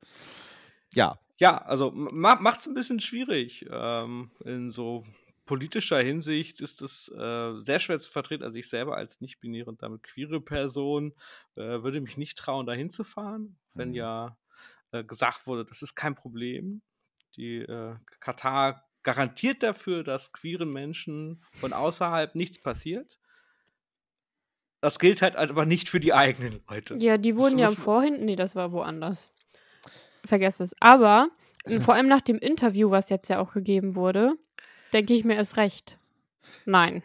Ja, 0.93 1.19
Ja, 1.39 1.59
also 1.59 1.91
ma 1.91 2.37
macht 2.37 2.61
es 2.61 2.67
ein 2.67 2.75
bisschen 2.75 3.01
schwierig. 3.01 3.67
Ähm, 3.71 4.31
in 4.45 4.71
so 4.71 5.05
politischer 5.45 5.99
Hinsicht 6.01 6.61
ist 6.61 6.83
es 6.83 7.09
äh, 7.09 7.61
sehr 7.65 7.79
schwer 7.81 7.99
zu 7.99 8.13
vertreten. 8.13 8.45
Also 8.45 8.59
ich 8.59 8.69
selber 8.69 8.97
als 8.97 9.21
nicht-binäre 9.21 9.69
und 9.69 9.83
damit 9.83 10.03
queere 10.05 10.41
Person 10.41 11.15
äh, 11.57 11.83
würde 11.83 12.01
mich 12.01 12.17
nicht 12.17 12.39
trauen, 12.39 12.67
da 12.67 12.73
hinzufahren, 12.75 13.57
wenn 13.75 13.89
Mhm. 13.91 13.95
ja 13.95 14.37
äh, 14.93 15.03
gesagt 15.05 15.47
wurde, 15.47 15.65
das 15.65 15.83
ist 15.83 15.95
kein 15.97 16.15
Problem. 16.15 16.83
Die 17.37 17.57
äh, 17.59 17.97
Katar 18.21 18.85
garantiert 19.03 19.63
dafür, 19.65 20.05
dass 20.05 20.33
queeren 20.33 20.71
Menschen 20.73 21.43
von 21.55 21.73
außerhalb 21.73 22.35
nichts 22.37 22.61
passiert. 22.61 23.19
Das 24.83 24.99
gilt 24.99 25.23
halt 25.23 25.37
aber 25.37 25.65
nicht 25.65 25.89
für 25.89 26.01
die 26.01 26.13
eigenen 26.13 26.61
Leute. 26.69 26.97
Ja, 26.99 27.17
die 27.17 27.37
wurden 27.37 27.57
ja 27.59 27.67
im 27.67 27.71
muss 27.71 27.79
man- 27.79 27.85
Vorhin. 27.85 28.25
Nee, 28.27 28.37
das 28.37 28.55
war 28.57 28.73
woanders. 28.73 29.31
Vergesst 30.25 30.61
es. 30.61 30.75
Aber 30.81 31.29
vor 31.81 31.95
allem 31.95 32.09
nach 32.09 32.21
dem 32.21 32.39
Interview, 32.39 32.91
was 32.91 33.09
jetzt 33.09 33.29
ja 33.29 33.39
auch 33.39 33.53
gegeben 33.55 33.95
wurde, 33.95 34.35
denke 34.93 35.15
ich 35.15 35.25
mir 35.25 35.35
erst 35.37 35.57
recht. 35.57 35.99
Nein. 36.67 37.03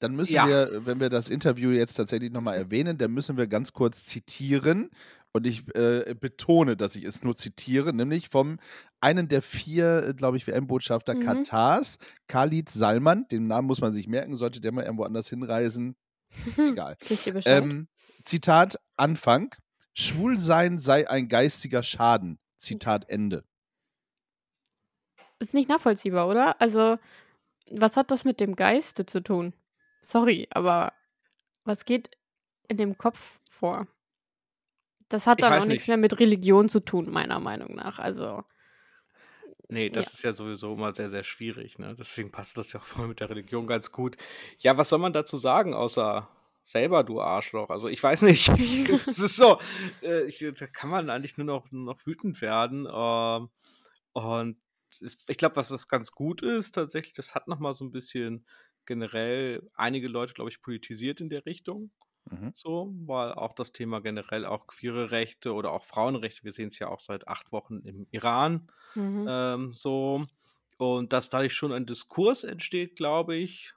dann 0.00 0.16
müssen 0.16 0.32
Ja. 0.32 0.48
wir, 0.48 0.86
wenn 0.86 0.98
wir 0.98 1.10
das 1.10 1.28
Interview 1.28 1.70
jetzt 1.70 1.92
tatsächlich 1.94 2.32
nochmal 2.32 2.56
erwähnen, 2.56 2.96
dann 2.96 3.12
müssen 3.12 3.36
wir 3.36 3.46
ganz 3.46 3.72
kurz 3.74 4.06
zitieren. 4.06 4.90
Und 5.32 5.46
ich 5.46 5.62
äh, 5.76 6.14
betone, 6.18 6.76
dass 6.76 6.96
ich 6.96 7.04
es 7.04 7.22
nur 7.22 7.36
zitiere, 7.36 7.92
nämlich 7.92 8.30
vom 8.30 8.56
einen 9.00 9.28
der 9.28 9.42
vier, 9.42 10.12
glaube 10.16 10.38
ich, 10.38 10.46
WM-Botschafter 10.46 11.14
Mhm. 11.14 11.20
Katars, 11.24 11.98
Khalid 12.26 12.68
Salman. 12.70 13.26
Den 13.30 13.46
Namen 13.46 13.68
muss 13.68 13.80
man 13.82 13.92
sich 13.92 14.08
merken, 14.08 14.34
sollte 14.36 14.60
der 14.62 14.72
mal 14.72 14.82
irgendwo 14.84 15.04
anders 15.04 15.28
hinreisen. 15.28 15.94
Egal. 16.56 16.96
Ihr 17.08 17.32
Bescheid? 17.32 17.62
Ähm, 17.62 17.88
Zitat 18.24 18.78
Anfang. 18.96 19.54
Schwulsein 19.94 20.78
sei 20.78 21.08
ein 21.08 21.28
geistiger 21.28 21.82
Schaden. 21.82 22.38
Zitat 22.56 23.08
Ende. 23.08 23.44
Ist 25.38 25.54
nicht 25.54 25.68
nachvollziehbar, 25.68 26.28
oder? 26.28 26.60
Also, 26.60 26.98
was 27.70 27.96
hat 27.96 28.10
das 28.10 28.24
mit 28.24 28.40
dem 28.40 28.56
Geiste 28.56 29.06
zu 29.06 29.22
tun? 29.22 29.54
Sorry, 30.02 30.48
aber 30.50 30.92
was 31.64 31.84
geht 31.84 32.10
in 32.68 32.76
dem 32.76 32.98
Kopf 32.98 33.40
vor? 33.50 33.86
Das 35.08 35.26
hat 35.26 35.42
dann 35.42 35.52
auch 35.52 35.66
nichts 35.66 35.82
nicht. 35.82 35.88
mehr 35.88 35.96
mit 35.96 36.20
Religion 36.20 36.68
zu 36.68 36.80
tun, 36.80 37.10
meiner 37.10 37.40
Meinung 37.40 37.74
nach. 37.74 37.98
Also, 37.98 38.44
Nee, 39.70 39.88
das 39.90 40.06
Ja. 40.06 40.12
ist 40.12 40.22
ja 40.22 40.32
sowieso 40.32 40.74
immer 40.74 40.92
sehr, 40.94 41.08
sehr 41.10 41.24
schwierig. 41.24 41.78
Ne? 41.78 41.94
Deswegen 41.98 42.30
passt 42.30 42.56
das 42.56 42.72
ja 42.72 42.80
auch 42.80 42.84
voll 42.84 43.08
mit 43.08 43.20
der 43.20 43.30
Religion 43.30 43.66
ganz 43.66 43.90
gut. 43.92 44.16
Ja, 44.58 44.76
was 44.76 44.88
soll 44.88 44.98
man 44.98 45.12
dazu 45.12 45.38
sagen, 45.38 45.74
außer 45.74 46.28
selber, 46.62 47.04
du 47.04 47.20
Arschloch? 47.20 47.70
Also 47.70 47.88
ich 47.88 48.02
weiß 48.02 48.22
nicht. 48.22 48.48
es 48.92 49.06
ist 49.06 49.36
so, 49.36 49.60
äh, 50.02 50.24
ich, 50.24 50.38
da 50.58 50.66
kann 50.66 50.90
man 50.90 51.08
eigentlich 51.10 51.36
nur 51.36 51.46
noch, 51.46 51.70
nur 51.70 51.84
noch 51.84 52.04
wütend 52.06 52.40
werden. 52.42 52.86
Ähm, 52.92 53.48
und 54.12 54.58
es, 54.90 55.24
ich 55.28 55.38
glaube, 55.38 55.56
was 55.56 55.68
das 55.68 55.86
ganz 55.88 56.12
gut 56.12 56.42
ist, 56.42 56.72
tatsächlich, 56.72 57.14
das 57.14 57.34
hat 57.34 57.46
nochmal 57.48 57.74
so 57.74 57.84
ein 57.84 57.92
bisschen 57.92 58.44
generell 58.86 59.62
einige 59.74 60.08
Leute, 60.08 60.34
glaube 60.34 60.50
ich, 60.50 60.60
politisiert 60.62 61.20
in 61.20 61.30
der 61.30 61.46
Richtung. 61.46 61.92
Mhm. 62.24 62.52
So, 62.54 62.92
weil 63.06 63.32
auch 63.32 63.52
das 63.52 63.72
Thema 63.72 64.00
generell 64.00 64.44
auch 64.44 64.66
queere 64.66 65.10
Rechte 65.10 65.52
oder 65.52 65.72
auch 65.72 65.84
Frauenrechte, 65.84 66.44
wir 66.44 66.52
sehen 66.52 66.68
es 66.68 66.78
ja 66.78 66.88
auch 66.88 67.00
seit 67.00 67.28
acht 67.28 67.52
Wochen 67.52 67.80
im 67.80 68.06
Iran, 68.10 68.68
mhm. 68.94 69.26
ähm, 69.28 69.74
so. 69.74 70.26
Und 70.78 71.12
dass 71.12 71.28
dadurch 71.28 71.54
schon 71.54 71.72
ein 71.72 71.86
Diskurs 71.86 72.44
entsteht, 72.44 72.96
glaube 72.96 73.36
ich. 73.36 73.74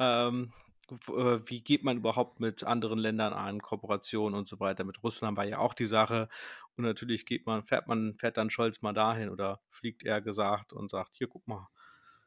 Ähm, 0.00 0.52
äh, 0.90 1.40
wie 1.44 1.60
geht 1.60 1.84
man 1.84 1.98
überhaupt 1.98 2.40
mit 2.40 2.64
anderen 2.64 2.98
Ländern 2.98 3.32
an, 3.32 3.60
Kooperation 3.60 4.34
und 4.34 4.48
so 4.48 4.58
weiter. 4.60 4.84
Mit 4.84 5.02
Russland 5.02 5.36
war 5.36 5.44
ja 5.44 5.58
auch 5.58 5.74
die 5.74 5.86
Sache. 5.86 6.28
Und 6.76 6.84
natürlich 6.84 7.26
geht 7.26 7.46
man, 7.46 7.64
fährt 7.64 7.86
man, 7.86 8.14
fährt 8.14 8.36
dann 8.36 8.50
Scholz 8.50 8.80
mal 8.82 8.94
dahin 8.94 9.28
oder 9.28 9.60
fliegt 9.70 10.04
er 10.04 10.20
gesagt 10.20 10.72
und 10.72 10.90
sagt, 10.90 11.16
hier, 11.16 11.28
guck 11.28 11.46
mal, 11.46 11.68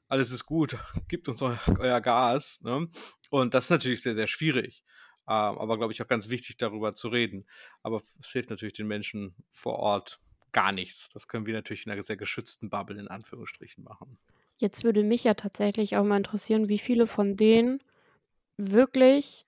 alles 0.07 0.31
ist 0.31 0.45
gut, 0.45 0.77
gibt 1.07 1.29
uns 1.29 1.41
eu 1.41 1.55
euer 1.79 2.01
Gas. 2.01 2.61
Ne? 2.61 2.89
Und 3.29 3.53
das 3.53 3.65
ist 3.65 3.69
natürlich 3.71 4.01
sehr, 4.01 4.13
sehr 4.13 4.27
schwierig. 4.27 4.83
Ähm, 5.27 5.57
aber 5.57 5.77
glaube 5.77 5.93
ich 5.93 6.01
auch 6.01 6.07
ganz 6.07 6.29
wichtig, 6.29 6.57
darüber 6.57 6.93
zu 6.93 7.07
reden. 7.09 7.45
Aber 7.83 8.01
es 8.19 8.29
hilft 8.29 8.49
natürlich 8.49 8.73
den 8.73 8.87
Menschen 8.87 9.35
vor 9.51 9.77
Ort 9.79 10.19
gar 10.51 10.71
nichts. 10.71 11.09
Das 11.13 11.27
können 11.27 11.45
wir 11.45 11.53
natürlich 11.53 11.85
in 11.85 11.91
einer 11.91 12.03
sehr 12.03 12.17
geschützten 12.17 12.69
Bubble 12.69 12.99
in 12.99 13.07
Anführungsstrichen 13.07 13.83
machen. 13.83 14.17
Jetzt 14.57 14.83
würde 14.83 15.03
mich 15.03 15.23
ja 15.23 15.33
tatsächlich 15.33 15.97
auch 15.97 16.03
mal 16.03 16.17
interessieren, 16.17 16.69
wie 16.69 16.77
viele 16.77 17.07
von 17.07 17.35
denen 17.35 17.81
wirklich 18.57 19.45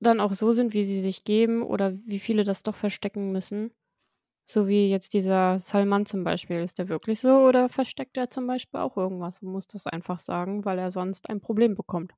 dann 0.00 0.20
auch 0.20 0.32
so 0.34 0.52
sind, 0.52 0.74
wie 0.74 0.84
sie 0.84 1.00
sich 1.00 1.24
geben 1.24 1.62
oder 1.62 1.92
wie 2.06 2.18
viele 2.18 2.44
das 2.44 2.62
doch 2.62 2.74
verstecken 2.74 3.32
müssen. 3.32 3.72
So 4.46 4.68
wie 4.68 4.90
jetzt 4.90 5.14
dieser 5.14 5.58
Salman 5.58 6.06
zum 6.06 6.24
Beispiel. 6.24 6.58
Ist 6.60 6.78
der 6.78 6.88
wirklich 6.88 7.20
so 7.20 7.38
oder 7.46 7.68
versteckt 7.68 8.16
er 8.16 8.30
zum 8.30 8.46
Beispiel 8.46 8.80
auch 8.80 8.96
irgendwas 8.96 9.42
und 9.42 9.50
muss 9.50 9.66
das 9.66 9.86
einfach 9.86 10.18
sagen, 10.18 10.64
weil 10.64 10.78
er 10.78 10.90
sonst 10.90 11.28
ein 11.30 11.40
Problem 11.40 11.74
bekommt? 11.74 12.12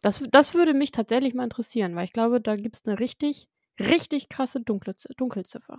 Das, 0.00 0.22
das 0.30 0.54
würde 0.54 0.74
mich 0.74 0.92
tatsächlich 0.92 1.34
mal 1.34 1.44
interessieren, 1.44 1.96
weil 1.96 2.04
ich 2.04 2.12
glaube, 2.12 2.40
da 2.40 2.56
gibt 2.56 2.76
es 2.76 2.84
eine 2.86 2.98
richtig, 3.00 3.48
richtig 3.80 4.28
krasse 4.28 4.60
Dunkle, 4.60 4.94
Dunkelziffer. 5.16 5.78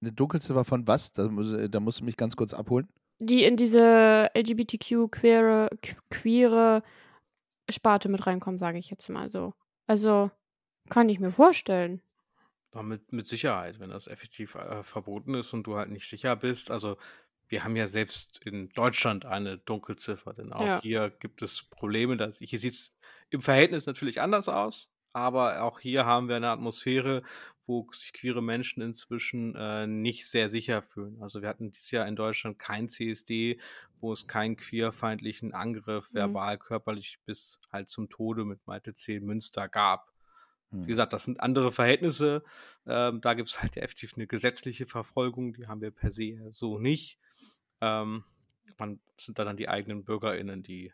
Eine 0.00 0.12
Dunkelziffer 0.12 0.64
von 0.64 0.86
was? 0.86 1.12
Da, 1.12 1.28
muss- 1.28 1.56
da 1.70 1.80
musst 1.80 2.00
du 2.00 2.04
mich 2.04 2.16
ganz 2.16 2.36
kurz 2.36 2.52
abholen. 2.52 2.88
Die 3.20 3.44
in 3.44 3.56
diese 3.56 4.28
LGBTQ-queere 4.34 5.70
queere 6.10 6.82
Sparte 7.70 8.08
mit 8.08 8.26
reinkommen, 8.26 8.58
sage 8.58 8.78
ich 8.78 8.90
jetzt 8.90 9.08
mal 9.08 9.30
so. 9.30 9.54
Also, 9.86 10.30
kann 10.90 11.08
ich 11.08 11.20
mir 11.20 11.30
vorstellen. 11.30 12.02
Mit, 12.82 13.12
mit 13.12 13.28
Sicherheit, 13.28 13.78
wenn 13.78 13.90
das 13.90 14.08
effektiv 14.08 14.56
äh, 14.56 14.82
verboten 14.82 15.34
ist 15.34 15.52
und 15.52 15.62
du 15.64 15.76
halt 15.76 15.90
nicht 15.90 16.08
sicher 16.08 16.34
bist. 16.34 16.72
Also 16.72 16.96
wir 17.54 17.62
haben 17.62 17.76
ja 17.76 17.86
selbst 17.86 18.40
in 18.44 18.68
Deutschland 18.70 19.24
eine 19.26 19.58
Dunkelziffer, 19.58 20.32
denn 20.32 20.52
auch 20.52 20.66
Ja. 20.66 20.80
hier 20.82 21.10
gibt 21.20 21.40
es 21.40 21.62
Probleme. 21.70 22.16
Dass, 22.16 22.38
hier 22.38 22.58
sieht 22.58 22.74
es 22.74 22.92
im 23.30 23.42
Verhältnis 23.42 23.86
natürlich 23.86 24.20
anders 24.20 24.48
aus, 24.48 24.90
aber 25.12 25.62
auch 25.62 25.78
hier 25.78 26.04
haben 26.04 26.28
wir 26.28 26.34
eine 26.34 26.48
Atmosphäre, 26.48 27.22
wo 27.64 27.86
sich 27.92 28.12
queere 28.12 28.42
Menschen 28.42 28.82
inzwischen 28.82 29.54
äh, 29.54 29.86
nicht 29.86 30.26
sehr 30.26 30.48
sicher 30.48 30.82
fühlen. 30.82 31.22
Also 31.22 31.42
wir 31.42 31.48
hatten 31.48 31.70
dieses 31.70 31.92
Jahr 31.92 32.08
in 32.08 32.16
Deutschland 32.16 32.58
kein 32.58 32.88
CSD, 32.88 33.60
wo 34.00 34.12
es 34.12 34.26
keinen 34.26 34.56
queerfeindlichen 34.56 35.54
Angriff, 35.54 36.10
Mhm. 36.10 36.16
verbal, 36.16 36.58
körperlich 36.58 37.20
bis 37.24 37.60
halt 37.72 37.88
zum 37.88 38.10
Tode 38.10 38.44
mit 38.44 38.66
Malte 38.66 38.94
10 38.94 39.24
Münster 39.24 39.68
gab. 39.68 40.10
Hm. 40.72 40.82
Wie 40.86 40.88
gesagt, 40.88 41.12
das 41.12 41.22
sind 41.24 41.38
andere 41.38 41.70
Verhältnisse. 41.70 42.42
Ähm, 42.84 43.20
da 43.20 43.34
gibt 43.34 43.48
es 43.50 43.62
halt 43.62 43.76
effektiv 43.76 44.14
eine 44.16 44.26
gesetzliche 44.26 44.86
Verfolgung, 44.86 45.52
die 45.54 45.68
haben 45.68 45.80
wir 45.80 45.92
per 45.92 46.10
se 46.10 46.40
so 46.50 46.80
nicht. 46.80 47.20
Ähm, 47.84 48.24
man 48.78 49.00
sind 49.20 49.38
da 49.38 49.44
dann 49.44 49.58
die 49.58 49.68
eigenen 49.68 50.04
BürgerInnen, 50.04 50.62
die 50.62 50.92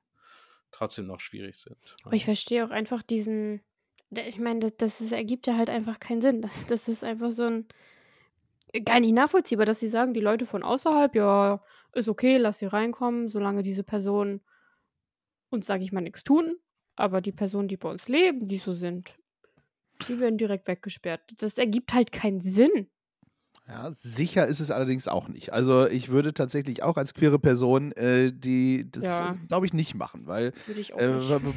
trotzdem 0.73 1.07
noch 1.07 1.21
schwierig 1.21 1.57
sind. 1.57 1.77
Aber 2.03 2.15
ich 2.15 2.25
verstehe 2.25 2.65
auch 2.65 2.71
einfach 2.71 3.03
diesen. 3.03 3.63
Ich 4.11 4.39
meine, 4.39 4.59
das, 4.59 4.77
das 4.77 5.01
ist, 5.01 5.13
ergibt 5.13 5.47
ja 5.47 5.57
halt 5.57 5.71
einfach 5.71 6.01
keinen 6.01 6.21
Sinn. 6.21 6.43
Das, 6.51 6.67
das 6.67 6.89
ist 6.89 7.05
einfach 7.05 7.31
so 7.31 7.45
ein. 7.45 7.69
Gar 8.85 9.01
nicht 9.01 9.15
nachvollziehbar, 9.15 9.67
dass 9.67 9.81
sie 9.81 9.89
sagen, 9.89 10.15
die 10.15 10.21
Leute 10.21 10.47
von 10.47 10.63
außerhalb, 10.63 11.17
ja, 11.17 11.61
ist 11.93 12.09
okay, 12.09 12.37
lass 12.37 12.59
sie 12.59 12.67
reinkommen, 12.67 13.27
solange 13.29 13.63
diese 13.63 13.83
Personen 13.83 14.43
uns, 15.49 15.67
sage 15.67 15.83
ich 15.83 15.91
mal, 15.91 16.03
nichts 16.03 16.23
tun. 16.23 16.55
Aber 16.95 17.21
die 17.21 17.33
Personen, 17.33 17.67
die 17.67 17.77
bei 17.77 17.91
uns 17.91 18.07
leben, 18.07 18.47
die 18.47 18.59
so 18.59 18.73
sind, 18.73 19.19
die 20.07 20.21
werden 20.21 20.39
direkt 20.39 20.69
weggesperrt. 20.69 21.23
Das 21.39 21.59
ergibt 21.59 21.95
halt 21.95 22.13
keinen 22.13 22.43
Sinn. 22.43 22.89
Ja, 23.71 23.93
sicher 23.95 24.47
ist 24.49 24.59
es 24.59 24.71
allerdings 24.73 25.07
auch 25.07 25.29
nicht. 25.29 25.53
Also 25.53 25.87
ich 25.87 26.09
würde 26.09 26.35
tatsächlich 26.35 26.83
auch 26.83 26.97
als 26.97 27.15
queere 27.15 27.39
Person 27.39 27.93
äh, 27.93 28.33
die 28.33 28.91
das 28.91 29.05
Ja. 29.05 29.33
äh, 29.33 29.47
glaube 29.47 29.67
ich 29.67 29.73
nicht 29.73 29.95
machen, 29.95 30.27
weil 30.27 30.53
äh, 30.69 30.75
nicht. 30.75 30.93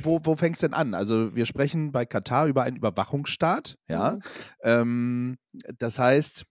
wo, 0.03 0.19
wo 0.23 0.35
fängt 0.35 0.55
es 0.55 0.61
denn 0.61 0.73
an? 0.73 0.93
Also 0.93 1.35
wir 1.35 1.45
sprechen 1.47 1.91
bei 1.91 2.05
Katar 2.05 2.47
über 2.47 2.63
einen 2.63 2.77
Überwachungsstaat, 2.77 3.77
ja. 3.89 4.13
Mhm. 4.13 4.21
Ähm, 4.61 5.37
das 5.79 5.97
heißt, 5.97 6.45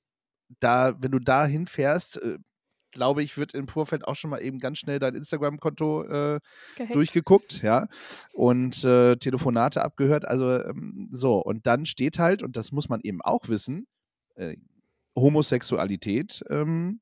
da, 0.61 0.97
wenn 1.01 1.13
du 1.13 1.21
da 1.21 1.47
hinfährst, 1.47 2.21
äh, 2.21 2.39
glaube 2.91 3.23
ich, 3.23 3.37
wird 3.37 3.55
im 3.55 3.69
Vorfeld 3.69 4.07
auch 4.07 4.17
schon 4.17 4.31
mal 4.31 4.43
eben 4.43 4.59
ganz 4.59 4.79
schnell 4.79 4.99
dein 4.99 5.15
Instagram-Konto 5.15 6.05
äh, 6.05 6.41
durchgeguckt, 6.93 7.63
ja, 7.63 7.87
und 8.35 8.85
äh, 8.85 9.17
Telefonate 9.17 9.83
abgehört. 9.83 10.27
Also 10.27 10.51
ähm, 10.63 11.09
so, 11.11 11.39
und 11.43 11.67
dann 11.67 11.87
steht 11.87 12.19
halt, 12.19 12.43
und 12.43 12.57
das 12.57 12.71
muss 12.73 12.89
man 12.89 13.01
eben 13.03 13.23
auch 13.23 13.49
wissen, 13.49 13.87
äh, 14.35 14.57
Homosexualität 15.17 16.43
ähm, 16.49 17.01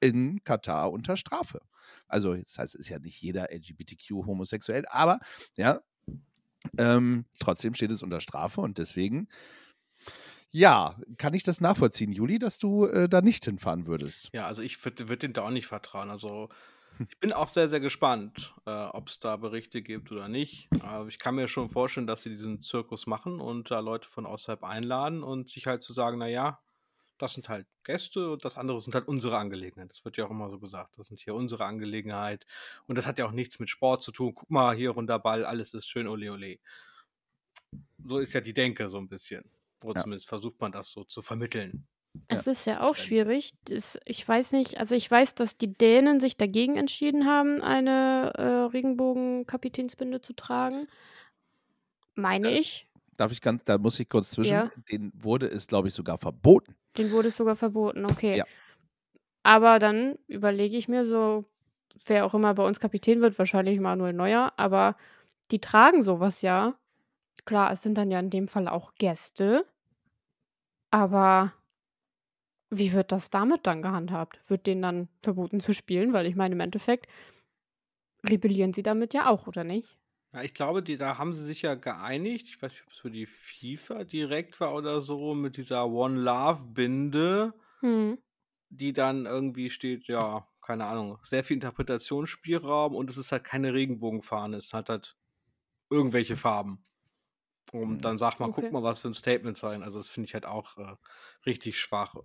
in 0.00 0.42
Katar 0.44 0.92
unter 0.92 1.16
Strafe. 1.16 1.60
Also, 2.08 2.34
das 2.34 2.58
heißt, 2.58 2.74
es 2.74 2.80
ist 2.80 2.88
ja 2.88 2.98
nicht 2.98 3.20
jeder 3.20 3.52
LGBTQ 3.52 4.26
homosexuell, 4.26 4.84
aber 4.88 5.20
ja, 5.56 5.80
ähm, 6.78 7.26
trotzdem 7.38 7.74
steht 7.74 7.90
es 7.90 8.02
unter 8.02 8.20
Strafe 8.20 8.60
und 8.60 8.78
deswegen, 8.78 9.28
ja, 10.50 10.96
kann 11.16 11.34
ich 11.34 11.42
das 11.42 11.60
nachvollziehen, 11.60 12.12
Juli, 12.12 12.38
dass 12.38 12.58
du 12.58 12.86
äh, 12.86 13.08
da 13.08 13.20
nicht 13.20 13.44
hinfahren 13.44 13.86
würdest. 13.86 14.30
Ja, 14.32 14.46
also 14.46 14.62
ich 14.62 14.84
würde 14.84 15.08
würd 15.08 15.22
denen 15.22 15.34
da 15.34 15.42
auch 15.42 15.50
nicht 15.50 15.68
vertrauen. 15.68 16.10
Also 16.10 16.48
ich 17.08 17.18
bin 17.18 17.32
auch 17.32 17.48
sehr, 17.48 17.68
sehr 17.68 17.80
gespannt, 17.80 18.52
äh, 18.66 18.70
ob 18.70 19.08
es 19.08 19.20
da 19.20 19.36
Berichte 19.36 19.80
gibt 19.80 20.10
oder 20.12 20.28
nicht. 20.28 20.68
Aber 20.80 21.08
ich 21.08 21.18
kann 21.18 21.36
mir 21.36 21.48
schon 21.48 21.70
vorstellen, 21.70 22.06
dass 22.06 22.22
sie 22.22 22.30
diesen 22.30 22.60
Zirkus 22.60 23.06
machen 23.06 23.40
und 23.40 23.70
da 23.70 23.78
Leute 23.80 24.08
von 24.08 24.26
außerhalb 24.26 24.64
einladen 24.64 25.22
und 25.22 25.50
sich 25.50 25.66
halt 25.66 25.82
zu 25.82 25.92
sagen, 25.92 26.18
naja, 26.18 26.60
das 27.22 27.34
sind 27.34 27.48
halt 27.48 27.66
Gäste 27.84 28.30
und 28.32 28.44
das 28.44 28.56
andere 28.58 28.80
sind 28.80 28.94
halt 28.94 29.08
unsere 29.08 29.38
Angelegenheit. 29.38 29.90
Das 29.90 30.04
wird 30.04 30.16
ja 30.16 30.26
auch 30.26 30.30
immer 30.30 30.50
so 30.50 30.58
gesagt. 30.58 30.98
Das 30.98 31.08
sind 31.08 31.20
hier 31.20 31.34
unsere 31.34 31.64
Angelegenheit. 31.64 32.46
Und 32.86 32.96
das 32.96 33.06
hat 33.06 33.18
ja 33.18 33.26
auch 33.26 33.32
nichts 33.32 33.58
mit 33.58 33.68
Sport 33.70 34.02
zu 34.02 34.12
tun. 34.12 34.34
Guck 34.34 34.50
mal, 34.50 34.74
hier 34.76 34.90
runter 34.90 35.18
Ball, 35.18 35.44
alles 35.44 35.74
ist 35.74 35.86
schön, 35.88 36.08
ole 36.08 36.32
ole. 36.32 36.58
So 38.04 38.18
ist 38.18 38.32
ja 38.32 38.40
die 38.40 38.54
Denke 38.54 38.88
so 38.88 38.98
ein 38.98 39.08
bisschen. 39.08 39.44
Oder 39.82 39.96
Ja. 39.96 40.02
zumindest 40.02 40.28
versucht 40.28 40.60
man 40.60 40.72
das 40.72 40.90
so 40.90 41.04
zu 41.04 41.22
vermitteln. 41.22 41.86
Es 42.26 42.46
ist 42.48 42.66
ja 42.66 42.80
auch 42.80 42.96
schwierig. 42.96 43.52
Das, 43.64 43.98
ich 44.04 44.26
weiß 44.26 44.52
nicht, 44.52 44.78
also 44.78 44.96
ich 44.96 45.08
weiß, 45.08 45.36
dass 45.36 45.56
die 45.56 45.72
Dänen 45.72 46.18
sich 46.18 46.36
dagegen 46.36 46.76
entschieden 46.76 47.24
haben, 47.26 47.62
eine 47.62 48.32
äh, 48.34 48.42
Regenbogen-Kapitänsbinde 48.72 50.20
zu 50.20 50.34
tragen. 50.34 50.88
Meine 52.16 52.50
ich. 52.58 52.88
Darf 53.16 53.32
ich 53.32 53.40
ganz, 53.40 53.64
da 53.64 53.78
muss 53.78 54.00
ich 54.00 54.08
kurz 54.08 54.30
zwischen, 54.30 54.52
Ja. 54.54 54.70
den 54.90 55.12
wurde 55.14 55.46
es, 55.46 55.66
glaube 55.66 55.88
ich, 55.88 55.94
sogar 55.94 56.18
verboten. 56.18 56.74
Den 56.96 57.10
wurde 57.12 57.28
es 57.28 57.36
sogar 57.36 57.56
verboten, 57.56 58.04
okay. 58.04 58.38
Ja. 58.38 58.44
Aber 59.42 59.78
dann 59.78 60.18
überlege 60.26 60.76
ich 60.76 60.88
mir 60.88 61.06
so, 61.06 61.44
wer 62.06 62.24
auch 62.26 62.34
immer 62.34 62.54
bei 62.54 62.64
uns 62.64 62.80
Kapitän 62.80 63.20
wird, 63.20 63.38
wahrscheinlich 63.38 63.80
Manuel 63.80 64.12
Neuer, 64.12 64.52
aber 64.56 64.96
die 65.50 65.60
tragen 65.60 66.02
sowas 66.02 66.42
ja. 66.42 66.74
Klar, 67.44 67.72
es 67.72 67.82
sind 67.82 67.96
dann 67.96 68.10
ja 68.10 68.20
in 68.20 68.30
dem 68.30 68.48
Fall 68.48 68.68
auch 68.68 68.94
Gäste. 68.94 69.64
Aber 70.90 71.52
wie 72.70 72.92
wird 72.92 73.12
das 73.12 73.30
damit 73.30 73.66
dann 73.66 73.82
gehandhabt? 73.82 74.40
Wird 74.48 74.66
denen 74.66 74.82
dann 74.82 75.08
verboten 75.20 75.60
zu 75.60 75.72
spielen? 75.74 76.12
Weil 76.12 76.26
ich 76.26 76.36
meine, 76.36 76.54
im 76.54 76.60
Endeffekt 76.60 77.06
rebellieren 78.28 78.72
sie 78.72 78.82
damit 78.82 79.14
ja 79.14 79.28
auch, 79.28 79.46
oder 79.46 79.64
nicht? 79.64 79.99
Ja, 80.32 80.42
ich 80.42 80.54
glaube, 80.54 80.82
die, 80.82 80.96
da 80.96 81.18
haben 81.18 81.32
sie 81.34 81.44
sich 81.44 81.62
ja 81.62 81.74
geeinigt. 81.74 82.46
Ich 82.48 82.60
weiß 82.62 82.72
nicht, 82.72 82.82
ob 82.86 82.92
es 82.92 82.98
für 82.98 83.10
die 83.10 83.26
FIFA 83.26 84.04
direkt 84.04 84.60
war 84.60 84.74
oder 84.74 85.00
so, 85.00 85.34
mit 85.34 85.56
dieser 85.56 85.86
One 85.88 86.20
Love-Binde, 86.20 87.54
Hm. 87.82 88.14
die 88.68 88.92
dann 88.92 89.26
irgendwie 89.26 89.70
steht, 89.70 90.06
ja, 90.06 90.46
keine 90.62 90.86
Ahnung, 90.86 91.18
sehr 91.22 91.42
viel 91.44 91.54
Interpretationsspielraum 91.54 92.94
und 92.94 93.10
es 93.10 93.16
ist 93.16 93.32
halt 93.32 93.44
keine 93.44 93.74
Regenbogenfahne, 93.74 94.56
es 94.56 94.72
hat 94.72 94.88
halt 94.88 95.16
irgendwelche 95.90 96.36
Farben. 96.36 96.86
Und 97.72 98.04
dann 98.04 98.18
sagt 98.18 98.40
man, 98.40 98.50
Okay. 98.50 98.52
guck 98.52 98.72
mal, 98.72 98.82
was 98.84 99.02
für 99.02 99.08
ein 99.08 99.14
Statement 99.14 99.56
sein. 99.56 99.82
Also, 99.84 99.98
das 99.98 100.10
finde 100.10 100.26
ich 100.28 100.34
halt 100.34 100.46
auch 100.46 100.78
äh, 100.78 100.96
richtig 101.46 101.80
schwach. 101.80 102.16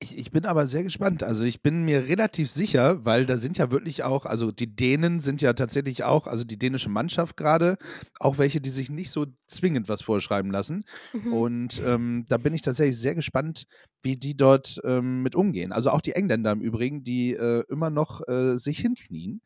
Ich, 0.00 0.16
ich 0.16 0.30
bin 0.30 0.44
aber 0.44 0.68
sehr 0.68 0.84
gespannt. 0.84 1.24
Also 1.24 1.42
ich 1.42 1.60
bin 1.60 1.82
mir 1.82 2.06
relativ 2.06 2.48
sicher, 2.48 3.04
weil 3.04 3.26
da 3.26 3.36
sind 3.36 3.58
ja 3.58 3.72
wirklich 3.72 4.04
auch, 4.04 4.26
also 4.26 4.52
die 4.52 4.76
Dänen 4.76 5.18
sind 5.18 5.42
ja 5.42 5.54
tatsächlich 5.54 6.04
auch, 6.04 6.28
also 6.28 6.44
die 6.44 6.58
dänische 6.58 6.88
Mannschaft 6.88 7.36
gerade, 7.36 7.78
auch 8.20 8.38
welche, 8.38 8.60
die 8.60 8.70
sich 8.70 8.90
nicht 8.90 9.10
so 9.10 9.26
zwingend 9.48 9.88
was 9.88 10.02
vorschreiben 10.02 10.52
lassen. 10.52 10.84
Mhm. 11.12 11.32
Und 11.32 11.82
ähm, 11.84 12.26
da 12.28 12.36
bin 12.38 12.54
ich 12.54 12.62
tatsächlich 12.62 12.96
sehr 12.96 13.16
gespannt, 13.16 13.64
wie 14.02 14.16
die 14.16 14.36
dort 14.36 14.80
ähm, 14.84 15.22
mit 15.22 15.34
umgehen. 15.34 15.72
Also 15.72 15.90
auch 15.90 16.00
die 16.00 16.12
Engländer 16.12 16.52
im 16.52 16.60
Übrigen, 16.60 17.02
die 17.02 17.34
äh, 17.34 17.64
immer 17.68 17.90
noch 17.90 18.20
äh, 18.28 18.56
sich 18.56 18.78
hinknien. 18.78 19.42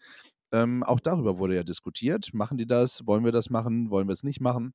Ähm, 0.52 0.82
auch 0.82 1.00
darüber 1.00 1.38
wurde 1.38 1.54
ja 1.54 1.62
diskutiert. 1.62 2.34
Machen 2.34 2.58
die 2.58 2.66
das? 2.66 3.06
Wollen 3.06 3.24
wir 3.24 3.32
das 3.32 3.48
machen? 3.48 3.88
Wollen 3.88 4.06
wir 4.06 4.12
es 4.12 4.22
nicht 4.22 4.42
machen? 4.42 4.74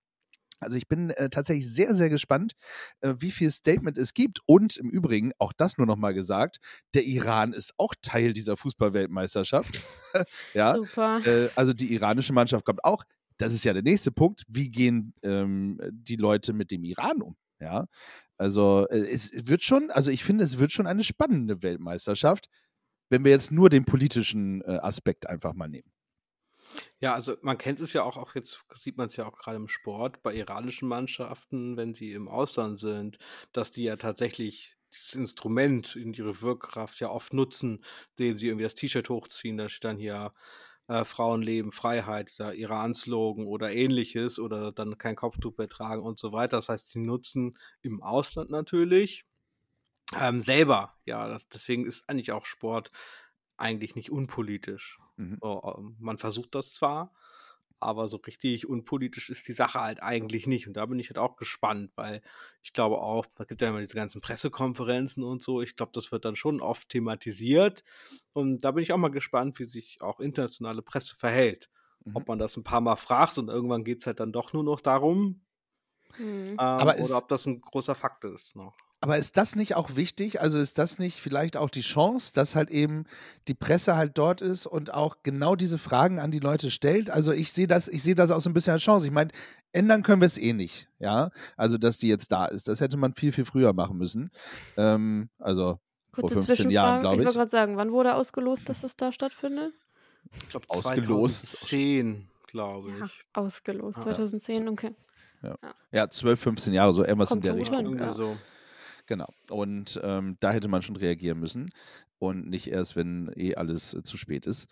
Also 0.60 0.76
ich 0.76 0.88
bin 0.88 1.12
äh, 1.12 1.30
tatsächlich 1.30 1.72
sehr, 1.72 1.94
sehr 1.94 2.10
gespannt, 2.10 2.54
äh, 3.02 3.14
wie 3.20 3.32
viel 3.32 3.52
Statement 3.52 3.98
es 3.98 4.14
gibt. 4.14 4.40
Und 4.46 4.78
im 4.78 4.90
Übrigen, 4.90 5.32
auch 5.38 5.54
das 5.54 5.78
nur 5.78 5.88
nochmal 5.88 6.14
gesagt, 6.14 6.58
der 6.94 7.06
Iran 7.06 7.54
ist 7.54 7.74
auch 7.78 7.94
Teil 8.02 8.34
dieser 8.34 8.58
Fußballweltmeisterschaft. 8.58 9.82
ja, 10.54 10.76
Super. 10.76 11.22
äh, 11.26 11.50
also 11.56 11.74
die 11.74 11.94
iranische 11.94 12.34
Mannschaft 12.34 12.66
kommt 12.66 12.84
auch. 12.84 13.04
Das 13.38 13.54
ist 13.54 13.64
ja 13.66 13.74
der 13.74 13.84
nächste 13.84 14.12
Punkt. 14.12 14.44
Wie 14.48 14.70
gehen 14.70 15.14
ähm, 15.22 15.80
die 15.92 16.16
Leute 16.16 16.54
mit 16.54 16.72
dem 16.72 16.84
Iran 16.84 17.22
um? 17.22 17.36
Ja, 17.60 17.86
also 18.38 18.88
äh, 18.90 18.98
es 18.98 19.48
wird 19.48 19.64
schon, 19.64 19.90
also 19.92 20.12
ich 20.12 20.24
finde, 20.24 20.44
es 20.44 20.58
wird 20.58 20.72
schon 20.72 20.88
eine 20.88 21.04
spannende 21.04 21.62
Weltmeisterschaft, 21.64 22.50
wenn 23.10 23.24
wir 23.24 23.32
jetzt 23.32 23.52
nur 23.52 23.70
den 23.70 23.86
politischen 23.86 24.62
äh, 24.62 24.80
Aspekt 24.82 25.28
einfach 25.28 25.54
mal 25.54 25.68
nehmen. 25.68 25.92
Ja, 27.00 27.14
also 27.14 27.36
man 27.42 27.58
kennt 27.58 27.80
es 27.80 27.94
ja 27.94 28.04
auch, 28.04 28.18
auch 28.18 28.36
jetzt 28.36 28.64
sieht 28.74 28.98
man 28.98 29.08
es 29.08 29.16
ja 29.16 29.26
auch 29.26 29.38
gerade 29.38 29.58
im 29.58 29.68
Sport, 29.68 30.22
bei 30.24 30.34
iranischen 30.34 30.88
Mannschaften, 30.88 31.78
wenn 31.78 31.94
sie 31.94 32.14
im 32.14 32.28
Ausland 32.28 32.80
sind, 32.80 33.18
dass 33.54 33.72
die 33.72 33.84
ja 33.84 33.96
tatsächlich 33.96 34.78
dieses 34.94 35.16
Instrument 35.16 35.96
in 35.96 36.14
ihre 36.14 36.42
Wirkkraft 36.42 37.00
ja 37.00 37.10
oft 37.10 37.34
nutzen, 37.34 37.84
indem 38.18 38.38
sie 38.38 38.48
irgendwie 38.48 38.64
das 38.64 38.76
T-Shirt 38.76 39.10
hochziehen, 39.10 39.58
da 39.58 39.70
steht 39.70 39.84
dann 39.84 39.98
hier 39.98 40.34
äh, 40.88 41.04
Frauenleben, 41.06 41.72
Freiheit, 41.72 42.30
dieser 42.30 42.54
Iran-Slogan 42.56 43.46
oder 43.46 43.72
ähnliches 43.72 44.40
oder 44.40 44.72
dann 44.72 44.98
kein 44.98 45.16
Kopftuch 45.16 45.58
mehr 45.58 45.70
tragen 45.70 46.02
und 46.02 46.20
so 46.20 46.32
weiter. 46.32 46.58
Das 46.58 46.70
heißt, 46.70 46.92
sie 46.92 47.00
nutzen 47.00 47.58
im 47.82 48.02
Ausland 48.02 48.50
natürlich 48.50 49.26
ähm, 50.18 50.40
selber, 50.42 50.96
ja, 51.06 51.28
das, 51.28 51.50
deswegen 51.50 51.86
ist 51.86 52.08
eigentlich 52.10 52.32
auch 52.32 52.46
Sport 52.46 52.92
eigentlich 53.58 53.96
nicht 53.96 54.12
unpolitisch. 54.12 55.00
Mhm. 55.18 55.38
So, 55.42 55.76
ähm, 55.78 55.96
man 56.00 56.18
versucht 56.18 56.56
das 56.56 56.74
zwar, 56.74 57.14
aber 57.80 58.08
so 58.08 58.18
richtig 58.18 58.68
unpolitisch 58.68 59.30
ist 59.30 59.48
die 59.48 59.54
Sache 59.54 59.80
halt 59.82 60.02
eigentlich 60.02 60.48
nicht. 60.48 60.68
Und 60.68 60.74
da 60.74 60.86
bin 60.86 61.00
ich 61.00 61.10
halt 61.10 61.20
auch 61.20 61.36
gespannt, 61.36 61.92
weil 61.96 62.22
ich 62.64 62.74
glaube 62.74 62.98
auch, 63.00 63.26
da 63.36 63.44
gibt 63.44 63.62
ja 63.62 63.70
immer 63.70 63.82
diese 63.82 63.96
ganzen 63.96 64.22
Pressekonferenzen 64.22 65.24
und 65.24 65.44
so. 65.44 65.62
Ich 65.62 65.76
glaube, 65.76 65.92
das 65.94 66.12
wird 66.12 66.26
dann 66.26 66.36
schon 66.36 66.62
oft 66.62 66.90
thematisiert. 66.90 67.84
Und 68.34 68.62
da 68.62 68.72
bin 68.72 68.84
ich 68.84 68.94
auch 68.94 68.98
mal 68.98 69.10
gespannt, 69.10 69.60
wie 69.60 69.66
sich 69.66 70.02
auch 70.02 70.20
internationale 70.20 70.82
Presse 70.82 71.16
verhält. 71.16 71.70
Mhm. 72.06 72.16
Ob 72.16 72.28
man 72.28 72.40
das 72.40 72.58
ein 72.58 72.64
paar 72.64 72.82
Mal 72.82 72.96
fragt 72.96 73.38
und 73.38 73.50
irgendwann 73.50 73.84
geht 73.84 74.00
es 74.00 74.08
halt 74.08 74.20
dann 74.20 74.32
doch 74.32 74.54
nur 74.54 74.64
noch 74.64 74.82
darum, 74.82 75.42
Hm. 76.18 76.56
ähm, 76.60 76.88
oder 77.04 77.18
ob 77.18 77.28
das 77.28 77.46
ein 77.46 77.62
großer 77.62 77.96
Fakt 77.96 78.24
ist 78.24 78.56
noch. 78.56 78.76
Aber 79.00 79.18
ist 79.18 79.38
das 79.38 79.56
nicht 79.56 79.76
auch 79.76 79.96
wichtig? 79.96 80.42
Also 80.42 80.58
ist 80.58 80.78
das 80.80 80.98
nicht 80.98 81.20
vielleicht 81.22 81.56
auch 81.56 81.70
die 81.70 81.82
Chance, 81.82 82.32
dass 82.34 82.56
halt 82.56 82.72
eben 82.72 83.06
die 83.48 83.54
Presse 83.54 83.96
halt 83.96 84.18
dort 84.18 84.42
ist 84.42 84.66
und 84.66 84.92
auch 84.92 85.18
genau 85.22 85.56
diese 85.56 85.78
Fragen 85.78 86.20
an 86.20 86.32
die 86.32 86.40
Leute 86.40 86.72
stellt? 86.72 87.10
Also 87.12 87.32
ich 87.32 87.52
sehe 87.52 87.68
das, 87.68 87.88
ich 87.88 88.02
sehe 88.02 88.16
das 88.16 88.32
auch 88.32 88.40
so 88.42 88.50
ein 88.50 88.54
bisschen 88.54 88.74
als 88.74 88.82
Chance. 88.82 89.06
Ich 89.06 89.12
meine, 89.12 89.30
ändern 89.72 90.02
können 90.02 90.22
wir 90.22 90.26
es 90.26 90.40
eh 90.40 90.54
nicht, 90.54 90.90
ja. 90.98 91.30
Also 91.58 91.78
dass 91.78 91.98
die 92.00 92.08
jetzt 92.08 92.32
da 92.32 92.46
ist, 92.48 92.68
das 92.68 92.82
hätte 92.82 92.98
man 92.98 93.14
viel 93.14 93.32
viel 93.32 93.46
früher 93.46 93.72
machen 93.74 93.98
müssen. 94.00 94.32
Ähm, 94.78 95.30
also 95.38 95.80
vor 96.12 96.24
Kurze 96.24 96.42
15 96.42 96.72
Jahren, 96.72 97.02
Zwischenfrage. 97.02 97.02
glaube 97.02 97.16
Ich 97.16 97.20
ich. 97.22 97.26
wollte 97.28 97.38
gerade 97.38 97.52
sagen, 97.52 97.78
wann 97.78 97.92
wurde 97.92 98.16
ausgelost, 98.16 98.68
dass 98.68 98.84
es 98.84 98.96
da 98.96 99.12
stattfindet? 99.12 99.74
Ich 100.42 100.50
glaube, 100.50 100.66
Ausgelost 100.70 101.44
ist 101.44 101.56
auch 101.64 101.68
2010, 101.68 102.30
glaube 102.48 102.90
Ja, 102.98 103.06
ich. 103.06 103.12
ausgelost. 103.34 104.00
Ah, 104.00 104.02
2010, 104.02 104.68
okay. 104.70 104.96
Ja, 105.92 106.10
12, 106.10 106.40
15 106.40 106.74
Jahre, 106.74 106.92
so 106.94 107.04
irgendwas 107.06 107.30
in 107.30 107.36
Kommt 107.36 107.46
der 107.46 107.52
so 107.54 107.58
gut 107.60 107.70
Richtung. 107.70 107.98
ja. 108.00 108.12
so. 108.12 108.38
Genau. 109.08 109.30
Und 109.50 110.00
ähm, 110.04 110.38
da 110.40 110.52
hätte 110.52 110.68
man 110.68 110.82
schon 110.82 110.98
reagieren 110.98 111.40
müssen 111.40 111.70
und 112.20 112.48
nicht 112.50 112.68
erst, 112.68 112.96
wenn 112.96 113.32
eh 113.36 113.56
alles 113.56 113.94
äh, 113.94 114.04
zu 114.04 114.18
spät 114.18 114.46
ist. 114.46 114.68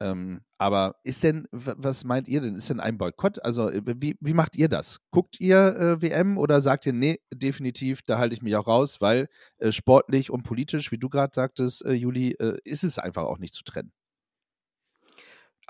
Ähm, 0.00 0.40
aber 0.58 0.96
ist 1.04 1.22
denn, 1.22 1.46
was 1.52 2.04
meint 2.04 2.28
ihr 2.28 2.40
denn? 2.40 2.56
Ist 2.56 2.70
denn 2.70 2.80
ein 2.80 2.98
Boykott? 2.98 3.44
Also, 3.44 3.70
äh, 3.70 3.82
wie, 3.84 4.16
wie 4.20 4.34
macht 4.34 4.56
ihr 4.56 4.68
das? 4.68 4.98
Guckt 5.10 5.40
ihr 5.40 5.76
äh, 5.76 6.02
WM 6.02 6.38
oder 6.38 6.60
sagt 6.60 6.86
ihr, 6.86 6.92
nee, 6.92 7.20
definitiv, 7.32 8.02
da 8.02 8.18
halte 8.18 8.34
ich 8.34 8.42
mich 8.42 8.56
auch 8.56 8.66
raus, 8.66 9.00
weil 9.00 9.28
äh, 9.58 9.70
sportlich 9.72 10.30
und 10.30 10.42
politisch, 10.44 10.90
wie 10.92 10.98
du 10.98 11.08
gerade 11.08 11.32
sagtest, 11.34 11.84
äh, 11.84 11.92
Juli, 11.92 12.32
äh, 12.32 12.58
ist 12.64 12.84
es 12.84 12.98
einfach 12.98 13.24
auch 13.24 13.38
nicht 13.38 13.54
zu 13.54 13.62
trennen. 13.64 13.92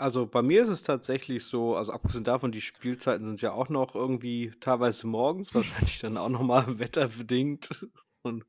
Also 0.03 0.27
bei 0.27 0.43
mir 0.43 0.63
ist 0.63 0.69
es 0.69 0.83
tatsächlich 0.83 1.45
so, 1.45 1.77
also 1.77 1.93
abgesehen 1.93 2.25
davon, 2.25 2.51
die 2.51 2.61
Spielzeiten 2.61 3.25
sind 3.25 3.41
ja 3.41 3.53
auch 3.53 3.69
noch 3.69 3.95
irgendwie 3.95 4.51
teilweise 4.59 5.07
morgens, 5.07 5.55
wahrscheinlich 5.55 6.01
dann 6.01 6.17
auch 6.17 6.29
nochmal 6.29 6.81
wetterbedingt. 6.81 7.87
Und, 8.25 8.45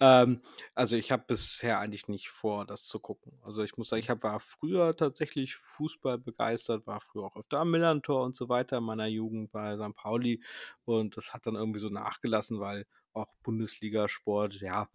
ähm, 0.00 0.40
also 0.74 0.96
ich 0.96 1.12
habe 1.12 1.24
bisher 1.26 1.78
eigentlich 1.78 2.08
nicht 2.08 2.30
vor, 2.30 2.64
das 2.64 2.84
zu 2.84 3.00
gucken. 3.00 3.38
Also 3.42 3.62
ich 3.62 3.76
muss 3.76 3.90
sagen, 3.90 4.00
ich 4.00 4.08
hab, 4.08 4.22
war 4.22 4.40
früher 4.40 4.96
tatsächlich 4.96 5.56
Fußball 5.56 6.16
begeistert, 6.16 6.86
war 6.86 7.02
früher 7.02 7.24
auch 7.24 7.36
öfter 7.36 7.60
am 7.60 7.70
Millantor 7.70 8.24
und 8.24 8.34
so 8.34 8.48
weiter 8.48 8.78
in 8.78 8.84
meiner 8.84 9.06
Jugend 9.06 9.52
bei 9.52 9.76
St. 9.76 9.94
Pauli 9.94 10.42
und 10.86 11.18
das 11.18 11.34
hat 11.34 11.46
dann 11.46 11.54
irgendwie 11.54 11.80
so 11.80 11.90
nachgelassen, 11.90 12.60
weil 12.60 12.86
auch 13.12 13.28
Bundesligasport, 13.42 14.60
ja, 14.60 14.88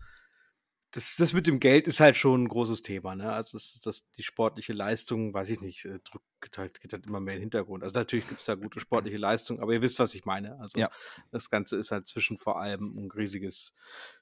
das, 0.91 1.15
das 1.17 1.34
mit 1.34 1.45
dem 1.47 1.60
Geld 1.60 1.88
ist 1.88 1.99
halt 1.99 2.17
schon 2.17 2.43
ein 2.43 2.47
großes 2.47 2.82
Thema, 2.82 3.15
ne? 3.15 3.32
Also 3.32 3.58
das, 3.58 3.80
das, 3.84 4.10
die 4.17 4.23
sportliche 4.23 4.73
Leistung, 4.73 5.34
weiß 5.34 5.49
ich 5.49 5.62
nicht, 5.62 5.86
äh, 5.86 5.99
drückt 6.04 6.58
halt, 6.58 6.82
geht 6.82 6.93
halt 6.93 7.06
immer 7.06 7.19
mehr 7.19 7.36
in 7.36 7.39
den 7.39 7.43
Hintergrund. 7.43 7.84
Also 7.84 7.99
natürlich 7.99 8.28
gibt 8.28 8.39
es 8.39 8.47
da 8.47 8.56
gute 8.56 8.80
sportliche 8.80 9.17
Leistung, 9.17 9.60
aber 9.60 9.73
ihr 9.73 9.82
wisst, 9.82 9.99
was 9.99 10.15
ich 10.15 10.25
meine. 10.25 10.60
Also 10.60 10.80
Ja. 10.80 10.89
das 11.32 11.49
Ganze 11.49 11.78
ist 11.78 11.91
halt 11.91 12.08
zwischen 12.08 12.38
vor 12.38 12.60
allem 12.60 12.91
ein 12.97 13.12
riesiges 13.12 13.73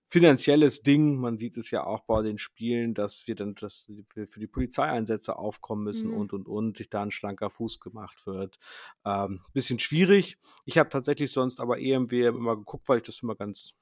finanzielles 0.10 0.82
Ding. 0.84 1.16
Man 1.18 1.38
sieht 1.38 1.58
es 1.58 1.70
ja 1.72 1.84
auch 1.86 2.02
bei 2.06 2.22
den 2.22 2.38
Spielen, 2.38 2.94
dass 2.94 3.28
wir 3.28 3.36
dann 3.36 3.56
dass 3.56 3.86
wir 4.14 4.28
für 4.28 4.40
die 4.40 4.48
Polizeieinsätze 4.48 5.36
aufkommen 5.38 5.84
müssen 5.84 6.12
Mhm. 6.12 6.18
und 6.18 6.34
und 6.34 6.48
und 6.48 6.78
sich 6.78 6.90
da 6.90 7.02
ein 7.04 7.12
schlanker 7.12 7.50
Fuß 7.50 7.80
gemacht 7.80 8.26
wird. 8.26 8.58
Ähm, 9.06 9.42
bisschen 9.54 9.80
schwierig. 9.80 10.38
Ich 10.66 10.78
habe 10.78 10.90
tatsächlich 10.90 11.32
sonst 11.32 11.60
aber 11.60 11.80
EMW 11.80 12.26
immer 12.28 12.56
geguckt, 12.56 12.88
weil 12.90 12.98
ich 12.98 13.04
das 13.04 13.22
immer 13.22 13.36
ganz 13.36 13.74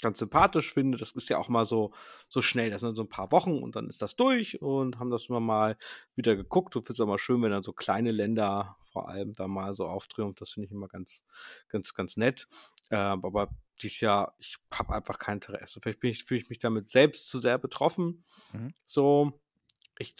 ganz 0.00 0.18
sympathisch 0.18 0.72
finde. 0.72 0.98
Das 0.98 1.12
ist 1.12 1.28
ja 1.28 1.38
auch 1.38 1.48
mal 1.48 1.64
so, 1.64 1.92
so 2.28 2.42
schnell. 2.42 2.70
Das 2.70 2.80
sind 2.80 2.96
so 2.96 3.02
ein 3.02 3.08
paar 3.08 3.32
Wochen 3.32 3.62
und 3.62 3.76
dann 3.76 3.88
ist 3.88 4.02
das 4.02 4.16
durch 4.16 4.60
und 4.62 4.98
haben 4.98 5.10
das 5.10 5.28
immer 5.28 5.40
mal 5.40 5.76
wieder 6.16 6.36
geguckt. 6.36 6.76
Und 6.76 6.82
finde 6.82 6.94
es 6.94 7.00
auch 7.00 7.06
mal 7.06 7.18
schön, 7.18 7.42
wenn 7.42 7.50
dann 7.50 7.62
so 7.62 7.72
kleine 7.72 8.10
Länder 8.10 8.76
vor 8.92 9.08
allem 9.08 9.34
da 9.34 9.48
mal 9.48 9.74
so 9.74 9.86
auftreten. 9.86 10.34
Das 10.36 10.50
finde 10.50 10.66
ich 10.66 10.72
immer 10.72 10.88
ganz, 10.88 11.24
ganz, 11.68 11.94
ganz 11.94 12.16
nett. 12.16 12.48
Ähm, 12.90 13.24
aber 13.24 13.50
dieses 13.82 14.00
Jahr, 14.00 14.34
ich 14.38 14.56
habe 14.70 14.94
einfach 14.94 15.18
kein 15.18 15.36
Interesse. 15.36 15.80
Vielleicht 15.80 16.02
ich, 16.04 16.24
fühle 16.24 16.40
ich 16.40 16.50
mich 16.50 16.58
damit 16.58 16.88
selbst 16.88 17.28
zu 17.28 17.38
sehr 17.38 17.58
betroffen. 17.58 18.24
Mhm. 18.52 18.72
So, 18.84 19.40
ich, 19.98 20.14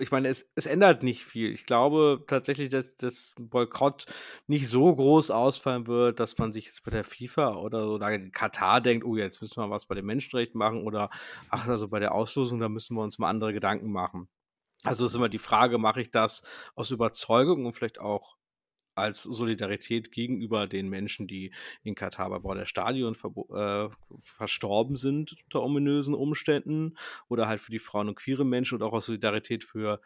ich 0.00 0.10
meine, 0.10 0.28
es, 0.28 0.46
es 0.54 0.66
ändert 0.66 1.02
nicht 1.02 1.24
viel. 1.24 1.52
Ich 1.52 1.66
glaube 1.66 2.24
tatsächlich, 2.26 2.70
dass 2.70 2.96
das 2.96 3.34
Boykott 3.38 4.06
nicht 4.46 4.68
so 4.68 4.94
groß 4.94 5.30
ausfallen 5.30 5.86
wird, 5.86 6.20
dass 6.20 6.38
man 6.38 6.52
sich 6.52 6.66
jetzt 6.66 6.82
bei 6.84 6.90
der 6.90 7.04
FIFA 7.04 7.56
oder 7.56 7.84
so 7.84 7.94
oder 7.94 8.18
Katar 8.30 8.80
denkt, 8.80 9.04
oh, 9.04 9.16
jetzt 9.16 9.42
müssen 9.42 9.62
wir 9.62 9.70
was 9.70 9.86
bei 9.86 9.94
den 9.94 10.06
Menschenrechten 10.06 10.58
machen 10.58 10.82
oder 10.82 11.10
ach, 11.50 11.68
also 11.68 11.88
bei 11.88 11.98
der 11.98 12.14
Auslosung, 12.14 12.58
da 12.60 12.68
müssen 12.68 12.96
wir 12.96 13.02
uns 13.02 13.18
mal 13.18 13.28
andere 13.28 13.52
Gedanken 13.52 13.90
machen. 13.90 14.28
Also 14.84 15.06
ist 15.06 15.14
immer 15.14 15.28
die 15.28 15.38
Frage, 15.38 15.78
mache 15.78 16.00
ich 16.00 16.10
das 16.10 16.42
aus 16.76 16.90
Überzeugung 16.90 17.66
und 17.66 17.72
vielleicht 17.74 18.00
auch 18.00 18.37
als 18.98 19.22
Solidarität 19.22 20.12
gegenüber 20.12 20.66
den 20.66 20.88
Menschen, 20.88 21.26
die 21.26 21.52
in 21.82 21.94
Katar 21.94 22.30
bei 22.30 22.38
Bau 22.40 22.54
der 22.54 22.66
Stadion 22.66 23.14
äh, 23.14 23.88
verstorben 24.22 24.96
sind 24.96 25.36
unter 25.44 25.62
ominösen 25.62 26.14
Umständen 26.14 26.96
oder 27.28 27.48
halt 27.48 27.60
für 27.60 27.70
die 27.72 27.78
Frauen 27.78 28.08
und 28.08 28.16
queere 28.16 28.44
Menschen 28.44 28.76
und 28.76 28.82
auch 28.82 28.92
aus 28.92 29.06
Solidarität 29.06 29.64
für 29.64 30.00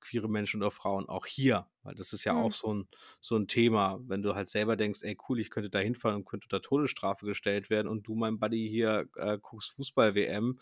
queere 0.00 0.28
Menschen 0.28 0.62
oder 0.62 0.70
Frauen 0.70 1.08
auch 1.08 1.26
hier, 1.26 1.66
weil 1.82 1.94
das 1.94 2.12
ist 2.12 2.24
ja 2.24 2.34
Mhm. 2.34 2.36
auch 2.36 2.52
so 2.52 2.72
ein, 2.72 2.88
so 3.20 3.36
ein 3.36 3.48
Thema, 3.48 3.98
wenn 4.06 4.22
du 4.22 4.34
halt 4.34 4.48
selber 4.48 4.76
denkst, 4.76 5.00
ey 5.02 5.16
cool, 5.28 5.40
ich 5.40 5.50
könnte 5.50 5.70
da 5.70 5.78
hinfahren 5.80 6.16
und 6.18 6.24
könnte 6.26 6.44
unter 6.46 6.62
Todesstrafe 6.62 7.26
gestellt 7.26 7.70
werden 7.70 7.88
und 7.88 8.06
du, 8.06 8.14
mein 8.14 8.38
Buddy, 8.38 8.68
hier 8.68 9.08
äh, 9.16 9.38
guckst 9.40 9.70
Fußball-WM. 9.72 10.60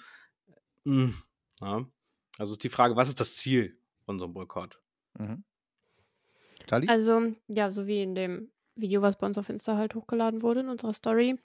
Mm, 0.84 1.10
ja. 1.60 1.86
Also 2.38 2.52
ist 2.54 2.64
die 2.64 2.70
Frage, 2.70 2.96
was 2.96 3.08
ist 3.08 3.20
das 3.20 3.36
Ziel 3.36 3.78
von 4.06 4.18
so 4.18 4.26
einem 4.26 4.34
Boykott? 4.34 4.80
Mhm. 5.18 5.44
Tali? 6.66 6.86
Also, 6.88 7.32
ja, 7.48 7.70
so 7.70 7.86
wie 7.86 8.02
in 8.02 8.14
dem 8.14 8.50
Video, 8.76 9.02
was 9.02 9.16
bei 9.16 9.26
uns 9.26 9.38
auf 9.38 9.48
Insta 9.48 9.76
halt 9.76 9.94
hochgeladen 9.94 10.42
wurde, 10.42 10.60
in 10.60 10.68
unserer 10.68 10.92
Story. 10.92 11.38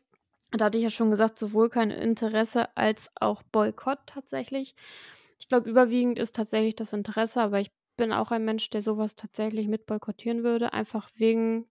Da 0.51 0.65
hatte 0.65 0.77
ich 0.77 0.83
ja 0.83 0.89
schon 0.89 1.11
gesagt, 1.11 1.37
sowohl 1.37 1.69
kein 1.69 1.91
Interesse 1.91 2.75
als 2.75 3.11
auch 3.19 3.43
Boykott 3.43 3.99
tatsächlich. 4.05 4.75
Ich 5.39 5.47
glaube, 5.47 5.69
überwiegend 5.69 6.17
ist 6.17 6.35
tatsächlich 6.35 6.75
das 6.75 6.91
Interesse, 6.91 7.41
aber 7.41 7.59
ich 7.59 7.71
bin 7.97 8.11
auch 8.11 8.31
ein 8.31 8.45
Mensch, 8.45 8.69
der 8.69 8.81
sowas 8.81 9.15
tatsächlich 9.15 9.67
mit 9.67 9.85
boykottieren 9.85 10.43
würde, 10.43 10.73
einfach 10.73 11.09
wegen 11.15 11.67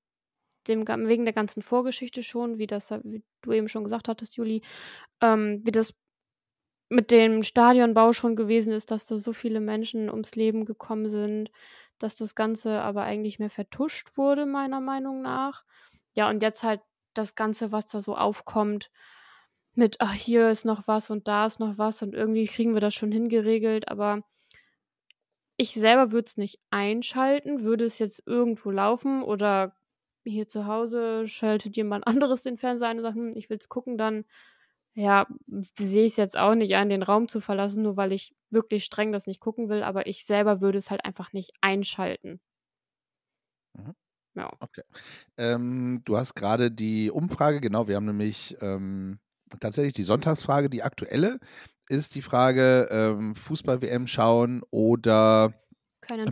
dem, 0.69 0.87
wegen 0.87 1.25
der 1.25 1.35
ganzen 1.35 1.63
Vorgeschichte 1.63 2.23
schon, 2.23 2.59
wie 2.59 2.67
das, 2.67 2.91
wie 3.03 3.23
du 3.43 3.53
eben 3.53 3.69
schon 3.69 3.85
gesagt 3.85 4.09
hattest, 4.09 4.37
Juli, 4.37 4.63
ähm, 5.21 5.63
wie 5.65 5.73
das 5.73 5.95
mit 6.91 7.11
dem 7.11 7.43
Stadionbau 7.43 8.13
schon 8.13 8.37
gewesen 8.37 8.73
ist, 8.73 8.91
dass 8.91 9.07
da 9.07 9.17
so 9.19 9.33
viele 9.33 9.61
Menschen 9.61 10.09
ums 10.11 10.37
Leben 10.37 10.65
gekommen 10.65 11.09
sind, 11.09 11.51
dass 11.99 12.17
das 12.17 12.35
Ganze 12.35 12.81
aber 12.81 13.03
eigentlich 13.03 13.39
mehr 13.39 13.51
vertuscht 13.51 14.17
wurde, 14.17 14.47
meiner 14.47 14.81
Meinung 14.81 15.23
nach. 15.23 15.65
Ja, 16.15 16.29
und 16.31 16.43
jetzt 16.43 16.63
halt 16.63 16.81
das 17.15 17.35
Ganze, 17.35 17.73
was 17.73 17.87
da 17.87 18.01
so 18.01 18.17
aufkommt, 18.17 18.91
mit, 19.75 19.97
ach, 20.01 20.15
hier 20.15 20.51
ist 20.51 20.65
noch 20.65 20.89
was 20.89 21.11
und 21.11 21.29
da 21.29 21.47
ist 21.47 21.61
noch 21.61 21.79
was 21.79 22.03
und 22.03 22.15
irgendwie 22.15 22.47
kriegen 22.47 22.75
wir 22.75 22.81
das 22.81 22.95
schon 22.95 23.13
hingeregelt, 23.13 23.89
aber 23.89 24.23
ich 25.57 25.75
selber 25.75 26.13
würde 26.13 26.27
es 26.27 26.37
nicht 26.37 26.61
einschalten, 26.71 27.63
würde 27.65 27.85
es 27.85 27.99
jetzt 27.99 28.23
irgendwo 28.27 28.71
laufen 28.71 29.23
oder 29.23 29.75
hier 30.25 30.47
zu 30.49 30.67
Hause 30.67 31.27
schaltet 31.29 31.77
jemand 31.77 32.07
anderes 32.07 32.43
den 32.43 32.59
Fernseher 32.59 32.89
ein 32.89 32.99
und 32.99 33.03
sagt, 33.03 33.17
hm, 33.17 33.31
ich 33.35 33.51
will 33.51 33.59
es 33.59 33.69
gucken, 33.69 33.99
dann 33.99 34.25
ja, 34.99 35.29
sehe 35.77 36.05
ich 36.07 36.13
es 36.13 36.17
jetzt 36.17 36.37
auch 36.37 36.57
nicht 36.57 36.75
ein, 36.75 36.89
den 36.89 37.05
Raum 37.05 37.29
zu 37.29 37.41
verlassen, 37.41 37.85
nur 37.85 37.97
weil 37.97 38.11
ich 38.11 38.35
wirklich 38.51 38.85
streng 38.85 39.13
das 39.13 39.29
nicht 39.29 39.39
gucken 39.39 39.69
will, 39.69 39.85
aber 39.85 40.09
ich 40.09 40.25
selber 40.25 40.61
würde 40.61 40.79
es 40.79 40.91
halt 40.91 41.05
einfach 41.05 41.33
nicht 41.33 41.53
einschalten. 41.61 42.41
Mhm. 43.75 43.95
Ja. 44.35 44.51
Okay. 44.59 44.83
Ähm, 45.37 46.03
du 46.05 46.17
hast 46.17 46.35
gerade 46.35 46.73
die 46.73 47.13
Umfrage, 47.13 47.61
genau, 47.61 47.87
wir 47.87 47.95
haben 47.95 48.07
nämlich 48.07 48.57
ähm, 48.61 49.21
tatsächlich 49.61 49.93
die 49.93 50.03
Sonntagsfrage, 50.03 50.69
die 50.69 50.83
aktuelle 50.83 51.39
ist 51.89 52.17
die 52.17 52.23
Frage, 52.23 52.89
ähm, 52.91 53.37
Fußball-WM 53.37 54.09
schauen 54.09 54.63
oder. 54.71 55.55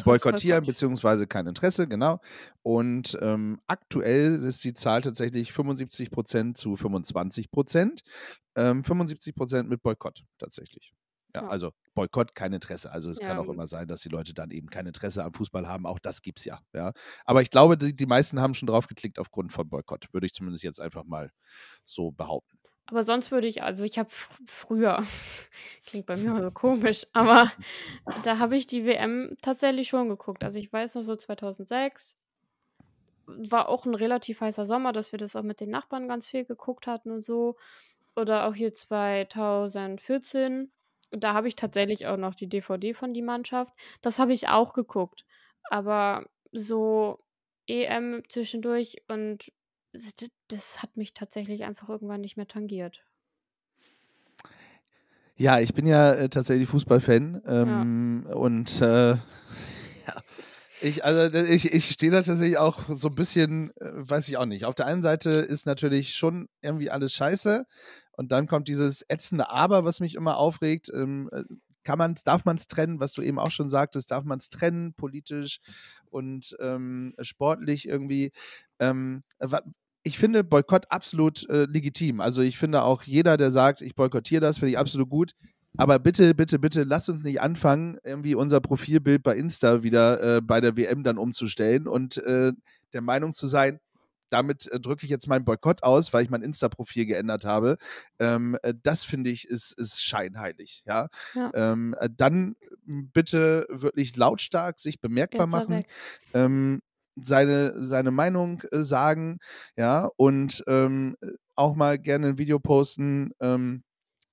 Boykottieren, 0.04 0.60
Boykott. 0.60 0.66
beziehungsweise 0.66 1.26
kein 1.26 1.46
Interesse, 1.46 1.86
genau. 1.88 2.20
Und 2.62 3.16
ähm, 3.20 3.60
aktuell 3.66 4.34
ist 4.42 4.64
die 4.64 4.74
Zahl 4.74 5.02
tatsächlich 5.02 5.52
75 5.52 6.10
Prozent 6.10 6.56
zu 6.56 6.76
25 6.76 7.50
Prozent. 7.50 8.02
Ähm, 8.56 8.82
75 8.84 9.34
Prozent 9.34 9.68
mit 9.68 9.82
Boykott 9.82 10.24
tatsächlich. 10.38 10.92
Ja, 11.34 11.42
Ja. 11.42 11.48
also 11.48 11.72
Boykott, 11.94 12.34
kein 12.34 12.52
Interesse. 12.52 12.90
Also 12.90 13.10
es 13.10 13.18
Ja, 13.20 13.28
kann 13.28 13.38
auch 13.38 13.44
gut. 13.46 13.54
immer 13.54 13.66
sein, 13.66 13.86
dass 13.88 14.00
die 14.00 14.08
Leute 14.08 14.32
dann 14.34 14.50
eben 14.50 14.68
kein 14.68 14.86
Interesse 14.86 15.22
am 15.24 15.34
Fußball 15.34 15.66
haben. 15.68 15.86
Auch 15.86 15.98
das 15.98 16.22
gibt's 16.22 16.44
ja. 16.44 16.60
ja. 16.74 16.92
Aber 17.24 17.42
ich 17.42 17.50
glaube, 17.50 17.76
die, 17.76 17.94
die 17.94 18.06
meisten 18.06 18.40
haben 18.40 18.54
schon 18.54 18.66
drauf 18.68 18.86
geklickt 18.86 19.18
aufgrund 19.18 19.52
von 19.52 19.68
Boykott. 19.68 20.06
Würde 20.12 20.26
ich 20.26 20.32
zumindest 20.32 20.64
jetzt 20.64 20.80
einfach 20.80 21.04
mal 21.04 21.30
so 21.84 22.10
behaupten. 22.12 22.56
Aber 22.88 23.04
sonst 23.04 23.32
würde 23.32 23.48
ich, 23.48 23.62
also 23.62 23.84
ich 23.84 23.98
habe 23.98 24.10
fr 24.10 24.32
früher, 24.44 25.04
klingt 25.86 26.06
bei 26.06 26.16
mir 26.16 26.28
immer 26.28 26.42
so 26.42 26.50
komisch, 26.50 27.06
aber 27.12 27.50
da 28.22 28.38
habe 28.38 28.56
ich 28.56 28.66
die 28.66 28.86
WM 28.86 29.36
tatsächlich 29.42 29.88
schon 29.88 30.08
geguckt. 30.08 30.44
Also 30.44 30.58
ich 30.58 30.72
weiß 30.72 30.94
noch 30.94 31.02
so 31.02 31.16
2006 31.16 32.16
war 33.26 33.68
auch 33.68 33.86
ein 33.86 33.94
relativ 33.94 34.40
heißer 34.40 34.66
Sommer, 34.66 34.92
dass 34.92 35.12
wir 35.12 35.18
das 35.18 35.36
auch 35.36 35.42
mit 35.42 35.60
den 35.60 35.70
Nachbarn 35.70 36.08
ganz 36.08 36.28
viel 36.28 36.44
geguckt 36.44 36.86
hatten 36.86 37.10
und 37.10 37.24
so. 37.24 37.56
Oder 38.14 38.46
auch 38.46 38.54
hier 38.54 38.72
2014. 38.72 40.72
Da 41.10 41.34
habe 41.34 41.48
ich 41.48 41.56
tatsächlich 41.56 42.06
auch 42.06 42.16
noch 42.16 42.34
die 42.34 42.48
DVD 42.48 42.94
von 42.94 43.12
die 43.12 43.22
Mannschaft. 43.22 43.72
Das 44.00 44.18
habe 44.18 44.32
ich 44.32 44.48
auch 44.48 44.72
geguckt. 44.72 45.24
Aber 45.70 46.26
so 46.52 47.18
EM 47.66 48.22
zwischendurch 48.28 49.02
und 49.08 49.52
das 50.48 50.82
hat 50.82 50.96
mich 50.96 51.14
tatsächlich 51.14 51.64
einfach 51.64 51.88
irgendwann 51.88 52.20
nicht 52.20 52.36
mehr 52.36 52.46
tangiert. 52.46 53.04
Ja, 55.36 55.60
ich 55.60 55.74
bin 55.74 55.86
ja 55.86 56.12
äh, 56.14 56.28
tatsächlich 56.30 56.68
Fußballfan 56.68 57.42
ähm, 57.46 58.26
und 58.32 58.80
äh, 58.80 59.10
ja, 60.06 60.22
ich, 60.80 61.04
also 61.04 61.38
ich, 61.38 61.72
ich 61.74 61.90
stehe 61.90 62.10
da 62.10 62.22
tatsächlich 62.22 62.56
auch 62.56 62.84
so 62.88 63.08
ein 63.08 63.14
bisschen, 63.14 63.70
äh, 63.76 63.90
weiß 63.92 64.28
ich 64.28 64.38
auch 64.38 64.46
nicht. 64.46 64.64
Auf 64.64 64.74
der 64.74 64.86
einen 64.86 65.02
Seite 65.02 65.30
ist 65.30 65.66
natürlich 65.66 66.14
schon 66.14 66.48
irgendwie 66.62 66.90
alles 66.90 67.12
scheiße 67.12 67.66
und 68.12 68.32
dann 68.32 68.46
kommt 68.46 68.68
dieses 68.68 69.04
ätzende 69.08 69.50
Aber, 69.50 69.84
was 69.84 70.00
mich 70.00 70.14
immer 70.14 70.38
aufregt. 70.38 70.90
Ähm, 70.94 71.28
äh, 71.32 71.44
kann 71.84 71.98
man's, 71.98 72.24
darf 72.24 72.44
man 72.44 72.56
es 72.56 72.66
trennen, 72.66 72.98
was 72.98 73.12
du 73.12 73.22
eben 73.22 73.38
auch 73.38 73.52
schon 73.52 73.68
sagtest, 73.68 74.10
darf 74.10 74.24
man 74.24 74.38
es 74.38 74.48
trennen, 74.48 74.92
politisch 74.94 75.60
und 76.06 76.56
ähm, 76.60 77.14
sportlich 77.20 77.86
irgendwie. 77.86 78.32
Ähm, 78.80 79.22
ich 80.06 80.18
finde 80.18 80.44
Boykott 80.44 80.92
absolut 80.92 81.48
äh, 81.50 81.64
legitim. 81.64 82.20
Also 82.20 82.40
ich 82.40 82.58
finde 82.58 82.84
auch 82.84 83.02
jeder, 83.02 83.36
der 83.36 83.50
sagt, 83.50 83.80
ich 83.80 83.96
boykottiere 83.96 84.40
das, 84.40 84.58
finde 84.58 84.70
ich 84.70 84.78
absolut 84.78 85.10
gut. 85.10 85.32
Aber 85.76 85.98
bitte, 85.98 86.32
bitte, 86.32 86.60
bitte, 86.60 86.84
lasst 86.84 87.08
uns 87.08 87.24
nicht 87.24 87.40
anfangen, 87.40 87.98
irgendwie 88.04 88.36
unser 88.36 88.60
Profilbild 88.60 89.24
bei 89.24 89.34
Insta 89.34 89.82
wieder 89.82 90.36
äh, 90.36 90.40
bei 90.40 90.60
der 90.60 90.76
WM 90.76 91.02
dann 91.02 91.18
umzustellen 91.18 91.88
und 91.88 92.18
äh, 92.18 92.52
der 92.92 93.00
Meinung 93.00 93.32
zu 93.32 93.48
sein, 93.48 93.80
damit 94.30 94.68
äh, 94.68 94.78
drücke 94.78 95.04
ich 95.04 95.10
jetzt 95.10 95.26
meinen 95.26 95.44
Boykott 95.44 95.82
aus, 95.82 96.12
weil 96.12 96.22
ich 96.22 96.30
mein 96.30 96.42
Insta-Profil 96.42 97.06
geändert 97.06 97.44
habe. 97.44 97.76
Ähm, 98.20 98.56
äh, 98.62 98.74
das 98.82 99.02
finde 99.02 99.30
ich 99.30 99.48
ist, 99.48 99.78
ist 99.78 100.04
scheinheilig. 100.04 100.82
Ja? 100.86 101.08
Ja. 101.34 101.50
Ähm, 101.52 101.96
äh, 101.98 102.08
dann 102.16 102.54
bitte 102.86 103.66
wirklich 103.70 104.16
lautstark 104.16 104.78
sich 104.78 105.00
bemerkbar 105.00 105.46
er 105.46 105.50
machen. 105.50 105.84
Ähm, 106.32 106.80
seine, 107.16 107.72
seine 107.84 108.10
Meinung 108.10 108.62
äh, 108.72 108.84
sagen, 108.84 109.38
ja, 109.76 110.08
und 110.16 110.62
ähm, 110.66 111.16
auch 111.54 111.74
mal 111.74 111.98
gerne 111.98 112.28
ein 112.28 112.38
Video 112.38 112.58
posten, 112.58 113.30
ähm, 113.40 113.82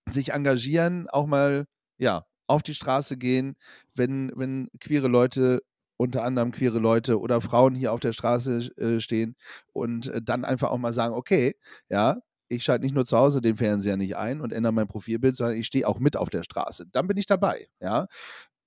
sich 0.10 0.34
engagieren, 0.34 1.08
auch 1.10 1.28
mal, 1.28 1.65
ja, 1.98 2.26
auf 2.48 2.63
die 2.63 2.76
Straße 2.76 3.17
gehen, 3.17 3.56
wenn, 3.96 4.32
wenn 4.36 4.69
queere 4.80 5.08
Leute, 5.08 5.62
unter 5.98 6.24
anderem 6.24 6.52
queere 6.52 6.80
Leute 6.80 7.19
oder 7.19 7.41
Frauen 7.41 7.76
hier 7.76 7.93
auf 7.93 8.00
der 8.02 8.13
Straße 8.13 8.72
äh, 8.78 9.00
stehen 9.00 9.36
und 9.74 10.08
äh, 10.08 10.22
dann 10.22 10.43
einfach 10.46 10.72
auch 10.72 10.78
mal 10.78 10.93
sagen, 10.93 11.13
okay, 11.15 11.56
ja, 11.89 12.17
ich 12.50 12.63
schalte 12.63 12.84
nicht 12.84 12.96
nur 12.96 13.06
zu 13.06 13.17
Hause 13.17 13.41
den 13.41 13.58
Fernseher 13.58 13.98
nicht 13.98 14.15
ein 14.17 14.41
und 14.41 14.54
ändere 14.54 14.74
mein 14.74 14.88
Profilbild, 14.88 15.36
sondern 15.36 15.58
ich 15.58 15.67
stehe 15.67 15.88
auch 15.88 16.00
mit 16.00 16.17
auf 16.17 16.30
der 16.30 16.43
Straße. 16.43 16.86
Dann 16.91 17.08
bin 17.08 17.17
ich 17.17 17.26
dabei, 17.26 17.67
ja. 17.80 18.08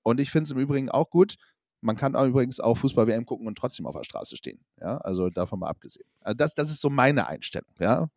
Und 0.03 0.21
ich 0.21 0.31
finde 0.31 0.45
es 0.45 0.51
im 0.53 0.59
Übrigen 0.59 0.89
auch 0.89 1.11
gut, 1.11 1.35
man 1.81 1.97
kann 1.97 2.17
auch 2.17 2.27
übrigens 2.27 2.61
auch 2.61 2.77
Fußball-WM 2.79 3.27
gucken 3.27 3.47
und 3.47 3.57
trotzdem 3.57 3.87
auf 3.87 3.97
der 3.97 4.05
Straße 4.05 4.37
stehen. 4.37 4.65
Ja, 4.81 4.99
also 4.99 5.31
davon 5.31 5.61
mal 5.61 5.69
abgesehen. 5.69 6.09
Also 6.21 6.37
das, 6.37 6.55
das 6.55 6.71
ist 6.71 6.81
so 6.81 6.91
meine 6.91 7.27
Einstellung, 7.27 7.73
ja. 7.79 8.09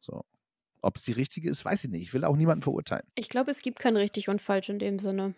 So. 0.00 0.24
Ob 0.82 0.96
es 0.96 1.02
die 1.02 1.12
richtige 1.12 1.50
ist, 1.50 1.64
weiß 1.64 1.84
ich 1.84 1.90
nicht. 1.90 2.02
Ich 2.02 2.14
will 2.14 2.24
auch 2.24 2.36
niemanden 2.36 2.62
verurteilen. 2.62 3.06
Ich 3.14 3.28
glaube, 3.28 3.50
es 3.50 3.60
gibt 3.60 3.80
kein 3.80 3.96
richtig 3.96 4.28
und 4.28 4.40
falsch 4.40 4.70
in 4.70 4.78
dem 4.78 4.98
Sinne. 4.98 5.34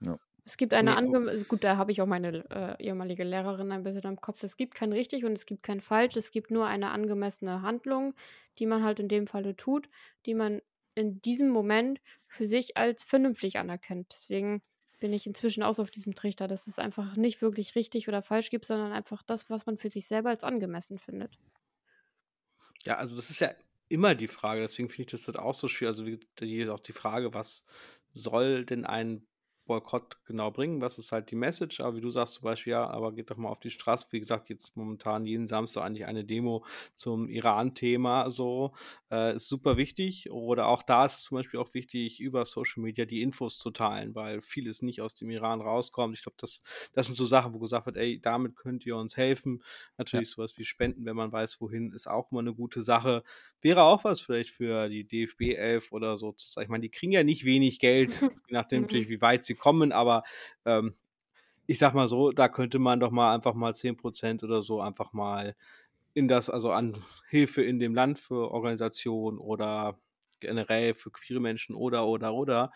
Ja. 0.00 0.18
Es 0.46 0.56
gibt 0.56 0.72
eine 0.72 0.92
Nee, 0.92 0.96
ange 0.96 1.44
gut, 1.44 1.64
da 1.64 1.76
habe 1.76 1.90
ich 1.90 2.00
auch 2.00 2.06
meine 2.06 2.48
äh, 2.50 2.82
ehemalige 2.82 3.24
Lehrerin 3.24 3.72
ein 3.72 3.82
bisschen 3.82 4.12
im 4.12 4.20
Kopf. 4.20 4.42
Es 4.44 4.56
gibt 4.56 4.74
kein 4.74 4.92
richtig 4.92 5.24
und 5.24 5.32
es 5.32 5.44
gibt 5.44 5.64
kein 5.64 5.80
falsch. 5.80 6.16
Es 6.16 6.30
gibt 6.30 6.52
nur 6.52 6.66
eine 6.66 6.92
angemessene 6.92 7.62
Handlung, 7.62 8.14
die 8.58 8.66
man 8.66 8.84
halt 8.84 9.00
in 9.00 9.08
dem 9.08 9.26
Falle 9.26 9.56
tut, 9.56 9.88
die 10.24 10.34
man 10.34 10.62
in 10.94 11.20
diesem 11.20 11.50
Moment 11.50 12.00
für 12.24 12.46
sich 12.46 12.76
als 12.76 13.02
vernünftig 13.02 13.58
anerkennt. 13.58 14.06
Deswegen 14.12 14.62
bin 14.98 15.12
ich 15.12 15.26
inzwischen 15.26 15.62
auch 15.62 15.78
auf 15.78 15.90
diesem 15.90 16.14
Trichter, 16.14 16.48
dass 16.48 16.66
es 16.66 16.78
einfach 16.78 17.16
nicht 17.16 17.42
wirklich 17.42 17.74
richtig 17.74 18.08
oder 18.08 18.22
falsch 18.22 18.50
gibt, 18.50 18.64
sondern 18.66 18.92
einfach 18.92 19.22
das, 19.22 19.50
was 19.50 19.66
man 19.66 19.76
für 19.76 19.90
sich 19.90 20.06
selber 20.06 20.30
als 20.30 20.44
angemessen 20.44 20.98
findet. 20.98 21.38
Ja, 22.84 22.96
also 22.96 23.16
das 23.16 23.30
ist 23.30 23.40
ja 23.40 23.54
immer 23.88 24.14
die 24.14 24.28
Frage, 24.28 24.60
deswegen 24.62 24.88
finde 24.88 25.02
ich 25.02 25.10
das 25.10 25.26
halt 25.26 25.38
auch 25.38 25.54
so 25.54 25.68
schwer. 25.68 25.88
Also 25.88 26.04
hier 26.04 26.64
ist 26.64 26.70
auch 26.70 26.80
die 26.80 26.92
Frage, 26.92 27.34
was 27.34 27.64
soll 28.14 28.64
denn 28.64 28.84
ein 28.84 29.26
Boykott 29.66 30.24
genau 30.24 30.50
bringen? 30.50 30.80
Was 30.80 30.98
ist 30.98 31.12
halt 31.12 31.30
die 31.30 31.36
Message? 31.36 31.80
Aber 31.80 31.96
wie 31.96 32.00
du 32.00 32.10
sagst 32.10 32.34
zum 32.34 32.44
Beispiel, 32.44 32.72
ja, 32.72 32.86
aber 32.88 33.12
geht 33.12 33.30
doch 33.30 33.36
mal 33.36 33.48
auf 33.50 33.60
die 33.60 33.70
Straße. 33.70 34.06
Wie 34.10 34.20
gesagt, 34.20 34.48
jetzt 34.48 34.76
momentan 34.76 35.26
jeden 35.26 35.46
Samstag 35.46 35.82
eigentlich 35.84 36.06
eine 36.06 36.24
Demo 36.24 36.64
zum 36.94 37.28
Iran-Thema, 37.28 38.30
so 38.30 38.72
äh, 39.10 39.36
ist 39.36 39.48
super 39.48 39.76
wichtig. 39.76 40.30
Oder 40.30 40.68
auch 40.68 40.82
da 40.82 41.04
ist 41.04 41.18
es 41.18 41.24
zum 41.24 41.36
Beispiel 41.38 41.60
auch 41.60 41.74
wichtig, 41.74 42.20
über 42.20 42.44
Social 42.46 42.82
Media 42.82 43.04
die 43.04 43.22
Infos 43.22 43.58
zu 43.58 43.70
teilen, 43.70 44.14
weil 44.14 44.42
vieles 44.42 44.82
nicht 44.82 45.00
aus 45.00 45.14
dem 45.14 45.30
Iran 45.30 45.60
rauskommt. 45.60 46.16
Ich 46.16 46.22
glaube, 46.22 46.36
das, 46.40 46.62
das 46.92 47.06
sind 47.06 47.16
so 47.16 47.26
Sachen, 47.26 47.52
wo 47.54 47.58
gesagt 47.58 47.86
wird, 47.86 47.96
ey, 47.96 48.20
damit 48.20 48.56
könnt 48.56 48.86
ihr 48.86 48.96
uns 48.96 49.16
helfen. 49.16 49.62
Natürlich 49.98 50.30
sowas 50.30 50.56
wie 50.58 50.64
Spenden, 50.64 51.04
wenn 51.04 51.16
man 51.16 51.32
weiß, 51.32 51.60
wohin, 51.60 51.92
ist 51.92 52.06
auch 52.06 52.30
mal 52.30 52.40
eine 52.40 52.54
gute 52.54 52.82
Sache. 52.82 53.22
Wäre 53.60 53.82
auch 53.82 54.04
was 54.04 54.20
vielleicht 54.20 54.50
für 54.50 54.88
die 54.88 55.04
DFB 55.06 55.54
11 55.54 55.92
oder 55.92 56.16
so 56.16 56.32
zu 56.32 56.48
sagen. 56.50 56.64
Ich 56.66 56.70
meine, 56.70 56.82
die 56.82 56.90
kriegen 56.90 57.12
ja 57.12 57.24
nicht 57.24 57.44
wenig 57.44 57.78
Geld, 57.78 58.24
je 58.46 58.54
nachdem 58.54 58.82
Mhm. 58.82 58.82
natürlich, 58.82 59.08
wie 59.08 59.20
weit 59.20 59.44
sie 59.44 59.54
kommen, 59.56 59.92
aber 59.92 60.24
ähm, 60.64 60.94
ich 61.66 61.78
sag 61.78 61.94
mal 61.94 62.08
so, 62.08 62.32
da 62.32 62.48
könnte 62.48 62.78
man 62.78 63.00
doch 63.00 63.10
mal 63.10 63.34
einfach 63.34 63.54
mal 63.54 63.74
10% 63.74 64.44
oder 64.44 64.62
so 64.62 64.80
einfach 64.80 65.12
mal 65.12 65.56
in 66.14 66.28
das, 66.28 66.48
also 66.48 66.72
an 66.72 67.04
Hilfe 67.28 67.62
in 67.62 67.78
dem 67.78 67.94
Land 67.94 68.18
für 68.18 68.50
Organisationen 68.50 69.38
oder 69.38 69.98
generell 70.40 70.94
für 70.94 71.10
queere 71.10 71.40
Menschen 71.40 71.74
oder, 71.74 72.06
oder, 72.06 72.32
oder, 72.34 72.72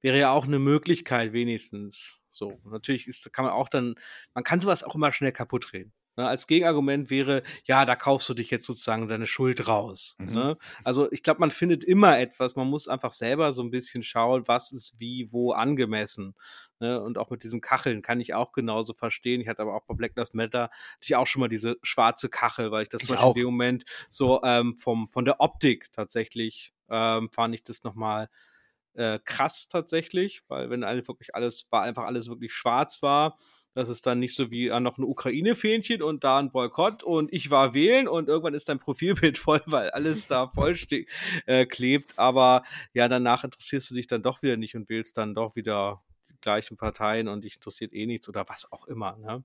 wäre 0.00 0.18
ja 0.18 0.32
auch 0.32 0.46
eine 0.46 0.58
Möglichkeit 0.58 1.32
wenigstens. 1.32 2.22
So, 2.30 2.60
natürlich 2.64 3.08
ist, 3.08 3.32
kann 3.32 3.44
man 3.44 3.54
auch 3.54 3.68
dann, 3.68 3.94
man 4.34 4.44
kann 4.44 4.60
sowas 4.60 4.84
auch 4.84 4.94
immer 4.94 5.12
schnell 5.12 5.32
kaputt 5.32 5.72
reden. 5.72 5.92
Ne, 6.14 6.28
als 6.28 6.46
Gegenargument 6.46 7.08
wäre, 7.08 7.42
ja, 7.64 7.86
da 7.86 7.96
kaufst 7.96 8.28
du 8.28 8.34
dich 8.34 8.50
jetzt 8.50 8.66
sozusagen 8.66 9.08
deine 9.08 9.26
Schuld 9.26 9.66
raus. 9.66 10.14
Mhm. 10.18 10.34
Ne? 10.34 10.58
Also 10.84 11.10
ich 11.10 11.22
glaube, 11.22 11.40
man 11.40 11.50
findet 11.50 11.84
immer 11.84 12.18
etwas. 12.18 12.54
Man 12.54 12.68
muss 12.68 12.86
einfach 12.86 13.12
selber 13.12 13.52
so 13.52 13.62
ein 13.62 13.70
bisschen 13.70 14.02
schauen, 14.02 14.46
was 14.46 14.72
ist 14.72 15.00
wie, 15.00 15.32
wo 15.32 15.52
angemessen. 15.52 16.34
Ne? 16.80 17.00
Und 17.00 17.16
auch 17.16 17.30
mit 17.30 17.44
diesen 17.44 17.62
Kacheln 17.62 18.02
kann 18.02 18.20
ich 18.20 18.34
auch 18.34 18.52
genauso 18.52 18.92
verstehen. 18.92 19.40
Ich 19.40 19.48
hatte 19.48 19.62
aber 19.62 19.74
auch 19.74 19.86
bei 19.86 19.94
Black 19.94 20.12
Lives 20.14 20.34
Matter 20.34 20.64
hatte 20.64 21.00
ich 21.00 21.16
auch 21.16 21.26
schon 21.26 21.40
mal 21.40 21.48
diese 21.48 21.78
schwarze 21.82 22.28
Kachel, 22.28 22.70
weil 22.70 22.82
ich 22.82 22.90
das 22.90 23.00
Ich 23.00 23.06
zum 23.06 23.16
Beispiel 23.16 23.30
auch. 23.30 23.36
in 23.36 23.40
dem 23.40 23.46
Moment 23.46 23.84
so 24.10 24.42
ähm, 24.42 24.76
vom, 24.76 25.08
von 25.08 25.24
der 25.24 25.40
Optik 25.40 25.92
tatsächlich 25.92 26.74
ähm, 26.90 27.30
fand 27.30 27.54
ich 27.54 27.62
das 27.62 27.84
nochmal 27.84 28.28
äh, 28.92 29.18
krass 29.24 29.68
tatsächlich, 29.68 30.42
weil 30.48 30.68
wenn 30.68 30.82
wirklich 30.82 31.34
alles, 31.34 31.66
war 31.70 31.82
einfach 31.82 32.04
alles 32.04 32.28
wirklich 32.28 32.52
schwarz 32.52 33.02
war, 33.02 33.38
das 33.74 33.88
ist 33.88 34.06
dann 34.06 34.18
nicht 34.18 34.34
so 34.34 34.50
wie 34.50 34.70
ah, 34.70 34.80
noch 34.80 34.98
ein 34.98 35.04
Ukraine-Fähnchen 35.04 36.02
und 36.02 36.24
da 36.24 36.38
ein 36.38 36.50
Boykott 36.50 37.02
und 37.02 37.32
ich 37.32 37.50
war 37.50 37.74
wählen 37.74 38.08
und 38.08 38.28
irgendwann 38.28 38.54
ist 38.54 38.68
dein 38.68 38.78
Profilbild 38.78 39.38
voll, 39.38 39.62
weil 39.66 39.90
alles 39.90 40.26
da 40.26 40.48
voll 40.48 40.76
äh, 41.46 41.66
klebt. 41.66 42.18
Aber 42.18 42.64
ja, 42.92 43.08
danach 43.08 43.44
interessierst 43.44 43.90
du 43.90 43.94
dich 43.94 44.06
dann 44.06 44.22
doch 44.22 44.42
wieder 44.42 44.56
nicht 44.56 44.74
und 44.74 44.88
wählst 44.88 45.16
dann 45.16 45.34
doch 45.34 45.56
wieder 45.56 46.02
die 46.30 46.40
gleichen 46.40 46.76
Parteien 46.76 47.28
und 47.28 47.44
dich 47.44 47.56
interessiert 47.56 47.92
eh 47.92 48.06
nichts 48.06 48.28
oder 48.28 48.44
was 48.48 48.70
auch 48.70 48.86
immer. 48.86 49.16
Ne? 49.16 49.44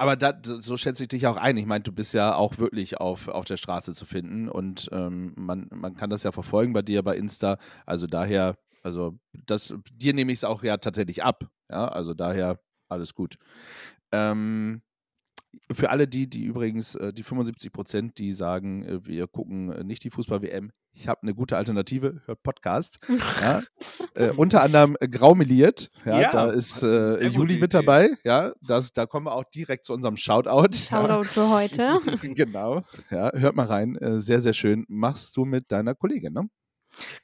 Aber 0.00 0.16
da, 0.16 0.32
so 0.42 0.78
schätze 0.78 1.04
ich 1.04 1.08
dich 1.08 1.26
auch 1.26 1.36
ein. 1.36 1.58
Ich 1.58 1.66
meine, 1.66 1.82
du 1.82 1.92
bist 1.92 2.14
ja 2.14 2.34
auch 2.34 2.56
wirklich 2.56 2.98
auf, 2.98 3.28
auf 3.28 3.44
der 3.44 3.58
Straße 3.58 3.92
zu 3.92 4.06
finden 4.06 4.48
und 4.48 4.88
ähm, 4.92 5.34
man, 5.36 5.68
man 5.70 5.94
kann 5.94 6.08
das 6.08 6.22
ja 6.22 6.32
verfolgen 6.32 6.72
bei 6.72 6.80
dir 6.80 7.02
bei 7.02 7.16
Insta. 7.16 7.58
Also 7.84 8.06
daher, 8.06 8.56
also 8.82 9.18
das, 9.32 9.74
dir 9.92 10.14
nehme 10.14 10.32
ich 10.32 10.38
es 10.38 10.44
auch 10.44 10.62
ja 10.62 10.78
tatsächlich 10.78 11.22
ab. 11.22 11.44
Ja, 11.68 11.86
also 11.86 12.14
daher 12.14 12.58
alles 12.90 13.14
gut. 13.14 13.36
Ähm, 14.12 14.82
für 15.72 15.90
alle 15.90 16.06
die, 16.06 16.28
die 16.28 16.44
übrigens, 16.44 16.94
äh, 16.94 17.12
die 17.12 17.22
75 17.22 17.72
Prozent, 17.72 18.18
die 18.18 18.32
sagen, 18.32 18.84
äh, 18.84 19.04
wir 19.04 19.26
gucken 19.26 19.72
äh, 19.72 19.84
nicht 19.84 20.04
die 20.04 20.10
Fußball-WM, 20.10 20.70
ich 20.92 21.06
habe 21.08 21.22
eine 21.22 21.34
gute 21.34 21.56
Alternative, 21.56 22.20
hört 22.26 22.42
Podcast. 22.42 22.98
ja. 23.40 23.62
äh, 24.14 24.30
unter 24.30 24.62
anderem 24.62 24.96
Graumeliert, 25.00 25.90
ja, 26.04 26.20
Ja, 26.20 26.30
da 26.30 26.50
ist 26.50 26.82
äh, 26.82 27.24
Juli 27.26 27.58
mit 27.58 27.74
dabei, 27.74 28.10
ja, 28.24 28.52
das, 28.66 28.92
da 28.92 29.06
kommen 29.06 29.26
wir 29.26 29.34
auch 29.34 29.44
direkt 29.44 29.84
zu 29.84 29.92
unserem 29.92 30.16
Shoutout. 30.16 30.76
Shoutout 30.76 31.24
für 31.24 31.48
heute. 31.50 32.00
Genau, 32.34 32.82
ja, 33.10 33.32
hört 33.34 33.56
mal 33.56 33.66
rein, 33.66 33.98
sehr, 34.20 34.40
sehr 34.40 34.52
schön. 34.52 34.84
Machst 34.88 35.36
du 35.36 35.44
mit 35.44 35.70
deiner 35.72 35.94
Kollegin, 35.94 36.32
ne? 36.32 36.48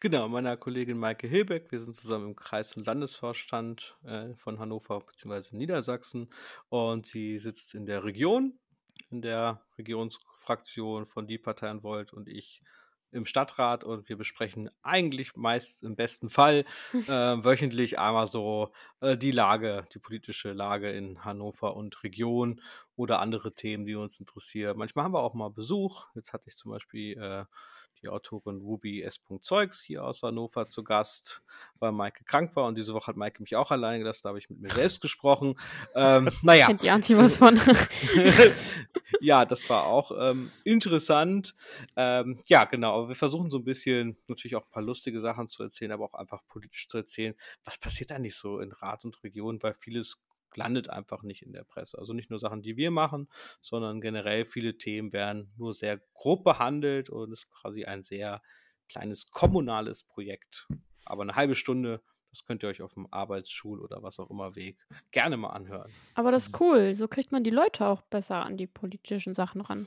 Genau, 0.01 0.29
meiner 0.29 0.57
Kollegin 0.57 0.99
Maike 0.99 1.27
Hilbeck. 1.27 1.71
Wir 1.71 1.81
sind 1.81 1.95
zusammen 1.95 2.29
im 2.29 2.37
Kreis- 2.37 2.77
und 2.77 2.87
Landesvorstand 2.87 3.97
äh, 4.05 4.35
von 4.37 4.59
Hannover 4.59 5.01
bzw. 5.01 5.57
Niedersachsen 5.57 6.31
und 6.69 7.07
sie 7.07 7.39
sitzt 7.39 7.75
in 7.75 7.87
der 7.87 8.05
Region, 8.05 8.59
in 9.11 9.23
der 9.23 9.63
Regionsfraktion 9.79 11.07
von 11.07 11.27
Die 11.27 11.39
Partei 11.39 11.69
an 11.69 11.83
Volt 11.83 12.13
und 12.13 12.29
ich 12.29 12.63
im 13.13 13.25
Stadtrat 13.25 13.85
und 13.85 14.09
wir 14.09 14.17
besprechen 14.17 14.69
eigentlich 14.83 15.37
meist 15.37 15.83
im 15.83 15.95
besten 15.97 16.29
Fall 16.29 16.65
äh, 16.93 17.09
wöchentlich 17.09 17.99
einmal 17.99 18.27
so 18.27 18.73
äh, 19.01 19.17
die 19.17 19.31
Lage, 19.31 19.87
die 19.95 19.99
politische 19.99 20.53
Lage 20.53 20.91
in 20.91 21.25
Hannover 21.25 21.77
und 21.77 22.03
Region 22.03 22.61
oder 22.97 23.21
andere 23.21 23.55
Themen, 23.55 23.87
die 23.87 23.95
uns 23.95 24.19
interessieren. 24.21 24.77
Manchmal 24.77 25.05
haben 25.05 25.13
wir 25.15 25.21
auch 25.21 25.35
mal 25.35 25.51
Besuch. 25.51 26.07
Jetzt 26.15 26.33
hatte 26.33 26.49
ich 26.49 26.57
zum 26.57 26.73
Beispiel 26.73 27.19
äh, 27.19 27.45
die 28.03 28.09
Autorin 28.09 28.61
Ruby 28.61 29.03
S. 29.03 29.21
Zeugs 29.43 29.83
hier 29.83 30.05
aus 30.05 30.23
Hannover 30.23 30.69
zu 30.69 30.85
Gast, 30.85 31.43
weil 31.79 31.93
Maike 31.93 32.25
krank 32.25 32.55
war 32.57 32.67
und 32.67 32.77
diese 32.77 32.95
Woche 32.95 33.09
hat 33.09 33.17
Maike 33.17 33.43
mich 33.43 33.57
auch 33.57 33.71
alleine 33.71 33.99
gelassen, 33.99 34.21
da 34.25 34.29
habe 34.31 34.39
ich 34.39 34.51
mit 34.51 34.61
mir 34.61 34.71
selbst 34.71 35.01
gesprochen. 35.01 35.59
Ähm, 35.95 36.31
naja, 36.43 36.67
Kennt 36.67 36.83
die 36.83 36.91
Anzi 36.91 37.17
was 37.17 37.37
von? 37.37 37.61
ja, 39.21 39.45
das 39.45 39.69
war 39.69 39.85
auch 39.85 40.13
ähm, 40.19 40.51
interessant. 40.65 41.55
Ähm, 41.97 42.41
ja, 42.47 42.65
genau. 42.65 42.99
Aber 42.99 43.09
wir 43.09 43.17
versuchen 43.17 43.51
so 43.51 43.59
ein 43.59 43.65
bisschen 43.65 44.17
natürlich 44.29 44.57
auch 44.57 44.65
ein 44.65 44.71
paar 44.71 44.83
lustige 44.83 45.21
Sachen 45.21 45.47
zu 45.47 45.63
erzählen, 45.63 45.93
aber 45.93 46.05
auch 46.05 46.15
einfach 46.15 46.43
politisch 46.49 46.89
zu 46.89 46.99
erzählen, 46.99 47.35
was 47.65 47.79
passiert 47.79 48.13
eigentlich 48.13 48.37
so 48.37 48.61
in 48.61 48.73
Rat 48.73 49.05
und 49.05 49.23
Region, 49.23 49.63
weil 49.63 49.75
vieles 49.75 50.23
landet 50.57 50.91
einfach 50.91 51.23
nicht 51.23 51.43
in 51.43 51.53
der 51.53 51.65
Presse. 51.65 51.99
Also 51.99 52.13
nicht 52.13 52.31
nur 52.31 52.39
Sachen, 52.39 52.63
die 52.63 52.77
wir 52.77 52.91
machen, 52.91 53.29
sondern 53.63 54.01
generell 54.01 54.45
viele 54.45 54.77
Themen 54.79 55.13
werden 55.13 55.53
nur 55.57 55.75
sehr 55.75 56.01
grob 56.15 56.45
behandelt 56.45 57.11
und 57.11 57.33
ist 57.33 57.51
quasi 57.51 57.85
ein 57.85 58.03
sehr 58.03 58.43
kleines 58.89 59.31
kommunales 59.31 60.05
Projekt. 60.05 60.67
Aber 61.05 61.23
eine 61.23 61.37
halbe 61.37 61.55
Stunde, 61.55 62.03
das 62.31 62.45
könnt 62.45 62.63
ihr 62.63 62.69
euch 62.69 62.83
auf 62.83 62.95
dem 62.95 63.07
Arbeitsschul 63.13 63.81
oder 63.81 64.03
was 64.03 64.19
auch 64.19 64.31
immer 64.31 64.57
Weg 64.57 64.79
gerne 65.11 65.37
mal 65.37 65.51
anhören. 65.51 65.93
Aber 66.15 66.31
das 66.31 66.49
ist 66.49 66.61
cool. 66.61 66.95
So 66.95 67.09
kriegt 67.09 67.33
man 67.33 67.45
die 67.45 67.51
Leute 67.51 67.87
auch 67.87 68.03
besser 68.03 68.45
an 68.45 68.57
die 68.57 68.67
politischen 68.67 69.35
Sachen 69.35 69.61
ran. 69.61 69.87